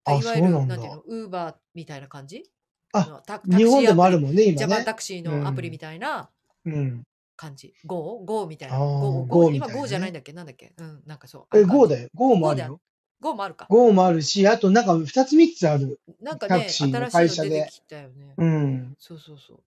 [0.06, 2.44] あいわゆる、そうなんだていうの、ウーバーみたいな感じ？
[2.92, 3.22] あ。
[3.46, 4.66] 日本でもあるももんね、ジ今ね。
[4.66, 6.30] ャパンタクシーのアプリうんみたいな
[6.64, 7.02] うん。
[7.36, 8.20] 感じ？GO?
[8.24, 8.78] GO みたいな。
[8.78, 10.32] GO, Go み今 GO じゃないんだっけ？
[10.32, 10.72] なんだっけ？
[10.78, 11.58] うん、なんかそう。
[11.58, 12.08] え、GO だだよ。
[12.14, 12.80] GO もあるよ。
[13.20, 13.66] GO もあるか。
[13.68, 16.00] GO もあるし、あとなんか2つ3つある。
[16.20, 18.34] なんかね、タクシーの新会社でしいの出てきたよね。
[18.36, 18.94] うん。
[18.98, 19.60] そうそうそう。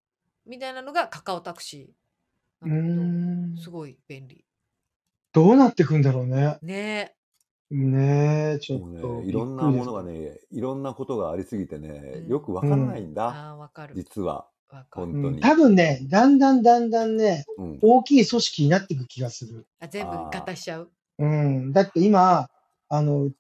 [0.48, 2.74] みたいなのがカカオタクシーう。
[2.74, 3.56] ん。
[3.58, 4.46] すごい便利。
[5.32, 6.58] どうなってくんだろうね。
[6.64, 7.14] ね
[7.72, 9.22] ねえ、ちょもうっと。
[9.22, 13.14] ね、いろんなものがね、いろんなことがありすぎてね、うんよくわからないんえ。
[13.14, 13.96] だ、ああ、わかる。
[13.96, 14.48] 実は。
[14.70, 15.08] わかる。
[15.08, 15.42] うん本当に。
[15.42, 17.80] 多分ね、だんだんだんだんね、うん。
[17.82, 19.68] 大きい組織になっていく気がする。
[19.80, 20.92] あ全部合体しちゃう。
[21.20, 21.72] うん。
[21.74, 22.50] だって今、
[22.90, 23.32] あの、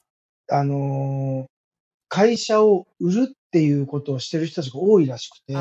[0.49, 1.49] あのー
[2.10, 5.53] 会社を売るっていうことをしてる人たちが多いらしくて、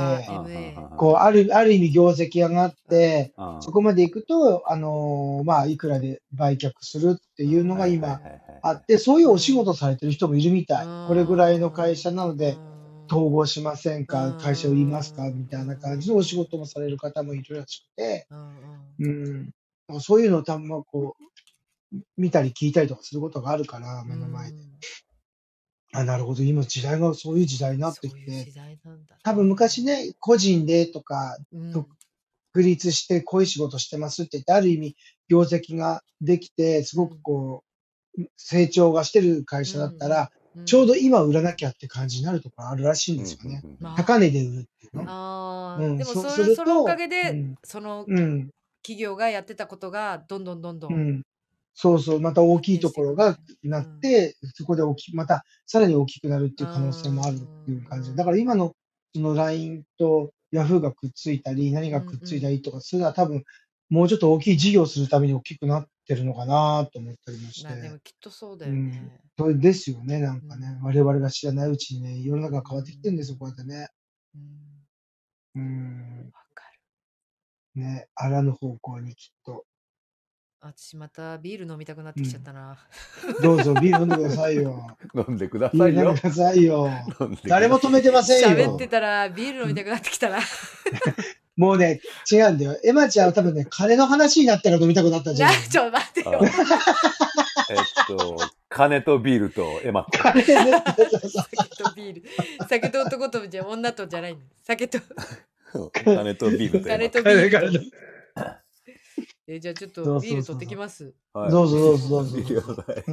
[0.97, 3.63] こう、ある、ある意味業績上がって、うん。
[3.63, 8.21] そこまで行くと、あのーまあ、いくらで売却するっていうのが今
[8.63, 10.89] あって、そういうお仕事されてる人もいるみたい。
[11.07, 12.61] これぐらいの会社なので、
[13.11, 14.27] 統合しませんか？
[14.27, 14.35] うん。
[14.35, 15.31] 会社売りますか？
[15.31, 18.27] みたいな感じのお仕事もされる方もいるらしくて、
[19.01, 19.51] うん。
[20.01, 24.57] そういうのをたまこう、見たり聞いたりとかすることがあるから、目の前で。
[25.93, 26.43] あ、なるほど。
[26.43, 28.21] 今時代がそういう時代になってきて。
[28.27, 29.17] そういう時、代なんだ。
[29.23, 31.73] 多分昔ね、個人でとか、うん。
[31.73, 31.87] と
[32.55, 34.97] 独立してこういう仕事してますって言って、ある意味
[35.29, 37.63] 業績ができて、すごくこ
[38.19, 40.65] う、成長がしてる会社だったら、うん。
[40.65, 43.63] ちょうど今売らなきゃって感じになるところあるらしいんですよね。
[43.79, 45.05] まあ高値で売るっていうの。
[45.07, 45.79] あ。
[45.81, 45.85] ー。
[45.85, 45.97] うん。
[45.99, 47.55] でもそそるそのおかげうでん。
[47.63, 48.51] そのうん。
[48.83, 51.23] 企業がやってたことがどんどんどんどん。
[51.81, 52.21] そうそう。
[52.21, 58.17] また大きいところがなって、そこで大きまたさらに大きくなるっていう可能性もあるっていう感じで。
[58.17, 58.75] だから今の
[59.15, 63.45] その LINE と Yahoo がくっついたり、何がくっついたりとかするのは多分、
[63.91, 67.81] もうちょっと大きい事業をするために大きくなってるのかなと思ったりもしてまあ。
[67.81, 69.21] でもきっとそうだよね。
[69.39, 70.81] それですよね、なんかね。
[70.83, 73.87] 我々が知らないうちにね、世の中が変わってきてるんですよ、こうやってね。
[74.35, 74.43] うん
[75.55, 76.33] うん。
[76.35, 76.65] わか
[77.77, 77.83] る。
[77.83, 79.65] ね、あらぬ方向にきっと。
[80.61, 82.77] 私またビール飲みたくなってきちゃったな。
[83.41, 84.89] どうぞ、 ビール飲んでくださいよ。
[85.15, 86.21] 飲んでくだビさい飲んで。
[86.21, 86.89] くださいよ。
[86.89, 88.89] 飲んでください誰も止めてませんよ喋って。
[88.89, 90.41] たらビール飲みたくなってきたな。
[91.57, 92.01] もうね、
[92.31, 92.77] 違うんだよ。
[92.83, 96.41] エマちゃんは多分ね、金の話になったら飲みたくなったんじゃなないちょっと待ってよ。
[96.41, 96.47] あ
[97.71, 98.39] えっと、
[98.69, 100.19] 金とビールとエマと。
[100.19, 102.23] 金ね酒とビール。
[102.69, 104.45] 酒と男とじゃ女とじゃないんだ。
[104.65, 104.99] 酒と
[105.93, 107.97] 金とビールとエマ金とビールと。
[109.51, 111.15] えじゃあちょっとビール取ってきます。
[111.33, 113.05] はいどうぞどうぞどうぞビールください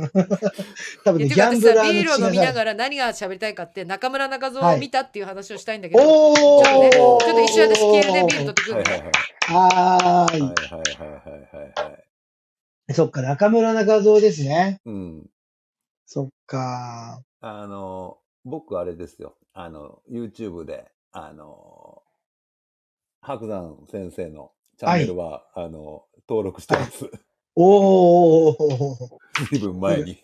[1.06, 2.54] 多分ね、ギャンブラービールを飲みなら。
[2.54, 9.12] がら何が喋りたいかって中村中蔵はいを見たっていう話をしたいんだけど、おーちょっとね、ちょっと一瞬私消えるでビール取ってくるはいのはいね。
[9.48, 10.42] はーい。
[10.42, 11.98] はいはいはいはいはいは
[12.90, 12.94] い。
[12.94, 14.82] そっか、中村中蔵ですね。
[14.86, 15.30] うん。
[16.06, 17.22] そっか。
[17.40, 19.38] あの、僕あれですよ。
[19.54, 22.04] あの、YouTube で、あの、
[23.22, 27.10] 白山先生のチャンネルは、あの、登録してます。
[27.56, 29.08] おー。
[29.50, 30.24] ずいぶん前に、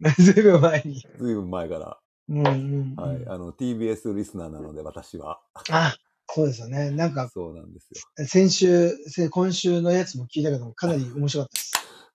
[0.18, 1.00] ずいぶん前に。
[1.18, 1.98] ずいぶん前から、
[2.28, 2.94] うんうんうん。
[2.96, 5.40] はい、あの、TBS リスナーなので、私は。
[5.70, 5.96] あ、
[6.28, 6.90] そうですよね。
[6.90, 8.26] なんか、そうなんですよ。
[8.26, 11.48] 先週、せ今週のやつも聞いたけど、かなり面白かっ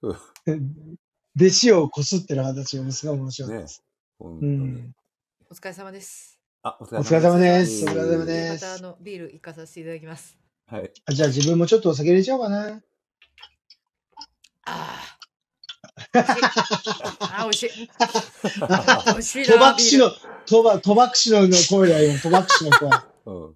[0.02, 0.36] たです。
[1.38, 3.84] 弟子をこすってる話がすごい面白かったです。
[4.18, 4.46] 本う。
[4.46, 4.96] ん。
[5.52, 6.40] お疲れ様です。
[6.64, 7.86] あ、お疲お疲れ様です。
[7.86, 8.58] お疲れ様まで。
[8.58, 10.45] たあのビール行かさせていただきます。
[10.68, 10.92] はい。
[11.06, 12.82] あじゃあ自分もちょっとお酒入れちゃおうかな。
[14.66, 15.18] あ
[17.22, 17.44] あ。
[17.44, 17.90] 美味しい。
[18.00, 19.46] あー美味しい。
[19.46, 19.58] 美味しいな。
[19.58, 20.16] 賭博師のビール、
[20.48, 21.40] 賭博賭博師の
[21.78, 22.90] 声だよ、賭博師の声。
[23.26, 23.56] うん。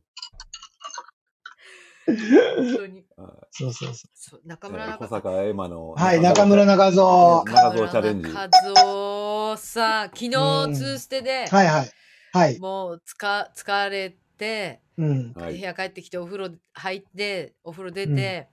[2.09, 3.05] 本当に。
[3.51, 5.07] そうそうそそう中村小中蔵。
[5.07, 5.21] う。
[5.21, 5.89] 坂エマの。
[5.89, 7.03] はい、中村中蔵。
[7.03, 11.91] は中蔵チャレンジ中蔵さ、昨日うんツーステでい、はい。
[12.31, 12.59] はい。
[12.59, 15.33] もうつか疲れて、うん。
[15.33, 15.53] はい。
[15.53, 18.49] 部屋帰ってきてお風呂入ってお風呂出て、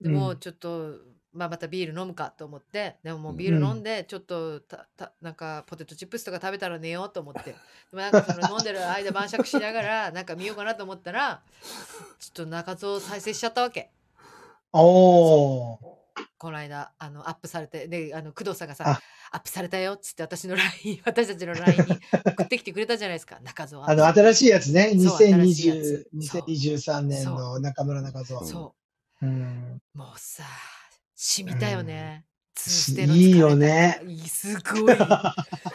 [0.00, 0.12] うん。
[0.12, 0.96] でもちょっと、
[1.32, 7.52] まあ、またビール飲むかと思ってでももうビール飲んでちょっとたたなんかポテトチップスとか食べたら寝ようと思って。
[7.52, 7.56] で
[7.92, 11.42] もなんかその飲んでる間晩酌しながら なんか見ようかなと思ったら
[12.18, 13.90] ちょっと中蔵再生しちゃったわけ。
[14.72, 16.03] おー。
[16.44, 19.00] この間あのアップされてであの工藤さんがさあ
[19.32, 24.90] アップされたよっつって私の LINE 私たちの LINE に送ってきてくれたじゃないですか仲蔵あの、新しいやつね。
[24.90, 28.44] そう新しいやつ2020そう2023年の中村仲蔵。
[28.44, 28.74] そ
[29.22, 29.80] ううん。
[29.94, 30.44] もうさ、
[31.14, 32.26] 染みたよね。
[32.54, 34.96] ツーしのいいよねすごい。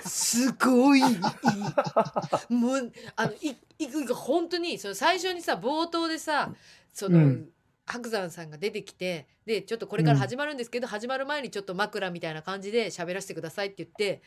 [0.05, 2.53] すごいいい。
[2.53, 6.53] もう、あの、い、いく、本当に、その最初にさ、冒頭でさ、
[6.93, 7.49] その、うん
[7.89, 14.21] 白山さんが出てきて、で、ちょっとこれから始まるんですけど、始まる前にちょっと枕みたいな感じで喋らせてくださいって言って、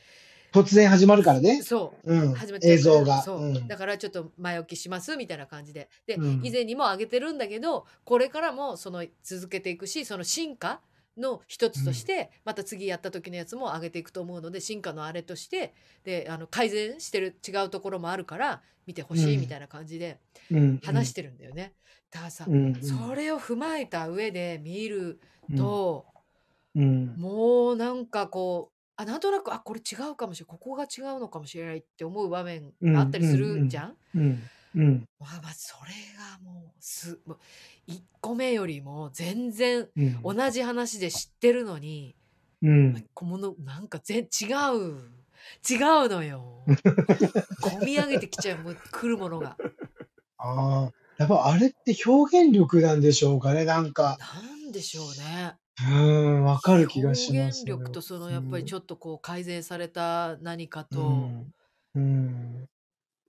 [0.52, 1.62] 突然始まるからね。
[1.62, 2.14] そう。
[2.14, 2.60] うん始まっ。
[2.62, 3.22] 映像が。
[3.22, 10.80] そう、うんだからちょっと前置きしますみたいな感じでで、うん以前にも上げてるんだけどこれからもその続けていくしその進化
[11.16, 15.74] の一つとして、また次やった時のやつも上げていくと思うので進化のあれとして
[16.05, 20.18] であの改善してる違うところもあるから見てほしいうんみたいな感じで
[20.51, 20.80] うん。
[20.82, 21.74] 話してるんだよね。
[22.10, 22.74] だからさ、うん。
[22.82, 25.20] それを踏まえた上で見る
[25.56, 26.06] と、
[26.74, 27.14] うん。
[27.16, 33.97] もうなんかこうあなんとなくあこれ違うかもしれないここが違うのかもしれないって思う場面があったりするじゃん。
[34.74, 34.82] うん。
[34.82, 35.05] うん。
[35.19, 37.39] まあまあそれがもうすもう
[37.86, 40.23] 1個目よりも全然うん。
[40.23, 42.15] 同じ話で知ってるのに、
[42.62, 43.05] うん。
[43.15, 45.23] このなんか全違う
[45.69, 45.77] 違
[46.07, 46.62] うのよ。
[47.61, 49.57] 込み上げてきちゃう、もう来るものが。
[50.39, 54.16] ああ、やっぱあれって表現力なんでしょうかね、なんか。
[54.19, 55.55] なんでしょうね。
[55.78, 55.94] うー
[56.39, 57.65] ん、わかる気がし表現ます。
[57.65, 61.51] 力とそのやっぱりちょっとこう改善された何かうと、ん。
[61.94, 62.69] うん。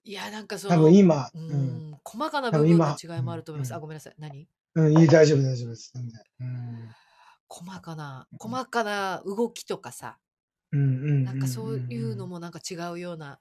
[0.06, 1.92] いやなんかそ多分の、今、ううん。
[1.92, 3.72] ん、細かな部分の今、違いもあると思います。
[3.74, 4.16] あ、うん、ごめんなさい。
[4.18, 4.48] 何？
[4.76, 5.92] うん、うん、いい、大丈夫、大丈夫です。
[5.94, 6.96] 全然うん。
[7.48, 10.18] 細かな、細かな動きとかさ、
[10.72, 10.84] うん、う
[11.22, 13.40] ん、なんかそういうのも、もなんか違うような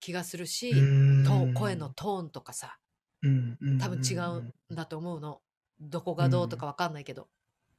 [0.00, 2.78] 気がするうし、ん、と声のトーンとかさ、
[3.22, 5.42] うん、うん、多分違うんだと思うの。
[5.80, 7.28] どこがどうとかわかんないけど。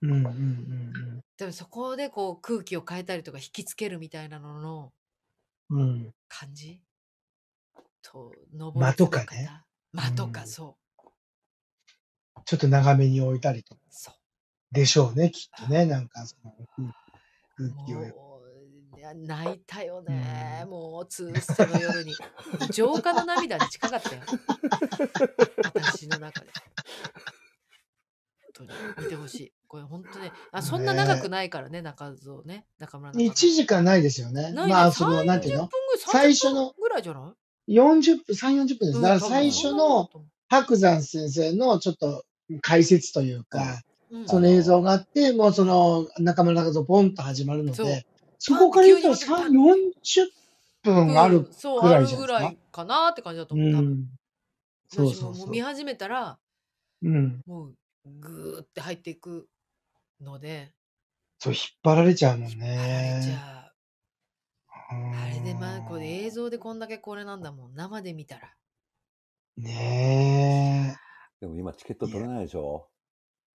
[0.01, 4.93] うん、うん、うん、でもそこでこう空気を変えたりとか引きつけるみたいなのの
[5.69, 6.13] うん、うん。
[6.27, 6.85] 感じ？
[8.11, 9.49] と、上間とかね。
[9.94, 10.03] 方。
[10.10, 11.11] 間とか、うんそう。
[12.45, 14.11] ちょっと長めに置いたりとかそ
[14.72, 15.86] でしょうね、きっとね。
[15.86, 16.53] なんか、その
[17.57, 18.26] 空気を。
[19.15, 20.61] 泣いたよね。
[20.64, 22.14] うんもう、ツーステの夜に。
[22.72, 24.22] 浄化の涙に近かったよ。
[25.73, 26.48] 私の中で。
[28.57, 29.53] 本当に見てほしい。
[29.68, 32.65] これ本当ね、あ、そんな長くないからね、中蔵ね。
[32.80, 33.53] 中村中1蔵。
[33.53, 34.53] 時間ないですよね。
[34.53, 35.69] まあ、その、なんていう30の
[35.99, 37.44] 最初の30分ぐらいじゃない？
[37.67, 38.95] 40分、3、40分です。
[38.97, 40.09] うんだから最初の
[40.49, 42.23] 白山先生のちょっと
[42.61, 43.81] 解説というか、
[44.11, 48.05] うんその映像があって、もうその中村中蔵ポンと始まるのそうで、
[48.39, 50.27] そこから言ったら急に3 40
[50.83, 52.39] 分あるうんそう、くあるらいじゃないですか？
[52.39, 53.73] ぐらいかなって感じだとう思う。
[53.73, 54.05] 多分ん。
[54.87, 55.59] そうそうそう見。
[55.61, 56.37] 始めたら、
[57.03, 57.41] うん。
[57.45, 57.73] もう
[58.19, 59.47] ぐーって入っていく
[60.21, 60.71] ので、
[61.39, 63.35] そう、引っ張られちゃうもんあれじね。
[63.35, 63.64] ゃあ、
[64.90, 67.76] あれでまあこれ映像でこんだけこれなんだもん。
[67.76, 68.53] 生で見たら。
[69.57, 70.95] ね
[71.41, 72.88] でも今チケット取れないでしょ？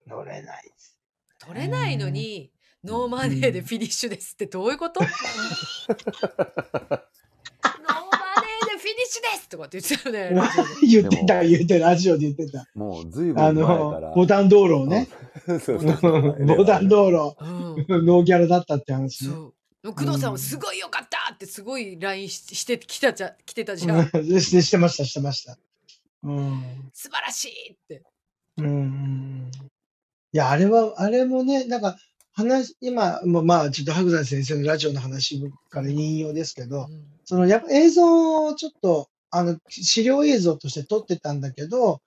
[0.07, 0.09] え。
[0.09, 0.99] 取れないです。
[1.39, 2.51] 取れないのに、
[2.83, 5.01] no money で finish ですってどういうこと？
[5.03, 6.01] no money で
[8.77, 10.35] finishですとかって言ってたよね。
[10.35, 10.49] ラ
[10.85, 12.65] ジオで言ってた、言ってた、ラジオで言ってた。
[12.75, 14.15] もうずいぶんあ前からの、。
[14.15, 15.07] ボタン道路をね。
[15.45, 17.85] そうそうそう ボタン道路、うん。
[18.05, 19.33] ノーギャラだったって話ね。
[19.33, 19.53] そう。
[19.83, 24.09] 工藤さんはすごいよかったってすごい LINE ししてきたじゃ来てたじゃん。
[24.13, 25.57] うん してしてました、してました。
[26.23, 26.91] うん。
[26.93, 28.03] 素晴らしいって。
[28.57, 29.51] うん。
[30.33, 31.97] いや、あれは、あれもね、なんか、
[32.33, 42.01] 話、今、もうまあ、ちょっと白山先生のラジオの話から引用ですけど、うんその、やっぱ映像をちょっと、あの、資料映像として撮ってたんだけど、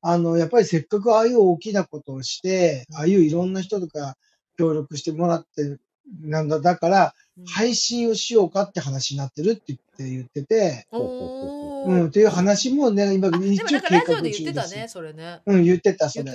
[0.00, 4.16] あの、やっぱりせっかくああいう大きなことをして、ああいういろんな人とか
[4.56, 5.78] 協力してもらって、
[6.22, 7.14] なんだ、だから、
[7.46, 14.38] 配信をしようかって話になってるって言って言ってて、うん、っていう話もね、今、一応計画中です。
[14.38, 15.40] で言ってたね、それね。
[15.46, 16.32] うん、言ってた、それ。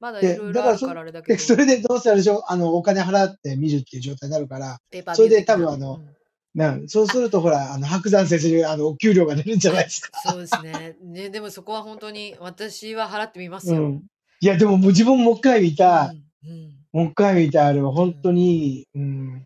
[0.00, 1.44] まだでいろいろだからそあるからあれだけで、ど。
[1.44, 4.80] それでどうせあれでしょあの、お金払って見るっていう状態になるから、
[5.14, 6.16] それで多分あのうん
[6.52, 10.20] なんそうするとほら、あの、白山先生にあの、お給料が出るんじゃないですか。
[10.20, 10.96] そうですね。
[11.00, 13.76] ね、でもそこは本当に私は払ってみますよ。
[13.76, 14.02] うん。
[14.40, 16.12] いや、でももう自分もう一回見た、
[16.44, 19.44] うんうんもう一回見たあれは本当に、うん。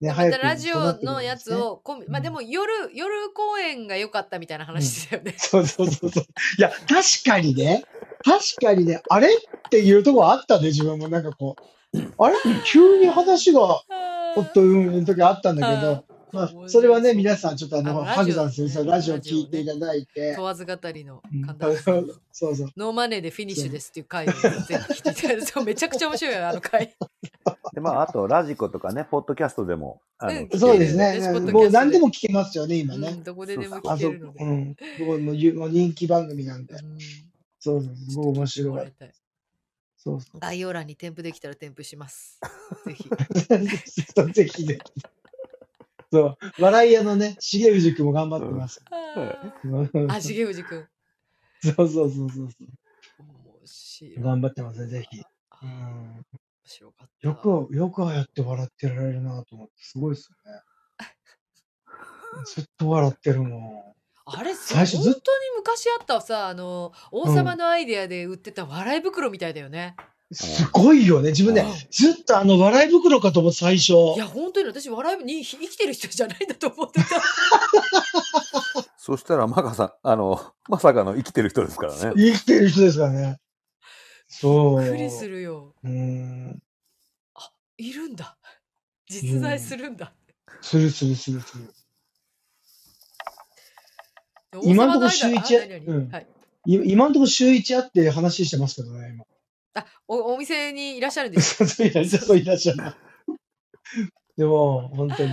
[0.00, 1.54] ね、早くたラジオのやつ。
[1.54, 5.34] を込み、まあでも夜、夜公演が良かったみたいな話だよね。
[5.38, 6.24] そうそうそうそう。
[6.58, 7.84] いや、確かにね、
[8.24, 9.30] 確かにね、あれっ
[9.68, 11.08] ていうところあったね、自分も。
[11.08, 11.56] なんかこ
[11.92, 12.36] う、あれ？
[12.64, 13.60] 急に話が、
[14.34, 22.68] ほっという時あったんだけど、まあ、それはね、皆さんちょっとあの、あのラジオ白山先生のラジオ聞いていただいて、問わず語りのうん神田さんのそうそう。
[22.76, 26.94] ノーマネーでフィニッシュですっていう回をぜひ聞いていただいて、そうめちゃくちゃ面白いよ、あの回。
[27.74, 30.00] で、まあ、あと、ラジコとかね、ポッドキャストでも、
[30.56, 31.18] そうですね
[31.52, 33.22] もう何でも聞けますよね、今ねうん、。
[33.22, 34.44] どこででもあそこ聞けるの、で。
[34.44, 34.76] うん。
[34.96, 36.74] すごいもうゆもう人気番組なんで。
[36.74, 36.98] うん
[37.60, 38.92] そうそう、すごい面も白い。
[39.98, 40.40] そうそう。
[40.40, 42.40] 概要欄に添付できたら添付します。
[42.86, 43.04] ぜひ。
[44.16, 44.78] そうぜひね。
[46.12, 48.82] そう、笑い屋のね、重藤君も頑張ってます。
[48.90, 50.88] あ、重藤くん。
[51.62, 52.48] そうそうそうそう。
[54.22, 55.22] 頑張ってますね、ぜひ。
[55.62, 56.26] うん。
[56.64, 57.28] 白かった。
[57.28, 60.60] よく、よくああやって笑ってられるなと思って、すごいですよね。
[62.46, 63.82] ずっと笑ってるもん。
[64.24, 69.96] あれ、最初ずっ本当に昔あったさ、あの、王様のアイデアで売ってた笑い袋みたいだよね。
[70.32, 71.30] すごいよね。
[71.30, 73.92] 自分ねうん、ずっとあの笑い袋かと思って最初。
[74.14, 77.06] いや、本当に私、笑いに生きてる人じゃないんだと思ってた。
[78.96, 82.12] そしたら、マカさん、あの、まさかの生きてる人ですからね。
[82.14, 83.40] 生きてる人ですからね。
[84.28, 84.82] そう。
[84.82, 85.74] びっくりするよ。
[85.82, 86.62] うん。
[87.78, 88.36] いるんだ。
[89.08, 90.12] 実在するんだ。
[90.60, 91.74] するするするする。
[94.62, 96.26] 今んとこ週一うんはい。
[96.66, 99.24] い今のところ週一あって話してますけどね、今。
[99.74, 102.94] あ、お、お店にいらっしゃるんです そういらっしゃる、そういらっしゃる。
[104.36, 105.30] でも、本当に。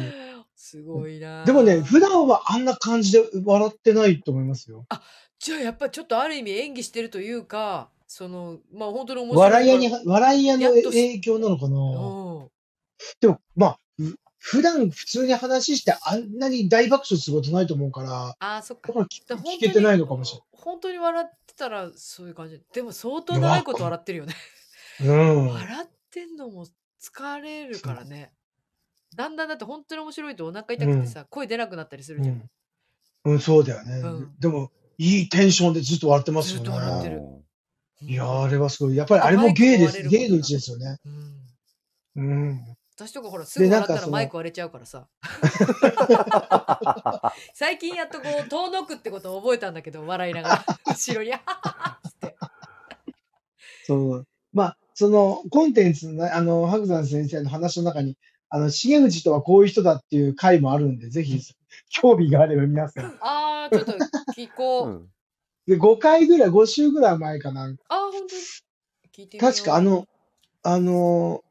[0.56, 1.46] すごいな。
[1.46, 4.86] でもね、普段はあんな感じで笑ってないと思いますよ。
[5.40, 11.78] じゃあやっぱちょっとある意味演技してるというか、その、まあ本当に面白い笑い屋に笑い屋の影響なのかな。
[11.78, 12.50] うん。
[13.22, 14.20] でも、まあ、ふ
[14.50, 18.94] 普段普通に話してあんなに大爆笑することないと思うから、ああ、そっかだ。
[18.94, 22.62] から聞けてないのかもしれ本当に笑ってたらそういう感じ。
[22.74, 24.34] でも相当長いこと笑ってるよね。
[25.02, 25.10] ない。
[25.10, 25.48] うん。
[25.48, 26.66] 笑ってんのも
[27.02, 28.32] 疲れるからね。
[29.18, 32.50] だんだんだって本当に面白いとお腹痛くてさ、声出なくなったりするじゃん。
[33.26, 34.00] うん、うん、そうだよね。
[34.00, 37.22] うんでも、いいテンションでずっと笑ってますよずっと笑ってね。
[38.02, 38.96] いやー、あれはすごい。
[38.96, 40.08] やっぱりあれも芸です。
[40.08, 41.00] 芸のうちですよね。
[41.06, 41.38] うん
[42.18, 42.77] うん。
[43.00, 45.08] 私とかほらすぐで笑ったらマイク割れちゃうからさ。
[47.54, 50.66] 最近やっとこう遠のくってことを覚えたんだけど笑いながら。
[50.88, 52.36] 後ろに「あはは」っつって。
[53.86, 54.28] そう。
[54.52, 58.18] まあ、そのコンテンツのね、あの、白山先生の話の中に、
[58.50, 61.40] あの、重藤とはこういう人だっていう回もあるんで、ぜひ、
[61.90, 63.16] 興味があれば皆さん。
[63.22, 63.92] あーちょっと
[64.36, 65.12] 聞こう、うん。
[65.68, 67.76] で、5回ぐらい、5週ぐらい前かな。
[67.90, 68.28] あー本当に。
[69.16, 70.08] 聞いて確かあの、
[70.64, 71.44] あの、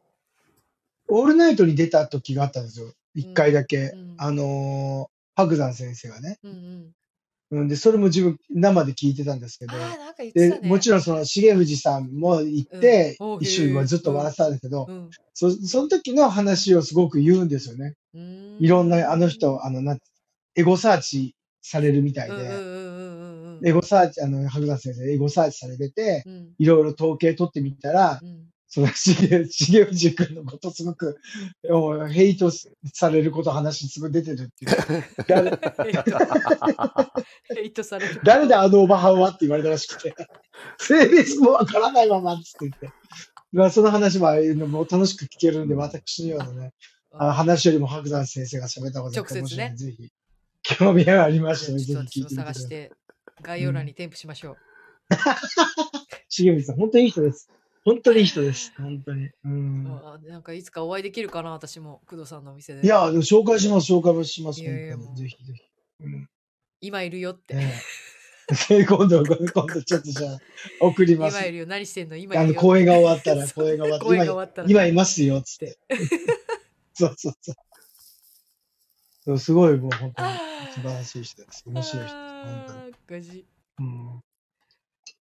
[1.08, 2.92] オールナイトに出た時があったんですよ。
[3.16, 3.92] 1回だけ。
[3.94, 4.14] うん。
[4.18, 6.38] あの、白山先生がね。
[6.42, 6.92] うんうん。
[7.48, 9.74] うん、で、それも自分、生で聞いてたんですけど。
[9.74, 13.32] あーなんか言ってたで、ねもちろんその重藤さんも行って、うん。
[13.34, 15.10] お一緒にずっと笑ってたんだけど、うん。
[15.32, 17.94] そその時の話をすごく言うんですよね。
[18.14, 18.64] うーん。
[18.64, 19.96] いろんな、あの人、あの、な
[20.56, 26.54] エゴサーチされるみたいで、エゴサーチ、あの、白山先生、エゴサーチされてて、うん。
[26.58, 28.46] いろいろ統計取ってみたら、うん
[28.77, 31.19] その重重藤君のことすごく、
[31.70, 35.05] おヘイトされること話すごい出てるっていう。
[35.27, 35.51] 誰
[37.57, 40.15] ヘイトされる誰だあのおばはんはって言われたらしくて、
[40.78, 42.90] 性別もわからないままっつって言って。
[43.51, 46.74] まあ、その話もああいうのも楽しく聞けるんで、私のようなね、
[47.12, 50.12] あ話よりも白山先生が喋った方が絶対面白いんで、ぜひ、
[50.65, 52.62] 興味がありましたら、ぜちょっとひ聞いてみてください。
[52.62, 52.93] 探して
[53.40, 54.57] 概要欄に添付しましょう、
[56.28, 57.48] 重藤さん、本当にいい人です。
[57.86, 58.72] 本当にいい人です。
[58.76, 59.30] 本当に。
[59.44, 59.84] うん。
[60.24, 64.60] なんかいつかお会いできるかな私も工藤さんのお店でいや、紹介します、紹介もします。
[64.60, 65.62] いやいやぜひぜひ。
[66.00, 66.28] うん。
[66.80, 67.80] 今いるよって、ね
[68.70, 69.36] え 今度、今
[69.66, 70.38] 度ちょっとじゃあ、
[70.80, 71.46] 送ります今。
[71.46, 72.16] いるよ何してんの？
[72.16, 75.78] 今あの、いるよ公演が終わったら、公演が終わったら、 終わったら今、今いますよ、つって。
[76.92, 79.38] そうそうそう。
[79.38, 80.32] すごい、もう本当に
[80.74, 81.62] 素晴らしい人です。
[81.66, 82.14] 面白い人です。
[82.14, 82.64] 本
[83.06, 84.35] 当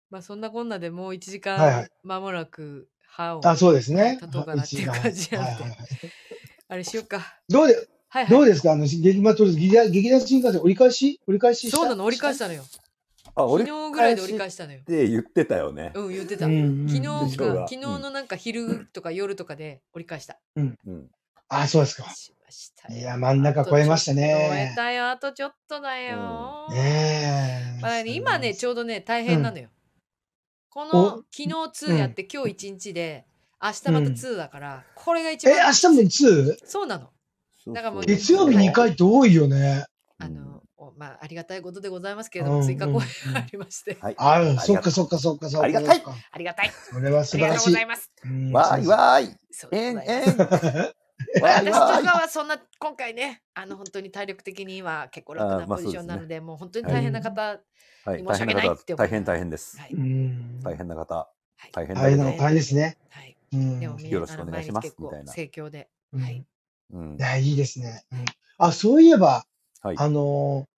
[0.10, 1.90] まあそんなこんなでもう1時間はいはい。
[2.04, 4.18] 間もなく歯をあ、そうですね。
[4.22, 5.52] 立とうかなっていう感じなんで。
[5.52, 5.78] はいはいはい。
[6.68, 7.40] あれしようか。
[7.50, 8.28] どうで、はいはい。
[8.30, 8.72] どうですか？
[8.72, 11.20] あの、劇まあ、とりあえず劇団劇団新幹線折り返し？
[11.28, 11.78] 折り返しした？
[11.78, 12.64] そうなの折り返したのよ。
[13.36, 14.80] あ、俺昨日ぐらいで折り返したのよ。
[14.80, 15.92] って言ってたよね。
[15.96, 17.62] うん言ってた、うんうん昨日でしょうが。
[17.64, 20.40] か昨日のなんか昼とか夜とかで折り返した。
[20.56, 20.78] うん。
[21.50, 22.10] あ、そうですか。
[22.10, 23.00] しましたよ。
[23.00, 24.74] いや、真ん中超えました超えね。
[24.76, 27.82] たよあとちょっとだよ、ねえ。
[27.82, 29.70] まあね、今ねちょうどね大変なのよ、
[30.76, 31.48] こおの昨日
[31.94, 33.24] 2やって、今日1日で
[33.64, 36.58] 明日また2だから、これが一え、番明日も 2?
[36.66, 37.12] そうなの
[37.74, 39.86] だからもう月曜日2回って多いよね。
[40.20, 43.08] あの、おまあありがたいことでございますけれうんども追加公演
[43.38, 44.16] ありまして、はい。
[44.18, 45.64] あそっかそっかそっかそっか。
[45.64, 47.74] ありがたいありがたいそれはありがとうご素晴らしい。
[47.74, 49.36] ざいますうんわーいわーい。
[49.72, 50.26] えんえん。
[51.42, 58.20] まあ私とかはそんな今回ねあの本当に体力的には結構楽なポジションなのでもう本当に大変な方、はい。
[58.20, 59.78] 申し訳ないって大変大変です。
[60.64, 61.16] 大変な方。
[61.16, 61.30] は
[61.68, 62.98] い大変だ大変ですね。
[63.52, 66.46] よろしくお願いしますみたいな盛況で、うんはい、
[66.92, 67.20] うんい。
[67.20, 68.06] や、いいですね。
[68.12, 68.26] うん
[68.58, 69.46] あ、そういえば、
[69.82, 69.96] はい。
[69.98, 70.76] あのー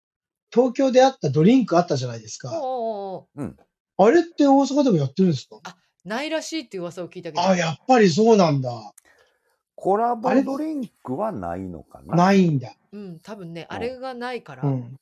[0.52, 2.50] 東京であったドリンクあったじゃないですか。
[2.50, 5.60] あれって大阪でもやってるんですか？
[6.04, 8.70] ないらしいっていう噂を聞いたけどあ、やっぱりそうなんだ。
[9.76, 12.16] コラボドリンクはないのかな？
[12.16, 12.74] ないんだ。
[12.92, 14.96] うん多分ねうんあれがないから、うん。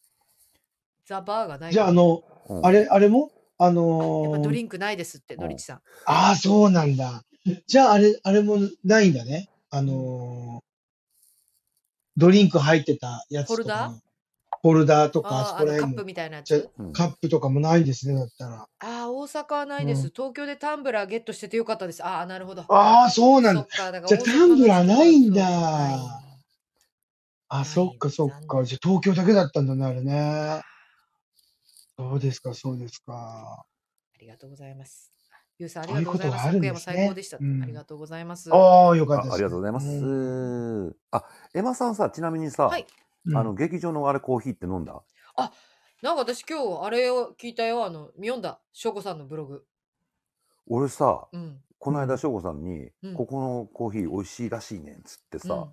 [1.07, 3.31] ザ・バーがないじゃあ、あからの、うんあれ、あれも？
[3.57, 5.77] あやっのドリンクないですって、うんのりちさん。
[6.07, 7.23] ああ、そうなんだ。
[7.67, 9.49] じゃあ、あれ、あれもないんだね。
[9.71, 10.65] あのー
[12.17, 13.57] ドリンク入ってたやつとか。
[13.57, 14.04] ホルダー？
[14.65, 16.71] ホルダーとか、あああ、そこらカップみたいなやじゃつ。
[16.79, 18.63] うんカップとかもないですね、だったら。
[18.63, 22.03] ああ、大阪はないです、うん東京でタンブラーゲットしててよかったです。
[22.03, 22.63] ああ、なるほど。
[22.71, 23.61] ああ、そうなんだ。
[23.61, 25.47] そっか、だからじゃあ大阪タンブラーないんだ
[27.49, 28.65] あ、ないそっかそっか。
[28.65, 30.63] じゃあ東京だけだったんだね、あれね。
[31.99, 33.67] そうですか、そうですか。
[34.15, 35.13] ありがとうございます。
[35.59, 36.39] ゆうさん、ありがとうございます。
[36.39, 37.37] ことがあるん昨夜もですね最高でした。
[37.39, 38.51] うんありがとうございます。
[38.51, 39.33] ああ、よかったです。
[39.33, 39.87] あありがとうございます。
[39.89, 42.87] うんあ、エマさんさ、ちなみにさ、はい
[43.27, 45.03] うんあの、劇場のあれコーヒーって飲んだ？
[46.03, 47.85] なんか私今日あれを聞いたよ。
[47.85, 48.61] あの、読んだ。
[48.73, 49.65] しょうこさんのブログ。
[50.67, 51.63] 俺さ、うん。
[51.79, 55.69] この間、翔吾さんに、うんここのコーヒー美味しいらしいねんつってさ、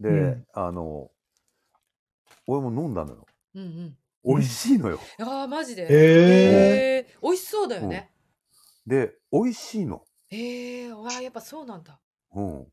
[0.00, 1.10] うでん、あの、
[2.46, 3.26] 俺も飲んだのよ。
[3.54, 3.96] うんうん。
[4.24, 5.00] 美味しいのよ。
[5.20, 5.82] ああ、マジで？
[5.82, 5.90] へえ。
[5.90, 7.22] えー。
[7.22, 8.12] 美味しそうだよね。
[8.86, 10.04] で、美味しいの。
[10.30, 10.96] ええー。
[10.96, 12.00] わあ、やっぱそうなんだ。
[12.34, 12.66] うん。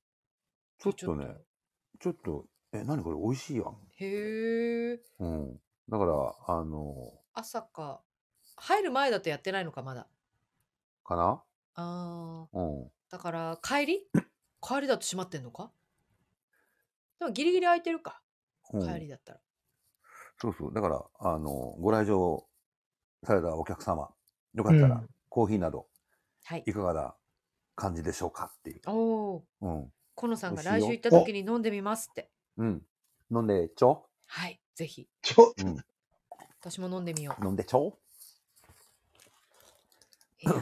[0.79, 1.27] ちょっとね、
[1.99, 3.77] ちょっと、え、何これ美味しいやん。
[3.97, 4.99] へえ。
[5.19, 5.59] うん。
[5.89, 6.95] だから、あの、
[7.33, 8.01] 朝か。
[8.57, 10.07] 入る前だとやってないのか、まだ。
[11.03, 11.43] かな？
[11.75, 12.57] ああ。
[12.57, 12.91] うん。
[13.09, 14.07] だから、帰り？
[14.61, 15.71] 帰りだと閉まってんのか？
[17.19, 18.21] でもギリギリ空いてるか。
[18.73, 19.39] うん帰りだったら。
[20.37, 20.73] そうそう。
[20.73, 22.45] だから、あの、ご来場
[23.23, 24.13] されたお客様、
[24.53, 25.87] よかったら、うんコーヒーなど、
[26.43, 26.63] はい。
[26.65, 27.15] いかがな
[27.75, 28.81] 感じでしょうかっていう。
[28.87, 29.45] おお。
[29.61, 29.93] うん。
[30.15, 32.31] コノさんが来週行った時に飲んでみますって。
[32.59, 32.81] うん。
[33.31, 34.05] 飲んでちょ？
[34.27, 34.59] はい。
[34.75, 35.07] ぜひ。
[35.21, 35.77] ちょ、うん。
[36.61, 37.45] 私も飲んでみよう。
[37.45, 37.97] 飲んでちょ？
[40.41, 40.61] いやー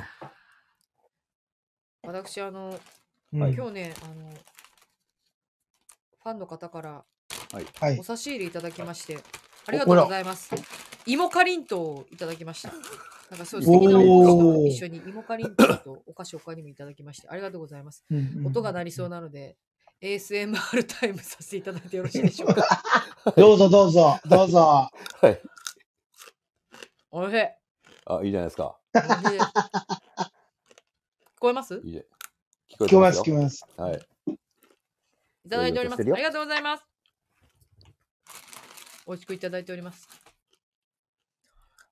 [2.03, 2.79] 私、あの、
[3.33, 4.29] うん今日ね、あの、
[6.23, 7.03] ファンの方から
[7.81, 8.03] はいお。
[8.03, 9.17] 差し入れいただきまして、
[9.65, 10.51] ありがとうございます。
[11.05, 12.71] 芋かりんとうをいただきました。
[13.29, 18.05] なんかそう素敵なお菓子と一緒に芋かりんとうとお菓子おかにもいただきまして、ありがとうございます。
[18.45, 19.17] 音が鳴りそうな。
[19.17, 19.57] なので、
[20.01, 22.63] ASMR タイムさせていただいてよろしいでしょうか？
[23.35, 24.59] どうぞどうぞ、どうぞ。
[24.59, 24.91] は
[25.29, 25.41] い。
[27.09, 27.37] おいしい。
[28.05, 28.77] あ、いいじゃないですか。
[28.93, 29.09] おいしい
[29.39, 29.51] 聞
[31.39, 31.81] こえます？
[31.83, 32.01] いいじゃ
[32.69, 33.65] 聞こ聞こえます、よ聞こえます。
[33.77, 34.07] はい。
[35.45, 36.01] いただいております。
[36.01, 36.85] ありがとうございます。
[39.07, 40.07] 美味しくいただいております。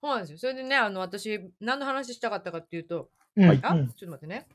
[0.02, 0.38] そうなんですよ。
[0.38, 4.48] それでね、あの、私、何の話したかったかっていうと、うんあ、うんちょっと待ってね。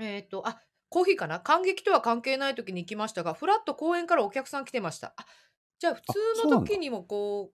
[0.00, 0.60] えっ、と、あ、
[0.90, 1.40] コーヒーかな？
[1.40, 5.14] 感激とは関係ない時に行きましたが、フラッと公園からお客さん来てました。
[5.16, 5.24] あ、
[5.78, 7.52] じゃあ普通の時にもこ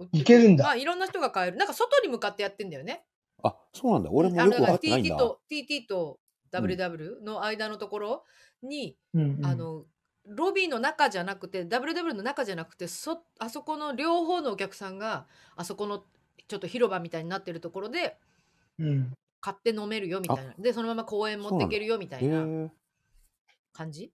[0.00, 1.56] う、いけるんだまあ、いろんな人が買える。
[1.56, 3.04] なんか外に向かってやってんだよね。
[3.42, 4.10] あ、そうなんだ。
[4.10, 5.16] 俺もよく分かってないん TT だ。
[5.18, 6.18] と TT と
[6.52, 8.24] WW の間のところ
[8.62, 9.84] に、うんうんあの
[10.26, 15.26] ロビーの中じゃなくて WW の中じゃなくてそあそこの両方のお客さんが
[15.56, 16.04] あそこの
[16.46, 18.18] ちょっと広場みたいになってるところで
[18.78, 20.54] うん買って飲めるよみたいな。
[20.58, 22.70] でそのまま公園持っていけるよみたへいなえ。
[23.72, 24.12] 感じ？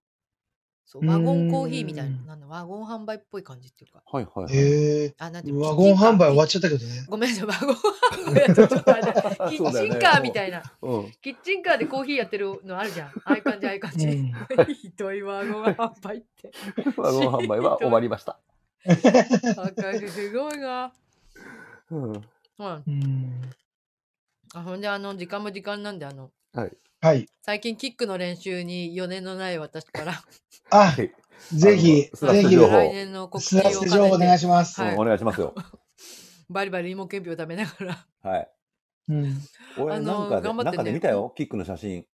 [0.89, 4.03] そうワゴンコーヒーみたいなうんなんだワゴン販売っぽい感じっていうか。
[4.07, 4.55] はいはいはい。
[4.57, 5.15] へえ。
[5.19, 7.05] あなんてワゴン販売終わっキッちゃったけどね。
[7.09, 9.13] ごめんなさいワゴン販売やとちょっとあれだ
[9.51, 10.63] キッチンカーみたいな。
[10.83, 11.13] うん。
[11.21, 13.09] キッチンカーでコーヒーやってるのあるじゃん。
[13.09, 14.33] ああいう感じああいう感じ、うん。
[14.75, 16.53] ひどいワゴン販売って。
[16.97, 18.39] ワゴン販売は終わりました。
[18.85, 20.09] 赤い。
[20.09, 20.93] すごいな。
[21.91, 22.13] うん。
[22.13, 22.23] うん。
[22.59, 23.41] うん
[24.57, 27.27] あほんであの時間も時間なんであのはい。
[27.43, 30.25] 最近キックの練習に4年のない私から
[30.71, 31.13] あ、はい。
[31.55, 34.81] ぜひ、あのぜひ、情報来年の告知スラをス情報お願いします。
[34.81, 35.55] はいうんお願いしますよ。
[36.49, 38.51] バリバリ芋けんぴを食べながらはい。
[39.09, 39.39] うん
[39.79, 41.35] 俺あのなんかで、頑張ってねなんかで見たよ？
[41.37, 42.07] キックの写真。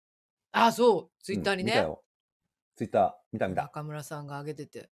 [0.50, 2.02] あそうツイッターにね、うん見たよ。
[2.74, 3.62] ツイッター、見た見た。
[3.62, 4.90] 中村さんが上げてて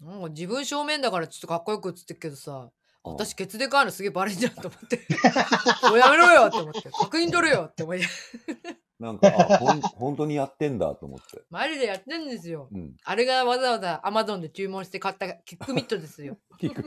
[0.00, 2.70] なんか自分正面だからちょっとかっこよく映ってるけどさうん
[3.12, 5.00] 私ケツでかいのすげえバレんじゃんと思って。
[5.88, 6.90] もうやめろよって思って。
[6.90, 8.00] 確認取れよって思い
[8.98, 11.42] なんか、あ、ほん、本当にやってんだと思って。
[11.50, 12.68] マジでやってんですよ。
[12.72, 12.96] うん。
[13.04, 16.36] あれがわざわざアマゾンで注文して買ったキックミットですよ。
[16.58, 16.82] キック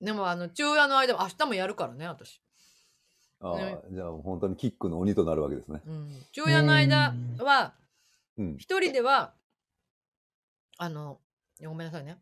[0.00, 2.42] でもあの昼夜の間も明日もやるからね私。
[3.40, 3.78] あね。
[3.82, 5.80] あ、じゃあ本当にキックの鬼となるわけですね。
[5.86, 6.22] うん。
[6.32, 7.72] 昼夜の間は
[8.36, 8.56] うん。
[8.58, 9.32] 一人では
[10.76, 11.21] あの
[11.66, 12.18] ごめんなさいね。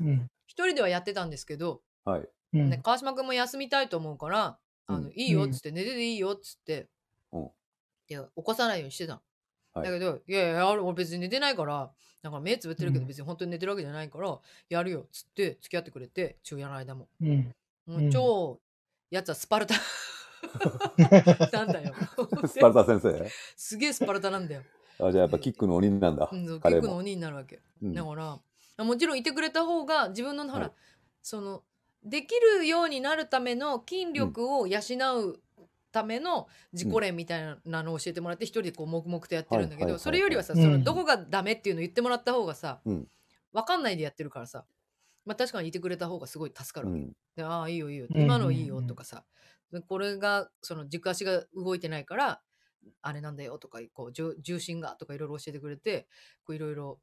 [0.00, 0.30] うん。
[0.46, 2.28] 一人ではやってたんですけど、はい。
[2.54, 2.70] うん。
[2.70, 5.12] ね、川島君も休みたいと思うから「あのうん。
[5.14, 6.88] いいよ」っつって、寝てていいよ」っつって、
[7.32, 7.42] うん。
[7.44, 7.48] い
[8.08, 9.20] や起こさないようにしてたの、
[9.74, 9.86] はい。
[9.86, 11.92] だけど「いやいや俺別に寝てないから
[12.22, 13.08] なんか目つぶってるけどうん。
[13.08, 17.08] 別に本当に寝てるわけじゃないから、やるよ」っつって付き合ってくれて昼夜の間も。
[17.20, 17.54] うん。
[17.86, 18.08] もうん。
[18.08, 18.60] う超
[19.10, 19.74] やつはスパルタ。
[21.52, 21.94] なんだよ。
[22.46, 23.30] スパルタ先生？
[23.56, 24.62] すげえスパルタなんだよ、
[25.00, 26.46] あ、じゃあやっぱキックの鬼なんだうん。
[26.46, 27.60] キックの鬼になるわけ。
[27.82, 27.94] うん。
[27.94, 30.72] だからもちろんいてくれた方が自分のほら、はい
[31.20, 31.62] その
[32.04, 34.78] できるようになるための筋力を養
[35.20, 35.40] う
[35.90, 39.92] ための自己練みたいなのを教えてもらって一人でこう黙々とやってるんだけど、はいはいはい。
[39.92, 40.62] はいそれよりはさ、うん。
[40.62, 43.08] そのどこがダメっていうのを言ってもらった方がさ、うん。
[43.52, 44.64] 分かんないでやってるからさ
[45.26, 47.12] まあ確かにいてくれた方がすごい助かるわけ、うん。
[47.36, 48.22] でああいいよいいようん。
[48.22, 49.24] 今のいいよとかさ、
[49.72, 52.40] でこれがその軸足が動いてないから
[53.02, 56.08] あれなんだよとかこう重重心がとかいろいろ教えてくれて
[56.44, 57.00] こういろいろ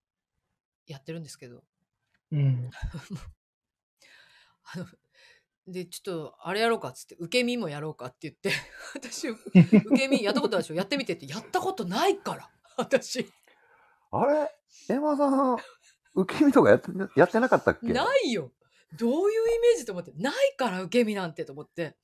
[0.87, 1.63] やってるんですけど。
[2.31, 2.69] うん。
[4.73, 4.85] あの
[5.67, 8.51] でちょっとあれやろうかっつって受け身もやろうかって言って
[8.93, 9.39] 私受
[9.95, 10.75] け身やったことあるでしょ。
[10.75, 13.31] やってみてってやったことないから 私。
[14.11, 14.49] あれ？
[14.89, 15.57] エマさん、
[16.13, 17.87] 受け身とかやってやってなかったっけ？
[17.93, 18.51] ないよ。
[18.93, 21.97] どういうイメージと思ってないから受け身なんてと思って。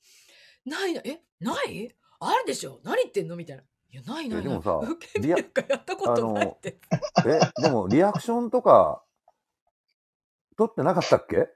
[0.64, 1.22] ないなえ？
[1.40, 1.94] ない？
[2.28, 2.80] あるでしょ？
[2.84, 3.36] 何言ってんの？
[3.36, 4.46] みたいないや、ないないない。
[4.46, 6.78] えでもさ受け身なんかやったことないって。
[7.26, 9.02] え、でもリアクションとか、
[10.56, 11.48] 取ってなかったっけ？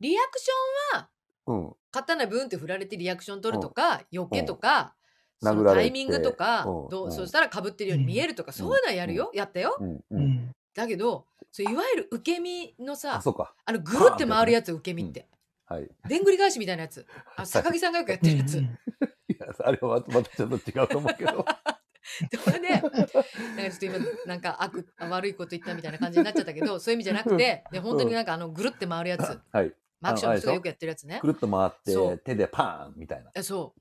[0.00, 1.08] リアクションは、
[1.46, 1.72] うん。
[1.92, 5.02] 刀ブンって振られてリアクション取るとか、避けとか、うん
[5.44, 9.30] そのタイミングとか、うんうんどうそしたら被ってるように見えるとか、そういうのはやるよ。
[9.34, 9.76] やったよ。
[9.80, 9.90] うん。
[9.96, 10.22] ううん。
[10.22, 10.52] ん。
[10.74, 13.52] だけど、そういわゆる受け身のあ、さ、そうか。
[13.64, 15.26] あの、ぐるって回るやつ、受け身って。
[15.66, 15.88] はい。
[16.08, 17.04] でんぐり返しみたいなやつ。
[17.36, 18.62] あ、 坂木さんがよくやってるやつ。
[19.64, 21.44] あれはままたちょっと違うと思うけど。
[22.44, 23.24] そ れで、なんかちょっ
[23.78, 29.40] と今、なんか悪、悪いこと言ったみたいな感じになっちゃったけど、そういう意味じゃなくて、で本当になんかあの、ぐるって回るやつ。
[29.52, 29.72] はい。
[30.00, 31.26] マクションの人がよくやってるやつねく。
[31.28, 33.30] るっと回って、手でパーンみたいな。
[33.34, 33.74] えそ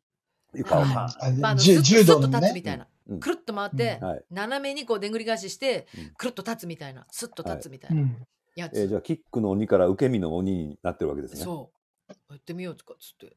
[0.54, 0.58] う。
[0.58, 1.38] 床をパーン。
[1.38, 1.76] あまあ、柔
[2.06, 2.62] 道のスッと立つみね。
[2.62, 2.84] たいな。
[2.84, 4.24] うんくるっと回って、はい。
[4.30, 7.06] 斜めにこうでんぐり返ししてうん、くるっと立つみたいな。
[7.12, 8.02] スッと立つみたいうな。
[8.04, 8.28] ん。
[8.56, 8.80] やつ。
[8.80, 11.42] えーじゃあ、キックの鬼から受け身の鬼になってるわけですね。
[11.42, 11.72] そ
[12.08, 12.14] う。
[12.34, 13.36] やってみようとかっつって。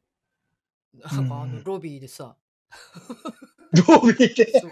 [0.99, 1.63] なんかあの、うん。
[1.63, 2.35] ロビーでさ、
[3.71, 4.59] どう見て。
[4.59, 4.71] そう。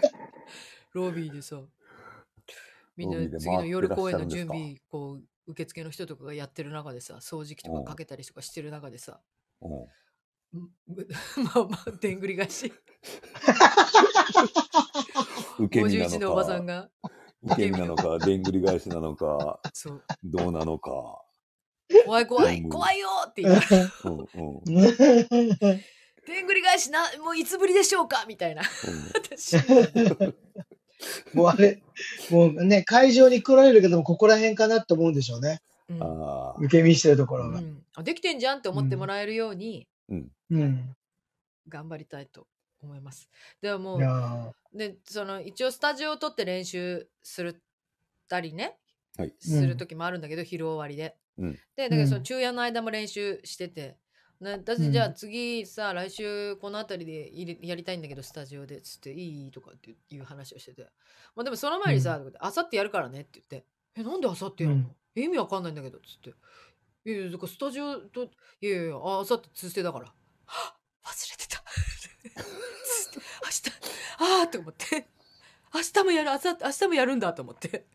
[0.92, 1.60] ロビーでさ、
[2.96, 9.20] みんロビーでな次の夜公演の準備、こう、受付の人とかがやってる中でさ、掃除機とかかけたりとかしてる中でさ、
[9.60, 9.68] う。
[9.68, 9.70] ん
[10.54, 10.70] ん
[11.44, 12.72] まあまあ、でんぐり返し、
[15.58, 17.10] 受け身な51のおばさんのか、が、
[17.42, 21.24] 受け身なのか、でんぐり返しなのか、そう、どうなのか。
[22.04, 25.80] 怖い怖い、うん怖いよって言いながら、うんうんうん
[26.26, 28.62] でんぐり返しな、もういつぶりでしょうかみたいな。
[29.14, 29.56] 私、
[31.34, 31.82] もうあれ、
[32.30, 35.60] もうね、会場に来られるけども、ここら辺かなって思うんでしょうね。
[35.88, 37.58] うんあ、受け身してるところが。
[37.58, 40.16] うんできてんじゃんって思ってもらえるようにう
[40.58, 40.96] ん。
[41.68, 42.48] 頑張りたいと
[42.82, 43.28] 思います。
[43.62, 47.62] ではもうやでその一応スタジオを取って練習する
[48.28, 48.76] たりね、
[49.16, 51.16] はいする時もあるんだけど、昼終わりで。
[51.38, 53.96] うんでだけどその昼夜の間も練習してて。
[54.44, 60.82] ね、私じゃあ次さ、来週この辺りで入れやりたいんだけどスタジオでつっていいとかっていう話をしてて、
[61.34, 63.66] まあ、でもその前にさう「あさってやるからね」って言って
[63.96, 64.84] 「えなんであさってやるの、
[65.16, 66.34] え意味わかんないんだけど」つって
[67.08, 68.24] 「いやいやだからスタジオと
[68.60, 70.06] いやいやあさって通ステだから」
[70.46, 71.62] はっ忘れてた。
[71.64, 73.20] つって。
[73.44, 75.06] 明日ああって思って。
[75.74, 77.86] 明日もやる明後明日もやるんだと思って。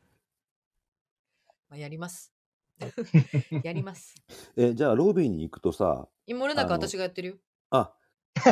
[1.69, 2.33] まあやります。
[3.63, 4.15] やります。
[4.55, 7.35] え、じゃあ、ロビーに行くとさ、今俺なんか私がやってるよ。
[7.71, 7.91] あ、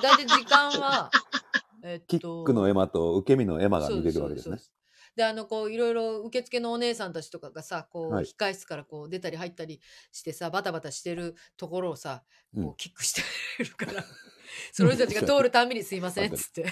[0.00, 1.10] 大体時間は
[1.82, 4.58] えっとキックのエマと受け身のエマが見れるわけですね。
[5.16, 8.26] であのこういろいろ受付のお姉さんたちとかがさこう、はい。
[8.26, 9.80] 控室からこう出たり入ったり
[10.12, 12.22] してさバタバタしてるところをさ
[12.54, 13.22] こううんキックして
[13.64, 14.04] るから、
[14.72, 16.64] その人たちが通るたんびに「すいません」っつって。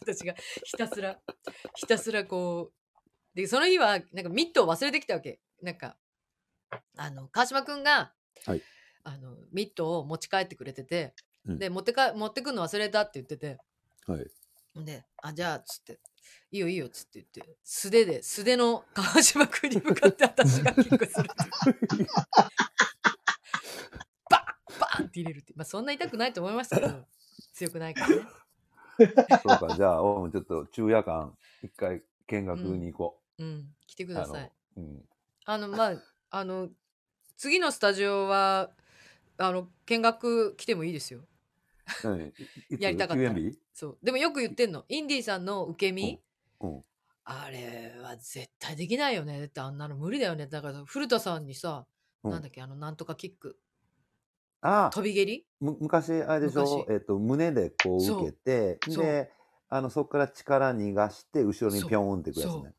[0.00, 0.34] 私が
[0.64, 1.20] ひたすら
[1.74, 5.40] ひたすらこうでその日はなんかミットを忘れてきたわけ。
[5.60, 5.98] なんか
[6.96, 8.12] あの川島くんが、
[8.44, 8.62] はい
[9.04, 11.14] あのミットを持ち帰ってくれてて、
[11.46, 13.58] うんで持ってか持ってくるの忘れたって言ってて
[14.06, 14.26] はい。
[14.84, 15.98] で、あ、じゃあ、っつって、
[16.50, 21.30] いいよいいよ、っつって言って、素手で、素手の川島君に向かって私がキックする。
[24.30, 25.54] バンバンって入れるって。
[25.56, 27.06] まあ、そんな痛くないと思いますけど、
[27.54, 28.16] 強くないからね。
[29.42, 34.14] そうか、じゃあ、俺もちょっと昼夜間、一回見学に行こうん、来てくう。
[34.14, 34.52] ださい。
[34.76, 35.08] あのうん。
[35.46, 36.68] あの、まあ、あの、
[37.36, 38.70] 次のスタジオは、
[39.38, 41.20] あの、見学来てもいいですよ。
[42.80, 43.34] やりたかった
[43.72, 43.98] そう。
[44.02, 44.84] でもよく言ってんの。
[44.88, 46.20] インディーさんの受け身、
[46.60, 46.84] うん。
[47.24, 49.38] あれは絶対できないよね。
[49.40, 50.46] だってあんなの無理だよね。
[50.46, 51.86] だから古田さんにさ、
[52.24, 52.32] うん。
[52.32, 53.58] なんだっけ、あの、なんとかキック、
[54.62, 55.46] ああ、飛び蹴り？
[55.60, 56.86] む昔、あれでしょ？
[56.86, 56.92] 昔。
[56.92, 59.30] えっと、胸でこう受けて、で、
[59.68, 62.74] あの、そこから力逃がして、後ろにピョーンっていくやつね。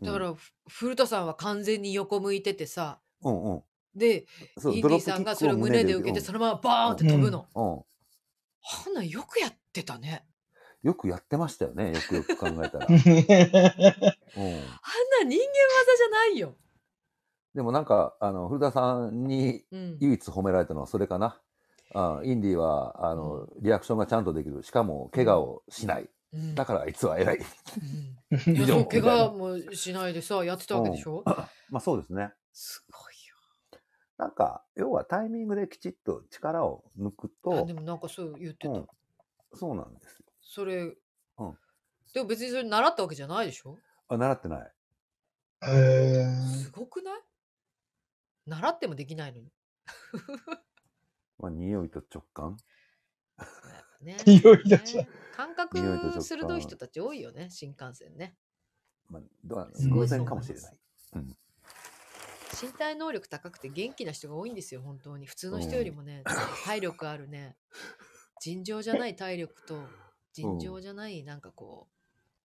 [0.00, 3.62] だから、ふ古田さんは完全に横向いててさ、うん、うんうん。
[3.94, 4.26] で、
[4.72, 7.46] インディーさんがそれを胸で受けて、そのままバーンって飛ぶの。
[7.54, 7.72] うん。
[7.74, 7.82] うん
[8.86, 10.24] あんなんよくやってたね。
[10.84, 12.86] よくやってましたよね、よくよく考えたら。
[12.86, 12.96] うん。
[12.96, 14.44] あんな人間
[15.26, 16.54] 技じゃないよ。
[17.54, 19.96] でもなんか、あの、古田さんにうん。
[20.00, 21.40] 唯一褒められたのはそれかな。
[21.94, 24.62] あインディーは、あの、リアクションがちゃんとできる。
[24.62, 26.02] しかも、怪我をしない。
[26.02, 27.38] うんだからあいつは偉い。
[27.38, 31.22] うん いや、怪我もしないでさ、やってたわけでしょ？
[31.68, 32.32] まあそうですね。
[32.54, 33.11] すごい
[34.22, 38.72] なんか、要はタイミングできちっと力を抜くとで、もなんかそう言ってた。
[38.72, 38.86] うん、
[39.52, 40.26] そうなんですよ。
[40.40, 40.82] それ、
[41.38, 41.58] うん
[42.14, 43.78] でも別にそれ習ったわけじゃないでしょ？
[44.06, 44.72] あ、習ってない。
[45.66, 46.24] え
[46.62, 47.20] すごくない？
[48.46, 49.52] 習ってもできないのに。
[51.38, 52.56] まあ、匂いと直感。
[54.02, 55.78] ね 匂いだしね感覚
[56.22, 58.36] 鋭い人たち多いよね、新幹線ね。
[59.08, 60.78] まあ、どうなんすごい偶然かもしれない。
[62.60, 65.26] 身体能力高くて元気な人が多いんですよ、本当に。
[65.26, 66.22] 普通の人よりもね、
[66.64, 67.56] 体力あるね、
[68.40, 69.86] 尋常じゃない体力と
[70.32, 71.92] 尋常じゃないなんかこう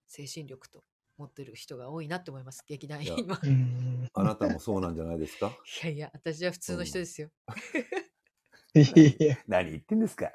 [0.07, 0.83] 精神力と
[1.17, 2.63] 持ってる人が多いなって思います。
[2.67, 3.39] 劇団員は。
[4.13, 5.51] あなたもそうなんじゃないですか？
[5.83, 7.29] いやいや私は普通の人ですよ。
[9.47, 10.31] 何言ってんですか？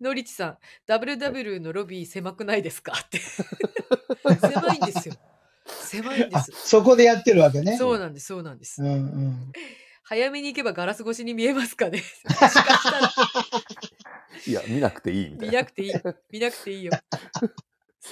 [0.00, 2.92] のりちさん、WW のロビー狭くないですか？
[2.92, 3.18] って。
[4.40, 5.14] 狭いんですよ。
[5.88, 6.52] 狭いんです。
[6.68, 7.76] そこでやってるわけね。
[7.76, 8.82] そうなんです、そうなんです。
[8.82, 8.94] うんう
[9.30, 9.52] ん。
[10.04, 12.02] 早めに行けばガラス越しに見えますかね。
[14.46, 15.52] いや、見なくていいみたいな。
[15.52, 15.92] 見なくていい。
[16.30, 16.92] 見なくていいよ。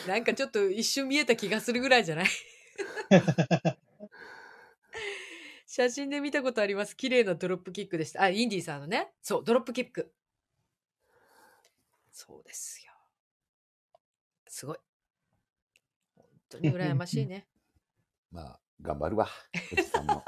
[0.07, 2.27] なんかちょっと一瞬見えた気がするぐらいじゃない？
[5.67, 6.97] 写真で見たことあります。
[6.97, 8.23] 綺麗なドロップキックでした。
[8.23, 9.13] あ、インディーさんのね。
[9.23, 10.13] そう、ドロップキック。
[12.13, 12.93] そうですよ。
[14.49, 14.79] すごい。
[16.15, 17.47] 本当に羨ましいね。
[18.31, 19.29] まあ、頑張るわ。
[19.73, 20.23] おじさんも。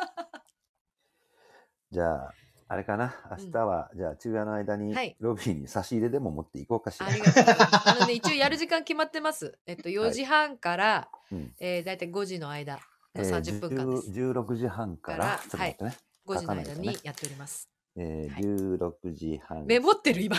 [1.91, 2.35] じゃあ、
[2.71, 3.15] あれかな。
[3.31, 7.07] 明日は、じゃあ、昼夜の間にはい、ロビーに差し入れでも持っていこうかしら。
[7.07, 7.89] ありがとうございます。
[7.89, 9.59] あのね、一応やる時間決まってます。
[9.67, 12.81] えっと、 4時半から、うんえー、だいたい5時の間の
[13.15, 14.11] えー30分間です。
[14.11, 15.97] 10 16時半かからら、ちょっと待ってね。
[16.27, 17.71] 5時の間にやっております。
[17.97, 19.65] えーはい16時半。
[19.65, 20.37] メモってる今。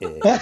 [0.00, 0.38] えー、10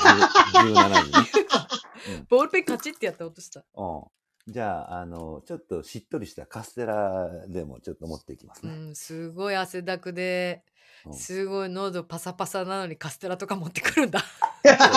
[0.73, 2.25] 17時ね。
[2.31, 3.61] ボールペンカチってやった音した。
[3.75, 4.05] うん。
[4.49, 8.73] じゃあ、あの、ちょっとしっとりしたカステラでもちょっと持っていきますね。
[8.73, 10.63] うん、すごい汗だくで、
[11.07, 14.21] うんすごい喉パサパサなのにカステラとか持ってくるんだ。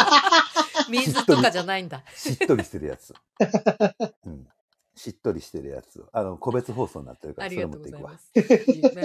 [0.89, 2.03] 水とかじゃないんだ。
[2.15, 3.13] しっとりしてるやつ。
[4.25, 4.47] うん。
[4.95, 6.09] しっとりしてるやつを。
[6.11, 8.39] あの、個別放送になってるから、それ持っていくわあ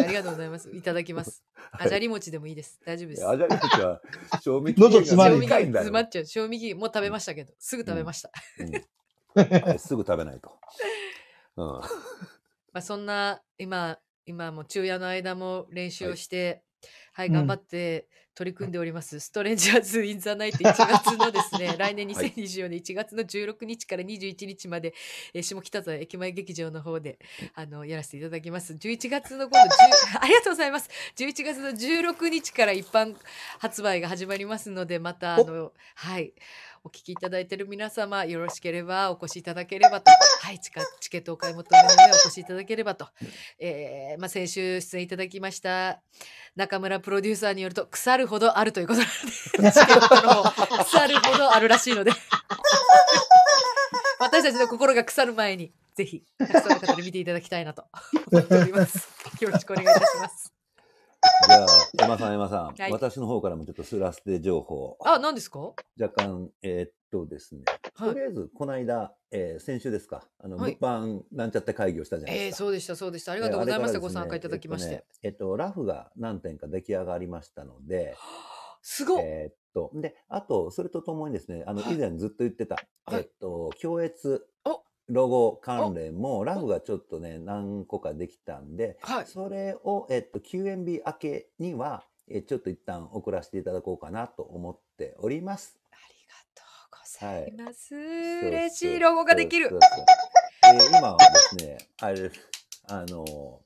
[0.09, 0.71] りがとうございます。
[0.75, 1.45] いただきます。
[1.55, 2.81] はいあじゃり餅でもいいです。
[2.85, 3.29] 大丈夫です。
[3.29, 4.01] あじゃあ、今は、
[4.41, 5.85] 賞味喉詰まる賞味期限短いんだよ。
[5.85, 6.27] 詰まっちゃう。
[6.27, 8.31] 賞味期限もう食べましたけど、すぐ食べました。
[8.61, 8.87] うんはい
[9.79, 10.59] すぐ食べないと。
[11.57, 11.67] うん。
[12.73, 16.63] まあそんな今今も昼夜の間も練習をして、
[17.13, 17.33] はい、うん。
[17.33, 24.93] 頑張って取り組んでおります、ストレンジャーズ・イン・ザ・ナイト1月のですね 来年はい2024年1月の16日から21日まで、
[25.33, 27.19] えー下北沢駅前劇場の方で
[27.55, 28.75] あのやらせていただきます。
[28.75, 30.91] 11月の今度10ありがとうございます。
[31.17, 33.17] 11月の16日から一般
[33.59, 36.35] 発売が始まりますのでまたあのはい
[36.87, 40.09] お聞きいただいている皆様よろしければお越しいただければと、
[40.41, 40.71] はい、チ
[41.11, 43.09] ケットをお買い求めの上お越しいただければと、
[43.59, 46.01] えーまあ、先週出演いただきました
[46.55, 52.13] 中村プロデューサーによると腐るほどあるということなのでチケットの方腐るほどあるらしいので。
[54.21, 57.85] 私たちの心が腐る前にぜひたくさんの方で見ていただきたいなと
[58.31, 59.09] 思っております。
[59.43, 60.56] よろしくお願いいたします
[61.49, 61.67] じゃあ、
[62.01, 62.93] 山さん、山さん、はい。
[62.93, 65.61] 私の方からもちょっとスラステ情報、あ何ですか？
[66.01, 67.63] 若干、えーっとですね、
[67.95, 68.09] はい。
[68.11, 70.77] とりあえず、この間、えー先週ですか、あの、はい。
[70.81, 72.57] 物販なんちゃって会議をしたじゃないえー、ですか。
[72.59, 73.33] そうでしたそうでした。
[73.33, 78.17] ありがとうございました、えーあれからですねご参加いただきまして、えっとねえっと、ラフが何点か出来上がりましたので、
[78.83, 81.95] すごっ、えーっと、で、あと、それとともにですね、あの、はい。
[81.95, 83.21] 以前ずっと言ってた、はい。
[83.23, 84.56] えっと、共越お
[85.09, 89.27] ロゴ関連も、ラフがちょっとね、何個かできたんで、はい。
[89.27, 95.79] それを、えっと、QMB 明けには、えちょっと一旦送らせていただこうかなと思っております。
[95.93, 97.89] ありがとうございます。
[97.91, 99.69] そう嬉しいロゴができる。
[99.69, 99.79] そう。
[99.81, 100.05] そうそう。
[100.75, 102.31] えー今はですね、あれ
[102.89, 103.61] あの、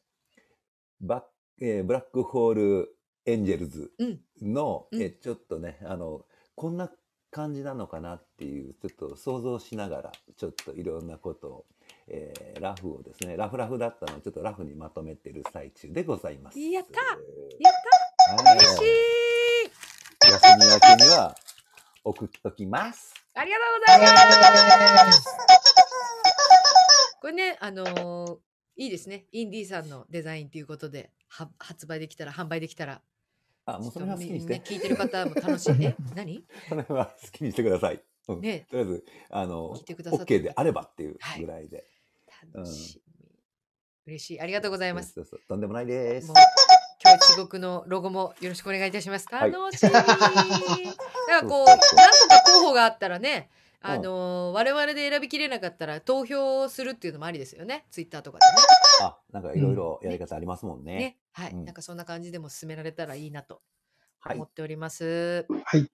[1.00, 1.24] バッ
[1.64, 4.20] えーブラックホールエンジェルズうん。
[4.42, 5.02] の、うん。
[5.02, 6.90] えーちょっとね、あの、こんな
[7.30, 11.66] 感じなのかなっていう、ちょっと想像しながら、ちょっといろんなことを、
[12.08, 16.58] えーラフをですね、ラフラフだったのをちょっとラフにまとめてる最中でございます。
[16.58, 17.18] やったやっ
[18.36, 18.90] はいた嬉しい
[20.28, 21.34] 休み明けには
[22.04, 23.14] 送っときます。
[23.34, 25.24] ありがとうございます
[27.20, 28.38] これね、あのー
[28.76, 29.26] いいですね。
[29.30, 33.02] インディーさんのデザインということで、は発売できたら、販売できたら、
[33.76, 34.54] あ、もうそれは好きにして。
[34.54, 35.96] ね聞いてる方も楽しいね。
[36.14, 36.44] 何？
[36.68, 38.02] それは好きにしてください。
[38.28, 41.84] うんねとりあえず、あの聞いてくださってる OK であればっていうはいぐらいで。
[42.54, 43.10] 楽しみ。
[44.06, 44.40] 嬉しい。
[44.40, 45.12] ありがとうございます。
[45.12, 46.32] そうそうとんでもないです。
[47.02, 49.26] 今日地獄のロゴもよろしくお願いいたします。
[49.30, 49.90] はい楽しみ。
[49.92, 50.12] だか
[51.28, 53.50] らこう、そうそうそう何とか候補があったらね、
[53.82, 57.86] あうんのー我々で選びきれなかったら投票するっていうのもありですよね。
[57.90, 58.44] ツイッターとかで
[59.02, 60.92] あ、なんかいろいろやり方ありますもんね。
[60.94, 60.98] ね。
[60.98, 61.18] ね。
[61.32, 63.62] はい、うんなんかそんな感じでも進められたらいいなと
[64.18, 64.44] はい思。
[64.44, 65.46] っております。
[65.64, 65.90] はい。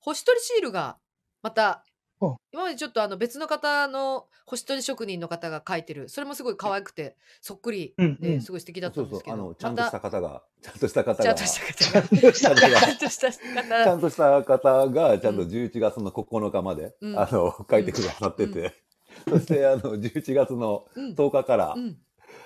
[0.00, 0.98] 星取りシールが
[1.42, 1.84] また
[2.20, 6.08] お今までちょっとあの別の方の星取り職人の方が書いてる。
[6.08, 8.20] それもすごい可愛くてそっくりうんうん。
[8.20, 12.00] ですごい素敵だったそうんそう、ですけど、ちゃんとしたま方が、ちゃんとした方が、たちゃんとした方が。
[12.00, 17.18] ちゃんとしたちゃんとしたち方ゃんとした方が、ちゃんと11月の9日まで、うん。
[17.18, 18.74] あの、書いてくださってて、
[19.28, 21.14] そして、あの、11月のうん。
[21.14, 21.98] 10日から、うん、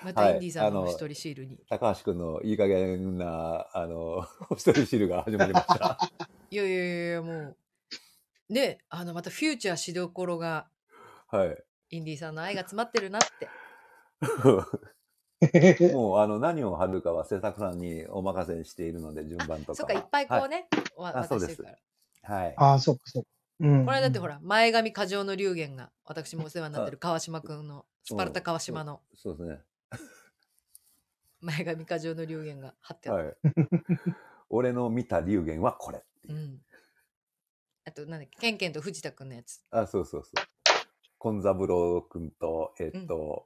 [0.03, 4.25] まはいたインディーさんのあの星取りシールに、高橋くんのいい加減な、あの、
[4.55, 5.97] 一人シールが始まりました。
[6.51, 7.57] いやいやいやいやもう
[8.53, 10.67] で、あの、またフューチャーしどころが、
[11.27, 11.63] はい。
[11.89, 13.49] インディーさんの愛が詰まってるなって。
[15.93, 19.75] もう、あの、何を貼るかは制作さんにお任せしているので、順番とかは。
[19.75, 21.69] そっか、いっぱいこうね、わあそうです渡してる
[22.21, 22.35] から。
[22.35, 22.45] はい。
[22.45, 22.55] はい。
[22.57, 23.29] ああ、そっかそっか。
[23.59, 23.85] うん。
[23.85, 29.61] これだってほら、前髪過剰の龍玄が、私もお世話になってる川島くんの、スパルタ川島のそうですね。
[31.41, 33.37] 前髪過剰の龍玄が貼ってある。
[33.43, 33.53] はい。
[34.49, 36.03] 俺の見た龍玄はこれ。
[36.29, 36.61] うん。
[37.93, 39.61] あと、なんだっけ、ケンケンと藤田くんのやつ。
[39.69, 40.33] あ、そうそうそう。
[41.19, 43.45] コンザブロー君と、えっと、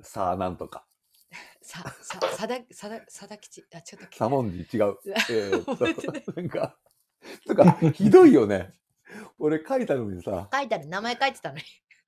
[0.00, 0.84] さあなんとか。
[1.62, 3.64] さ、さ、さだ、さだ、さだ吉。
[3.72, 4.96] あ、ちょっとサモンジ違う。
[5.30, 6.76] えーっ覚えてないと、なんか、
[7.46, 8.74] とか、ひどいよね。
[9.38, 11.62] 俺書いたのにさ、書いてある、名前書いてたのに。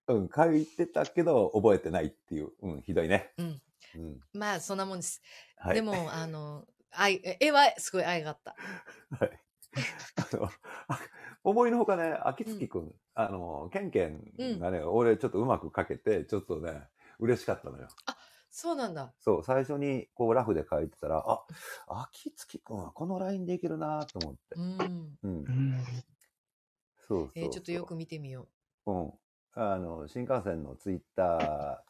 [0.08, 2.50] うん、書いてたけど覚えてないっていう。
[2.60, 3.32] うん、ひどいね。
[3.38, 3.62] うん。
[3.94, 4.20] うん。
[4.32, 5.22] まあ、そんなもんです。
[5.56, 5.74] はい。
[5.76, 8.56] でも、あの、愛、絵はすごい愛があった。
[9.24, 9.40] はい。
[10.16, 10.48] あの、
[10.88, 11.00] あ
[11.44, 16.88] 思いのほかね、秋月くん、あの、ケンケンがね、俺ちょっとうまく書けて、ちょっとね、
[17.18, 17.88] 嬉しかったのよ。
[18.50, 19.14] そうなんだ。
[19.20, 21.44] そう、最初にこうラフで書いてたら、あ、
[21.86, 24.40] 秋月くんはこのラインでいけるなと思って。
[24.56, 25.18] うん。
[25.22, 25.50] うんう。
[25.50, 25.74] ん。
[27.06, 28.48] そうそうえーちょっとよく見てみよ
[28.86, 29.12] うん。
[29.54, 31.84] あの、新幹線のツイッタ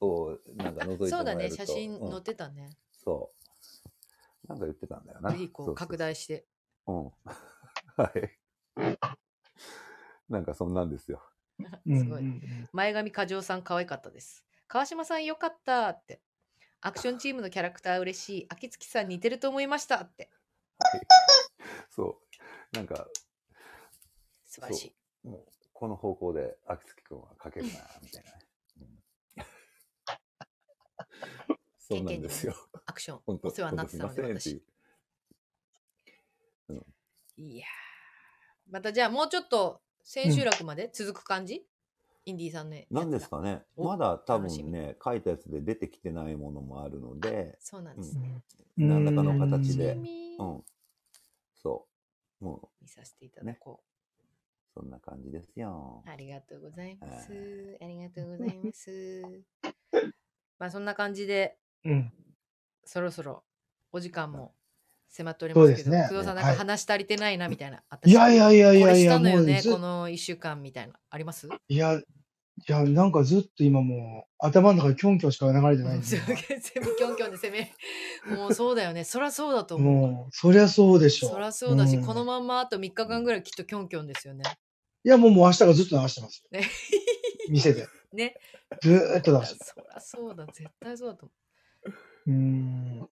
[0.00, 1.50] ーをなんか覗いてそうだね。
[1.50, 2.70] 写真うん載ってたね。
[2.92, 3.32] そ
[4.44, 4.48] う。
[4.48, 5.30] なんか言ってたんだよな。
[5.30, 6.46] ぜひこう拡大して。
[6.86, 7.28] そう。
[7.28, 7.34] うん。
[7.96, 8.98] はい。
[10.28, 11.22] なんかそんなんですよ。
[11.86, 12.22] すごい。
[12.22, 14.44] うん前髪過剰さん可愛かったです。
[14.66, 16.22] 川島さんよかったって。
[16.80, 18.46] アクションチームのキャラクター嬉しい。
[18.48, 20.30] 秋月さん似てると思いましたって。
[20.78, 21.00] はい。
[21.90, 22.20] そ
[22.72, 22.76] う。
[22.76, 23.06] なんか、
[24.44, 25.28] 素晴らしい。
[25.28, 27.72] もう、この方向で秋月くんは書けるな、
[28.02, 28.38] みたいなね。
[28.80, 29.02] うん
[31.78, 32.54] そうなんですよ。
[32.86, 33.22] アクション。
[33.26, 34.64] お世話になってたので私。
[36.74, 41.64] 本当すいませんいやーまたじゃあもうちょっと千秋楽まで続く感じ、
[42.24, 43.62] インディーさんのやつなんですかね。
[43.76, 48.42] おまだ多分ね、書いたやつで出てきてないものもあるので、そうなんですうね。
[48.78, 49.96] うん何らかの形で
[50.38, 50.64] うん。
[51.54, 51.86] そ
[52.40, 52.44] う。
[52.44, 53.82] もう、見させていただこ
[54.74, 56.10] そんな感じですよう。。
[56.10, 57.38] ありがとうございますは。
[57.80, 59.42] ありがとうございます。
[60.58, 62.12] まあそんな感じで、うん。
[62.84, 63.44] そろそろ
[63.92, 64.54] お時間も
[65.14, 67.82] 迫っておりますけど、ね工藤さんなんかはい話足りてないなみたいな。
[68.04, 70.94] いやいやいやいやいや、たのよね、この一週間みたいな。
[71.10, 71.48] あります？
[71.68, 72.02] いや、い
[72.66, 78.36] や、なんかずっと今もう頭の中でキョンキョンしか流れてないんですげえ全部キョンキョンで攻め。
[78.36, 79.04] もうそうだよね。
[79.04, 80.10] そりゃそうだと思う。
[80.12, 81.28] もう、そりゃそうでしょ。
[81.30, 84.44] そりゃそうだし、んこのまんまあと3日間ぐらいきっとキョンキョンですよね。
[85.04, 86.58] いや、もうもう明日がずっと流してますよ。
[86.58, 86.66] ね
[87.50, 87.86] 店で。
[88.12, 88.34] ね。
[88.82, 89.64] ずーっといや出して。
[89.64, 90.46] そりゃそうだ。
[90.46, 91.32] 絶対そうだと思
[92.26, 93.08] うーん。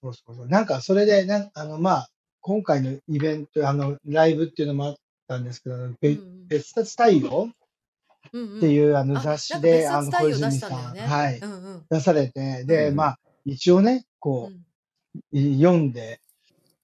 [0.00, 0.48] そうそうそう。
[0.48, 2.08] なんか、それで、なんあの、まあ、
[2.40, 4.96] 今回のイベント、あの、ライブっていうのもあっ
[5.26, 5.76] たんですけど、
[6.48, 7.50] 別冊太陽
[8.32, 10.96] うんうんっていうあのあ雑誌で、かあの、小泉さん。
[10.96, 11.40] はい。
[11.90, 14.64] 出されて、で、うんまあ、一応ね、うこん
[15.32, 16.20] う、い読んで、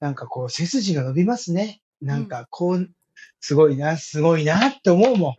[0.01, 1.81] なんかこう、背筋が伸びますね。
[2.01, 2.91] なんか、こう、
[3.41, 5.35] すごいな、すごいなって思うもん。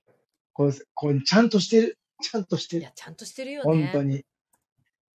[0.53, 1.97] こう、こう、ちゃんとしてる。
[2.21, 2.81] ちゃんとしてる。
[2.83, 3.91] いや、ちゃんとしてるよね。
[3.91, 4.23] 本当に。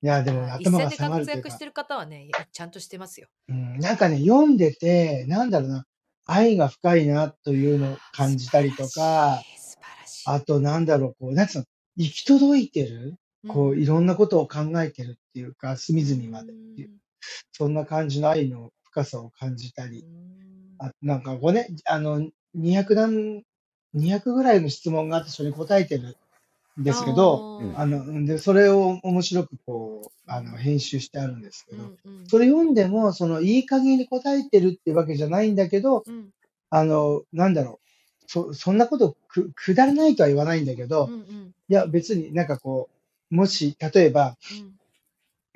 [0.00, 1.42] いや、でも頭が線で下がるというか。
[1.42, 3.28] 活躍し、てる方はね、ちゃんとしてますよ。
[3.48, 5.84] うん、なんかね、読んでて、なんだろうな、
[6.24, 9.42] 愛が深いなというのを感じたりとか、
[10.26, 11.64] あとなんだろう、こう、なんつうの、
[11.96, 13.16] 行き届いてる、
[13.48, 16.90] こう、いろんなことを考えてるっていうか、隅々までっていう、
[17.52, 20.04] そんな感じの愛の深さを感じたり、
[20.78, 23.42] ああなんかこうね、あの、200何、
[23.96, 26.14] 200ぐらいの質問があって、それに答えてるん
[26.78, 27.78] ですけど、うん。
[27.78, 32.28] あの、で、それを面白くこう、あの、編集してあるんですけど、うんうん。
[32.28, 36.30] それ読んでも、その、いい加減に答えてるってわけじゃないんだけど、うん。
[36.70, 41.54] あの、なんだろう、そ、そんなことく、くだらないとは言わないんだけど、うんうん。
[41.68, 42.88] いや、別になんかこ
[43.30, 44.36] う、もし、例えば、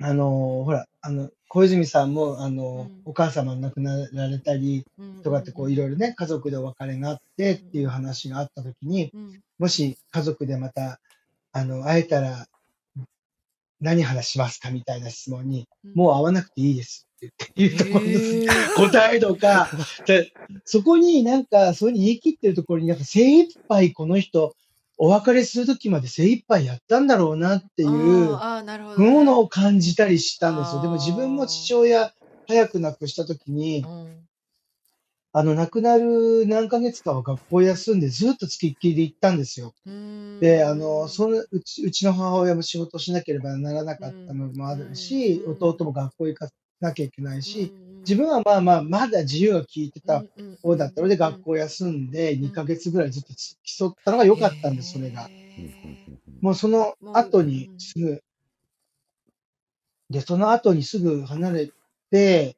[0.01, 3.01] あの、ほら、あの、小泉さんも、あの、うん。
[3.05, 5.21] お母様亡くなられたりうん。
[5.23, 9.41] とかって、こう、いろいろね、家族でお別れがあってっていう話があったときに、うん。
[9.59, 10.99] もし家族でまた、
[11.53, 12.47] あの、会えたら、
[13.79, 15.93] 何話しますかみたいな質問に、うん。
[15.93, 18.47] もう会わなくていいですっていうところにへー。
[18.75, 19.69] 答えとか、
[20.07, 20.33] で
[20.65, 24.55] そこになんか、そういうに言い切ってるところに、なんか精一杯この人、
[24.97, 27.89] お別れするときまで精一杯やったんだろうなっていう。
[27.89, 30.81] ものを感じたりしたんですよ。
[30.81, 32.13] でも自分も父親
[32.47, 34.27] 早く亡くしたときにう、ん
[35.35, 39.73] あの、亡くなる何ヶ月かは学校休んでずっと付きっきりで行ったんですよ。
[39.85, 40.39] うん。
[40.39, 45.57] で、あの、そのうち、うちの母親も仕事しなければならなかったのもあるし、うん。
[45.59, 46.49] 弟も学校行か
[46.81, 47.71] なきゃいけないし、うん
[48.05, 53.33] 自分はまあまあ、まだ自由が利いてたうん方だったので、学校休んで2ヶ月ぐらいずっと
[53.63, 55.31] 競ったのが良かったんです、それが。
[55.57, 55.61] へ
[56.41, 58.21] もうその後にすぐ、
[60.09, 61.71] で、その後にすぐ離れ
[62.11, 62.55] て、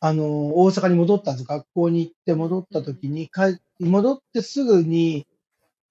[0.00, 1.46] あの、大阪に戻ったんです。
[1.46, 5.26] 学校に行って戻った時に、帰戻ってすぐに、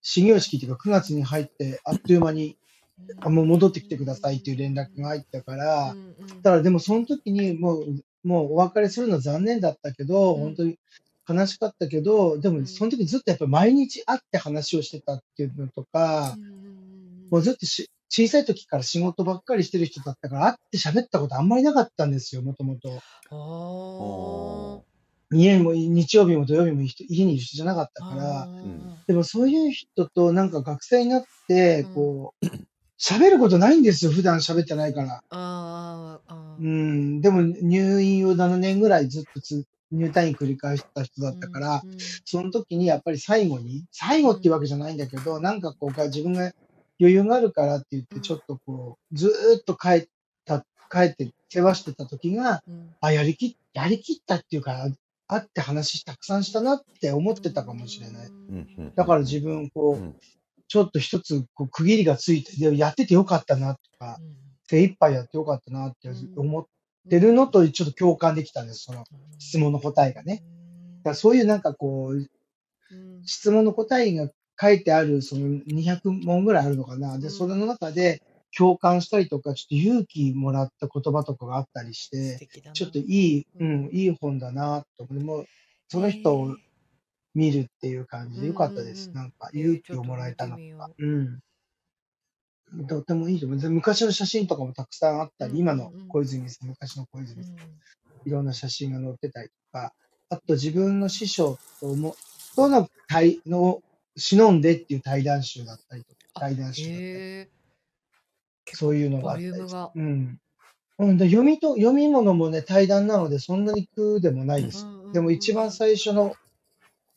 [0.02, 5.96] 始業式っていうか9月に入って、あっという間に、ーあもう戻ってきてくださいっていう連絡が入ったから
[6.42, 10.42] だからでもその時にもう、もうお別れするの残念だったけど、うん。
[10.42, 10.78] 本当に
[11.28, 16.36] 悲しかったけど、でうんもその時ずっとやっぱり毎日会って話をしてたっていうのとか、
[17.30, 22.90] もうずっとし小さい時から仕事ばっかりしてる人だったから、会って喋ったことあんまりなかったんですよ、もともと。
[23.32, 24.82] あ
[25.32, 28.48] 家にも、日曜日も土曜日も人家にいる人じゃなかったーから、
[29.08, 32.46] でもそういう人となんか学生になってうん、こう、
[33.00, 35.22] 喋ることないんですよ、普段喋ってないから。
[35.30, 36.64] あーあー。
[36.64, 41.98] うん、でも入院を7年ぐらいずっとつ入退院繰り返した人だったから、うんうん。
[42.26, 46.52] その時にやっぱり最後に、最後っていうわけじゃないんだけど、なんかこう、自分が
[47.00, 50.08] 余裕があるからって言って、ちょっとこう、ずーっと帰っ
[50.46, 52.96] た、帰って世話してた時が、うん。
[53.02, 54.88] あ、やりき、やりきったっていうか、
[55.28, 58.28] 会って話たくさんしたなって思ってたかもしれない。
[58.28, 60.16] うんだから自分、こう、うん。
[60.68, 64.36] ちょっと一つこう区切りがついて、でもやっててよかったなとか、うん。
[64.68, 66.34] 精一杯やってよかったなってうん。
[66.36, 66.66] 思っ
[67.10, 69.04] てるのとちょっと共感できたんです、その
[69.38, 70.44] 質問の答えがね。
[71.00, 73.24] だからそういうなんかこう、うん。
[73.26, 74.30] 質問の答えが
[74.62, 77.18] 書いてある、その200問ぐらいあるのかな。
[77.18, 78.22] で、うんそれの中で
[78.58, 85.46] 共感したりとか、ちょっと勇気もらった言葉とかがあったりし素て、ちょっといい、ううんん、いい本だなと思って、もう、
[85.88, 86.56] その人を
[87.36, 89.10] 見るっていう感じでよかったです。
[89.10, 90.92] うんなんか、えー勇気をもらえたのちょっと見てみよか。
[90.98, 92.88] うん。
[92.88, 93.60] とてもいいと思う。
[93.60, 97.56] で昔の写真とかもたくさんあったり、うん今の小泉さん、昔の小泉さん、
[98.28, 99.94] いろんな写真が載ってたりとか、
[100.30, 102.16] あと自分の師匠とも、
[102.56, 103.82] との対の、
[104.20, 109.52] 忍んでっていう対談集だったりとか、対談集だったり、そういうのがあボったり
[109.96, 110.40] うん。
[111.00, 114.86] うん、で読みと、読み物もね、対談なのでそんなに苦でもないです。
[114.86, 116.36] うんうんうんでも一番最初の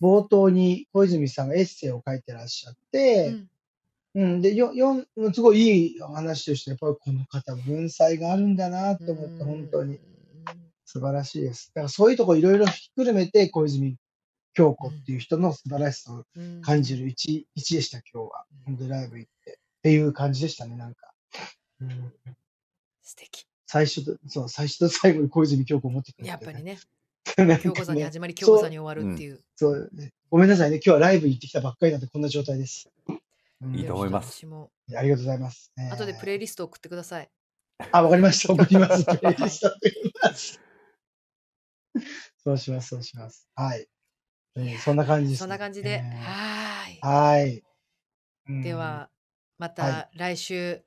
[0.01, 3.49] 冒頭に小泉さんがエッセイを書いてらっしゃっうて、ん
[4.15, 10.01] うん、で、よ、よん、すごいいい話として、やっぱりこの方文才があるんだなと思って、本当に
[10.85, 11.70] 素晴らしいです。
[11.74, 13.97] だからそういうところいろいろひっくるめて、小泉
[14.55, 18.45] 京子っていう人の素晴らしさをうん感じる一、一でした、今日は。
[18.66, 19.53] 本当にライブ行って。
[19.53, 21.12] っていう感じでしたね、なんか。
[21.81, 22.12] うん、
[23.03, 26.79] 素敵最初と、そう、最初と最後に小泉京子を持ってくるやっぱりね
[27.37, 30.77] なんか京子さんにね始まり京子さんに終わるっていうそう、ねごめんなさいね。
[30.77, 32.89] 今日はライブ行ってきたばっかりなんでこんな状態です。
[33.61, 35.73] うんいいと思います私もありがとうございます。
[35.79, 37.31] えー後でプレイリスト送ってください
[37.93, 38.53] あ、わかりました。
[38.53, 39.05] 送ります。
[39.05, 40.61] プレイリスト送ります。
[42.45, 43.49] そうします、そうします。
[43.55, 43.87] はい。
[44.57, 45.39] えーそんな感じです、ね。
[45.39, 49.09] そんな感じでえーはーいでは
[49.59, 50.83] まはた来週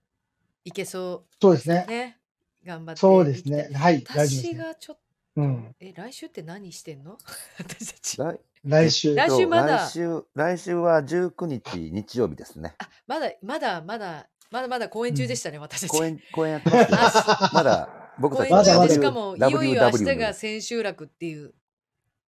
[0.63, 2.17] いけそそうですね。
[2.65, 4.03] 頑張ってそうですねはい。
[4.03, 4.53] 大丈夫です、ね。
[4.53, 5.01] 私がちょっと
[5.37, 5.75] うん。
[5.79, 7.17] え来週って何してんの？
[7.59, 9.15] 私たち来来週。
[9.15, 12.73] 来週まだ来週、来週は19日日曜日ですね。
[12.79, 17.89] あまだまだまだまだまだ公演中でしたね、私たち公演、公演やってますまだ
[18.19, 21.53] 僕公たちまだまだしかもいよいよ明日が千秋楽っていう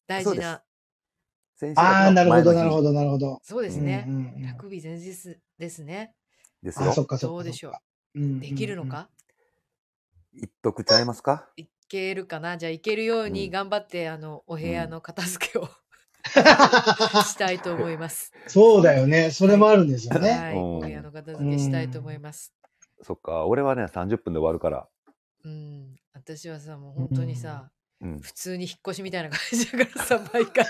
[0.06, 0.62] 大事な
[1.60, 2.84] 先週ああ、なるほど、なるほど。
[2.84, 3.38] ど、なるほど。
[3.42, 6.14] そうですね、うんうんうんラグビー前日ですね
[6.62, 7.02] ですよあ、そ。
[7.02, 7.34] っか、そっか。
[7.34, 7.72] どうでしょ
[8.14, 9.10] うできるのか、
[10.32, 11.48] 言っとくちゃいますか？
[11.58, 12.40] いけるか？
[12.40, 15.68] なじゃあいけるようにうん頑張って、あのお部屋の片付けを、うん
[17.24, 18.32] したいと思います。
[18.46, 19.30] そうだよね。
[19.30, 20.30] それもあるんですよね。
[20.30, 22.54] はい、うんお部屋の片付けしたいと思います。
[23.02, 24.88] そっか、俺はね、30分で終わるから。
[25.44, 27.70] うん、私はさもう本当にさ、
[28.00, 28.20] うん。
[28.20, 30.66] 普通に引っ越しみたいな感じだからさ 毎回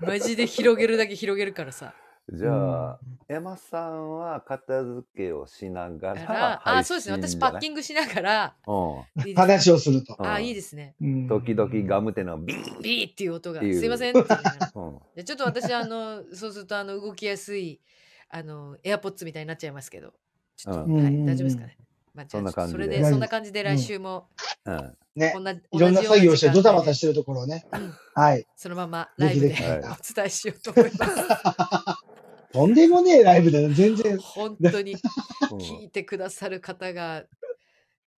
[0.00, 1.94] マジで広げるだけ広げるからさ。
[2.32, 8.72] じゃあ、エマさんは片付けをしながだらあそうですね私パッキンングしながらグ。
[9.16, 10.16] いいですか話をすると。
[10.16, 10.94] うんあいいですね。
[11.00, 12.82] うん時々ガムテのビーン。
[12.82, 14.34] ビーっていう音がすいませんって
[14.74, 14.98] うん。
[15.16, 17.80] でちょっと私あのそうするとあの動きやすい
[18.28, 20.12] あのエアポッツみたいになっちゃいますけど
[20.56, 21.76] ちょっと、うんはいうんうんうん大丈夫ですかね。
[22.14, 24.28] まあ、じゃあそんな感じでそれでそんな感じで来週も
[24.64, 24.96] うん。
[25.16, 25.40] ねこ。
[25.40, 27.66] んな、いろんな作業をしてドタバタししてるところをね。
[27.72, 28.46] うんはい。
[28.56, 31.14] そのままライブでお伝えしようと思います。
[32.52, 33.70] とんでもねえライブだよ。
[33.72, 37.24] 全然本当に聞いてくださる方が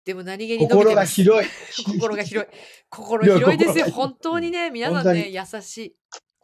[0.04, 1.50] でも何気に心が広い。
[1.84, 2.50] 心が広い
[2.88, 5.96] 心広いですよ本当にね皆さんねに優しい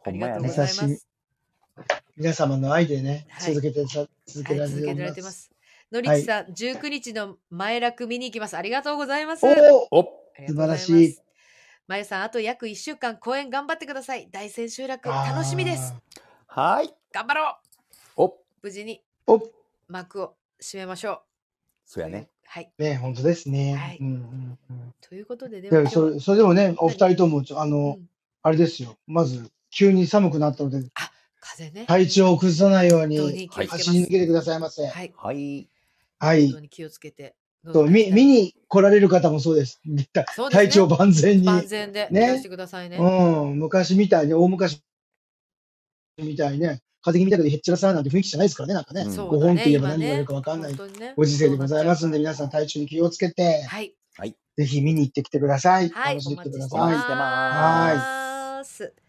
[0.03, 0.49] ありがとうご。
[0.49, 1.07] ざいます
[2.17, 5.29] 皆様の愛でね、はい続けてさ、続けはい、られてま。
[5.29, 5.51] す。
[5.89, 8.57] のりちさん、19日の前楽見に行きます。
[8.57, 9.45] ありがとうございます。
[9.45, 9.53] おあ
[9.91, 10.03] お
[10.47, 11.17] 素晴らしい。
[11.87, 14.27] まゆさん、あと約1週間公演頑張ってください。
[14.29, 15.95] 大千秋楽楽しみです。
[16.47, 16.93] はい。
[17.13, 17.57] 頑張ろ
[18.17, 19.01] うお、無事に
[19.87, 21.19] 幕を閉めましょう。
[21.85, 22.27] そうやね。
[22.45, 22.69] はい。
[22.77, 23.75] ね、本当ですね。
[23.75, 28.09] はいうんうんうんということで、でで今日はそれそれでもね、お二人とも、あうの、ん
[28.43, 28.97] あれですよ。
[29.07, 30.83] まず、急に寒くなったので、
[31.39, 31.85] 風ね。
[31.85, 33.17] 体調を崩さないように。
[33.17, 34.85] 走り抜けてくださいませ。
[34.85, 35.13] はい。
[35.15, 35.69] はい。
[36.19, 36.59] はい本当。
[36.61, 37.35] に気をつけて。
[37.73, 39.81] と見 見に来られる方もそうです。
[39.83, 41.45] そうですね体調万全に。
[41.45, 42.97] 万全でねしてくださいね。
[42.97, 44.81] うん、昔みたいに、大昔
[46.17, 49.01] みたいにね、風邪気味だけどへっちゃらさなんて雰囲気じゃないですからね、なんかね。
[49.01, 53.93] うんご本って言えば何言われるかわかんないねご時世でございますんで、皆さん体調に気をつけて、はい。
[54.57, 55.89] ぜひ見に行ってきてください。
[55.89, 56.15] はい。
[56.15, 56.79] 楽しんできてくだおさい。
[56.81, 57.19] 待ちしては
[58.57, 59.06] ます。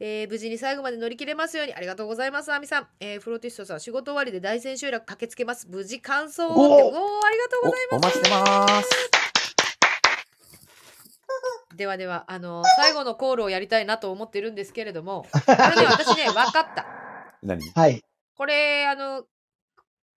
[0.00, 2.88] えー無事に最後まで乗り切れますようにありがとうございます、あみさん。
[3.00, 5.66] えーフローティストさん、仕事終わりで大千秋楽駆けつけます。
[5.68, 6.54] 無事完走をって。
[6.54, 8.18] おおーありがとうございお、おます。
[8.18, 8.90] 待ちしてます。
[11.76, 16.86] ではでは、あの最後のコールをやりたいなと思ってるんですけれども、これね、私ね、分かった。
[17.42, 17.60] 何？
[17.74, 18.02] はい。
[18.36, 19.24] これ、あの、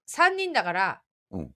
[0.08, 1.54] 3人だから、うん。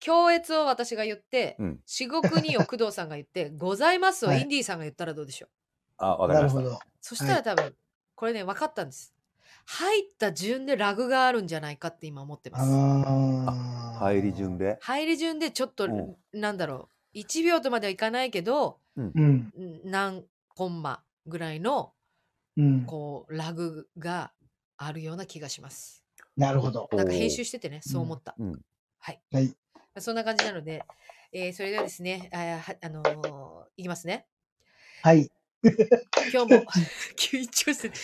[0.00, 1.80] 強越を私が言って、うん。
[1.84, 5.50] 至極にを工藤さんが言って、ございますをはいインディーさんが言ったらどうでしょう？
[5.98, 6.58] あ、わかりました。
[6.58, 6.80] なるほど。
[7.00, 7.74] そしたら多分、
[8.14, 9.14] これね、分かったんです。
[9.66, 12.64] 入った順でラグがあるんじゃないかって今思ってます。
[12.64, 13.98] ああ。
[13.98, 14.78] 入り順で？
[14.80, 19.06] 入り順でちょっと、うんなんだろう、1秒とまではいかないけど、うん。
[19.08, 19.52] ん
[19.84, 21.92] 何コンマぐらいの、
[22.56, 22.84] うん。
[22.86, 24.32] こう、ラグが
[24.76, 26.04] あるような気がします。
[26.36, 26.88] なるほど。
[26.92, 28.34] なんか編集しててね、そう思った。
[28.38, 28.60] うん。
[29.00, 29.20] はい。
[29.32, 29.54] はい。
[29.98, 30.84] そんな感じなので、
[31.32, 34.26] えーそれではですね、あーはあのーいきますね。
[35.02, 35.30] はい。
[36.32, 36.64] 今日も
[37.16, 37.94] 緊張してる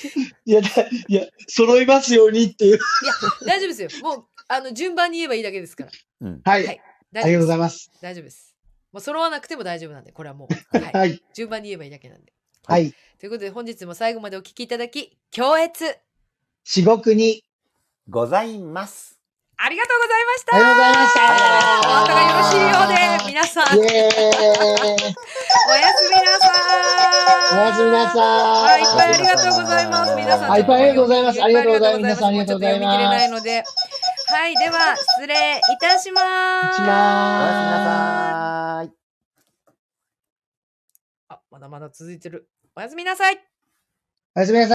[0.44, 0.68] いや、だ
[1.08, 2.76] いや、揃いますようにっていう。
[2.76, 3.12] いや
[3.46, 4.02] 大丈夫ですよ。
[4.02, 5.90] もうあの順番に言えばいいだけですから。
[6.22, 6.40] うん。
[6.44, 6.66] はい。
[6.66, 6.80] はい
[7.16, 7.78] ありがとうございまます。
[7.78, 7.90] す。
[8.02, 8.56] 大丈夫です。
[8.92, 10.54] もう揃わなくても大丈夫なんで、これはもう。
[10.78, 10.92] はい。
[10.92, 11.22] はい。
[11.32, 12.32] 順番に言えばいいだけなんで。
[12.66, 12.92] はい。
[13.20, 15.96] ということで本日も最後までお聞きいただき、強越
[16.64, 17.44] 至極に。
[18.08, 19.18] ございます。
[19.56, 21.20] ありがとうございましたありがとうございました
[21.88, 27.13] お後がよろしいようで、皆さん、イ おやすみなさい。
[27.24, 30.14] おやすみなさいはい、いっぱいありがとうございます。
[30.14, 30.50] 皆さん。
[30.50, 31.98] はいいっぱいありがとうございますありがとうございます。
[31.98, 33.64] 皆さんありがとうございますもちょっと読み切れないので。
[34.26, 36.20] はい、では、失礼いたしま
[36.72, 36.76] す。
[36.76, 36.94] しおやすみま
[37.66, 38.92] なさい。
[41.28, 42.48] あ、まだまだ続いてる。
[42.74, 43.38] おやすみなさい。
[44.34, 44.62] おやすみなさい。